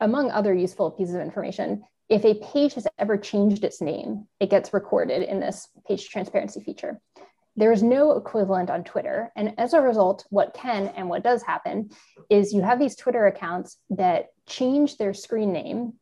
among 0.00 0.30
other 0.30 0.54
useful 0.54 0.90
pieces 0.90 1.14
of 1.14 1.22
information, 1.22 1.84
if 2.10 2.26
a 2.26 2.34
page 2.52 2.74
has 2.74 2.86
ever 2.98 3.16
changed 3.16 3.64
its 3.64 3.80
name, 3.80 4.26
it 4.38 4.50
gets 4.50 4.74
recorded 4.74 5.22
in 5.22 5.40
this 5.40 5.68
page 5.88 6.10
transparency 6.10 6.60
feature. 6.60 7.00
There 7.56 7.72
is 7.72 7.82
no 7.82 8.12
equivalent 8.12 8.68
on 8.68 8.82
Twitter. 8.82 9.32
And 9.36 9.54
as 9.58 9.74
a 9.74 9.80
result, 9.80 10.26
what 10.30 10.54
can 10.54 10.88
and 10.88 11.08
what 11.08 11.22
does 11.22 11.42
happen 11.42 11.90
is 12.28 12.52
you 12.52 12.62
have 12.62 12.78
these 12.78 12.96
Twitter 12.96 13.26
accounts 13.26 13.78
that 13.90 14.26
change 14.46 14.96
their 14.96 15.14
screen 15.14 15.52
name, 15.52 15.94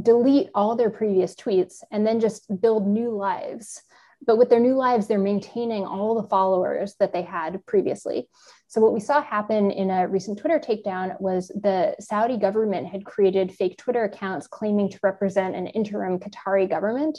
delete 0.00 0.50
all 0.54 0.76
their 0.76 0.90
previous 0.90 1.34
tweets, 1.34 1.82
and 1.90 2.06
then 2.06 2.20
just 2.20 2.60
build 2.60 2.86
new 2.86 3.10
lives. 3.10 3.80
But 4.26 4.36
with 4.36 4.48
their 4.50 4.60
new 4.60 4.74
lives, 4.74 5.06
they're 5.06 5.18
maintaining 5.18 5.84
all 5.84 6.20
the 6.20 6.28
followers 6.28 6.94
that 6.98 7.12
they 7.12 7.22
had 7.22 7.64
previously. 7.66 8.28
So, 8.68 8.80
what 8.80 8.94
we 8.94 9.00
saw 9.00 9.22
happen 9.22 9.70
in 9.70 9.90
a 9.90 10.08
recent 10.08 10.38
Twitter 10.38 10.58
takedown 10.58 11.20
was 11.20 11.48
the 11.48 11.94
Saudi 12.00 12.38
government 12.38 12.86
had 12.86 13.04
created 13.04 13.52
fake 13.52 13.76
Twitter 13.76 14.04
accounts 14.04 14.46
claiming 14.46 14.88
to 14.90 14.98
represent 15.02 15.54
an 15.54 15.66
interim 15.68 16.18
Qatari 16.18 16.68
government. 16.68 17.18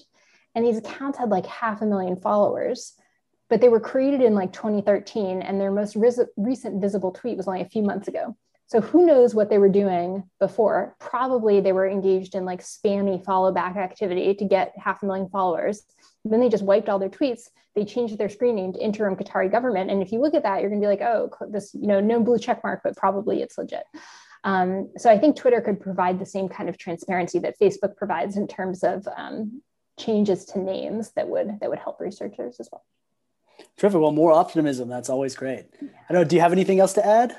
And 0.55 0.65
these 0.65 0.77
accounts 0.77 1.17
had 1.17 1.29
like 1.29 1.45
half 1.45 1.81
a 1.81 1.85
million 1.85 2.15
followers 2.15 2.93
but 3.55 3.61
they 3.61 3.69
were 3.69 3.79
created 3.79 4.19
in 4.19 4.35
like 4.35 4.51
2013 4.51 5.41
and 5.41 5.61
their 5.61 5.71
most 5.71 5.95
ris- 5.95 6.19
recent 6.35 6.81
visible 6.81 7.13
tweet 7.13 7.37
was 7.37 7.47
only 7.47 7.61
a 7.61 7.69
few 7.69 7.81
months 7.81 8.09
ago. 8.09 8.35
So 8.67 8.81
who 8.81 9.05
knows 9.05 9.33
what 9.33 9.49
they 9.49 9.57
were 9.57 9.69
doing 9.69 10.29
before? 10.41 10.97
Probably 10.99 11.61
they 11.61 11.71
were 11.71 11.87
engaged 11.87 12.35
in 12.35 12.43
like 12.43 12.61
spammy 12.61 13.23
follow 13.23 13.53
back 13.53 13.77
activity 13.77 14.33
to 14.33 14.43
get 14.43 14.73
half 14.75 15.01
a 15.01 15.05
million 15.05 15.29
followers. 15.29 15.83
And 16.25 16.33
then 16.33 16.41
they 16.41 16.49
just 16.49 16.65
wiped 16.65 16.89
all 16.89 16.99
their 16.99 17.07
tweets. 17.07 17.43
They 17.77 17.85
changed 17.85 18.17
their 18.17 18.27
screen 18.27 18.57
name 18.57 18.73
to 18.73 18.83
interim 18.83 19.15
qatari 19.15 19.49
government 19.49 19.89
and 19.89 20.01
if 20.01 20.11
you 20.11 20.19
look 20.19 20.33
at 20.33 20.43
that 20.43 20.59
you're 20.59 20.69
going 20.69 20.81
to 20.81 20.85
be 20.85 20.89
like 20.89 21.01
oh 21.01 21.29
this 21.49 21.73
you 21.73 21.87
know 21.87 22.01
no 22.01 22.19
blue 22.19 22.37
check 22.37 22.61
mark 22.61 22.81
but 22.83 22.97
probably 22.97 23.41
it's 23.41 23.57
legit. 23.57 23.85
Um, 24.43 24.89
so 24.97 25.09
i 25.09 25.17
think 25.17 25.37
twitter 25.37 25.61
could 25.61 25.79
provide 25.79 26.19
the 26.19 26.25
same 26.25 26.47
kind 26.47 26.69
of 26.69 26.77
transparency 26.77 27.39
that 27.39 27.59
facebook 27.59 27.95
provides 27.97 28.37
in 28.37 28.47
terms 28.47 28.83
of 28.83 29.07
um, 29.17 29.61
changes 29.99 30.45
to 30.47 30.59
names 30.59 31.11
that 31.17 31.27
would 31.27 31.59
that 31.59 31.69
would 31.69 31.79
help 31.79 31.99
researchers 31.99 32.57
as 32.59 32.69
well 32.71 32.85
Terrific. 33.77 33.99
Well, 33.99 34.11
more 34.11 34.31
optimism. 34.31 34.87
That's 34.87 35.09
always 35.09 35.35
great. 35.35 35.65
I 35.81 36.13
don't 36.13 36.21
know. 36.21 36.23
Do 36.23 36.35
you 36.35 36.41
have 36.41 36.51
anything 36.51 36.79
else 36.79 36.93
to 36.93 37.05
add? 37.05 37.35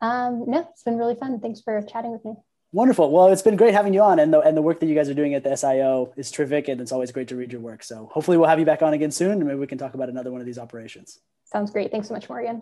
Um, 0.00 0.44
no, 0.46 0.68
it's 0.70 0.82
been 0.82 0.98
really 0.98 1.14
fun. 1.14 1.40
Thanks 1.40 1.60
for 1.60 1.80
chatting 1.82 2.12
with 2.12 2.24
me. 2.24 2.34
Wonderful. 2.72 3.10
Well, 3.10 3.28
it's 3.28 3.42
been 3.42 3.56
great 3.56 3.72
having 3.72 3.94
you 3.94 4.02
on, 4.02 4.18
and 4.18 4.32
the 4.32 4.40
and 4.40 4.56
the 4.56 4.60
work 4.60 4.80
that 4.80 4.86
you 4.86 4.94
guys 4.94 5.08
are 5.08 5.14
doing 5.14 5.34
at 5.34 5.42
the 5.42 5.50
SIO 5.50 6.12
is 6.16 6.30
terrific, 6.30 6.68
and 6.68 6.80
it's 6.80 6.92
always 6.92 7.10
great 7.10 7.28
to 7.28 7.36
read 7.36 7.52
your 7.52 7.60
work. 7.60 7.82
So 7.82 8.10
hopefully, 8.12 8.36
we'll 8.36 8.48
have 8.48 8.58
you 8.58 8.66
back 8.66 8.82
on 8.82 8.92
again 8.92 9.10
soon, 9.10 9.32
and 9.32 9.46
maybe 9.46 9.58
we 9.58 9.66
can 9.66 9.78
talk 9.78 9.94
about 9.94 10.10
another 10.10 10.30
one 10.30 10.40
of 10.40 10.46
these 10.46 10.58
operations. 10.58 11.20
Sounds 11.44 11.70
great. 11.70 11.90
Thanks 11.90 12.08
so 12.08 12.14
much, 12.14 12.28
Morgan. 12.28 12.60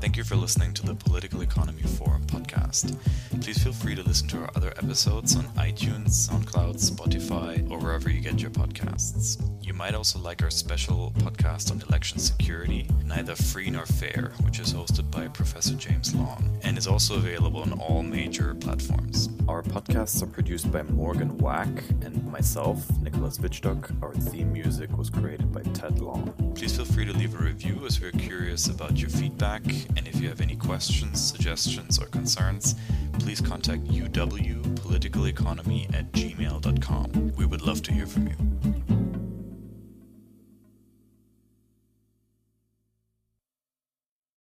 Thank 0.00 0.16
you 0.16 0.24
for 0.24 0.36
listening 0.36 0.74
to 0.74 0.86
the 0.86 0.94
Political 0.94 1.40
Economy 1.42 1.82
Forum 1.82 2.22
podcast. 2.26 2.96
Please 3.40 3.62
feel 3.62 3.72
free 3.72 3.94
to 3.94 4.02
listen 4.02 4.28
to 4.28 4.38
our 4.38 4.50
other 4.54 4.68
episodes 4.76 5.34
on 5.36 5.44
iTunes, 5.56 6.28
SoundCloud, 6.28 6.76
Spotify, 6.76 7.68
or 7.70 7.78
wherever 7.78 8.10
you 8.10 8.20
get 8.20 8.40
your 8.40 8.50
podcasts. 8.50 9.42
You 9.62 9.72
might 9.72 9.94
also 9.94 10.18
like 10.18 10.42
our 10.42 10.50
special 10.50 11.12
podcast 11.18 11.70
on 11.70 11.82
election 11.88 12.18
security, 12.18 12.86
Neither 13.06 13.34
Free 13.34 13.70
Nor 13.70 13.86
Fair, 13.86 14.32
which 14.42 14.60
is 14.60 14.74
hosted 14.74 15.10
by 15.10 15.26
Professor 15.28 15.74
James 15.74 16.14
Long 16.14 16.58
and 16.62 16.76
is 16.76 16.86
also 16.86 17.16
available 17.16 17.62
on 17.62 17.72
all 17.72 18.02
major 18.02 18.54
platforms. 18.54 19.30
Our 19.48 19.62
podcasts 19.62 20.22
are 20.22 20.26
produced 20.26 20.70
by 20.70 20.82
Morgan 20.82 21.36
Wack 21.38 21.68
and 22.02 22.24
myself, 22.30 22.84
Nicolas 23.00 23.38
Wittstock. 23.38 23.90
Our 24.02 24.12
theme 24.14 24.52
music 24.52 24.96
was 24.96 25.08
created 25.08 25.52
by 25.52 25.62
Ted 25.72 25.98
Long. 26.00 26.32
Please 26.54 26.76
feel 26.76 26.84
free 26.84 27.04
to 27.04 27.12
leave 27.12 27.34
a 27.34 27.42
review 27.42 27.84
as 27.86 28.00
we're 28.00 28.10
curious 28.12 28.68
about 28.68 28.98
your 28.98 29.10
feedback. 29.10 29.62
And 29.96 30.08
if 30.08 30.20
you 30.20 30.28
have 30.28 30.40
any 30.40 30.56
questions, 30.56 31.20
suggestions, 31.20 31.98
or 31.98 32.06
concerns, 32.06 32.74
please 33.18 33.40
contact 33.40 33.84
uwpoliticaleconomy 33.84 35.94
at 35.94 36.10
gmail.com. 36.12 37.32
We 37.36 37.46
would 37.46 37.62
love 37.62 37.82
to 37.82 37.92
hear 37.92 38.06
from 38.06 38.28
you. 38.28 38.34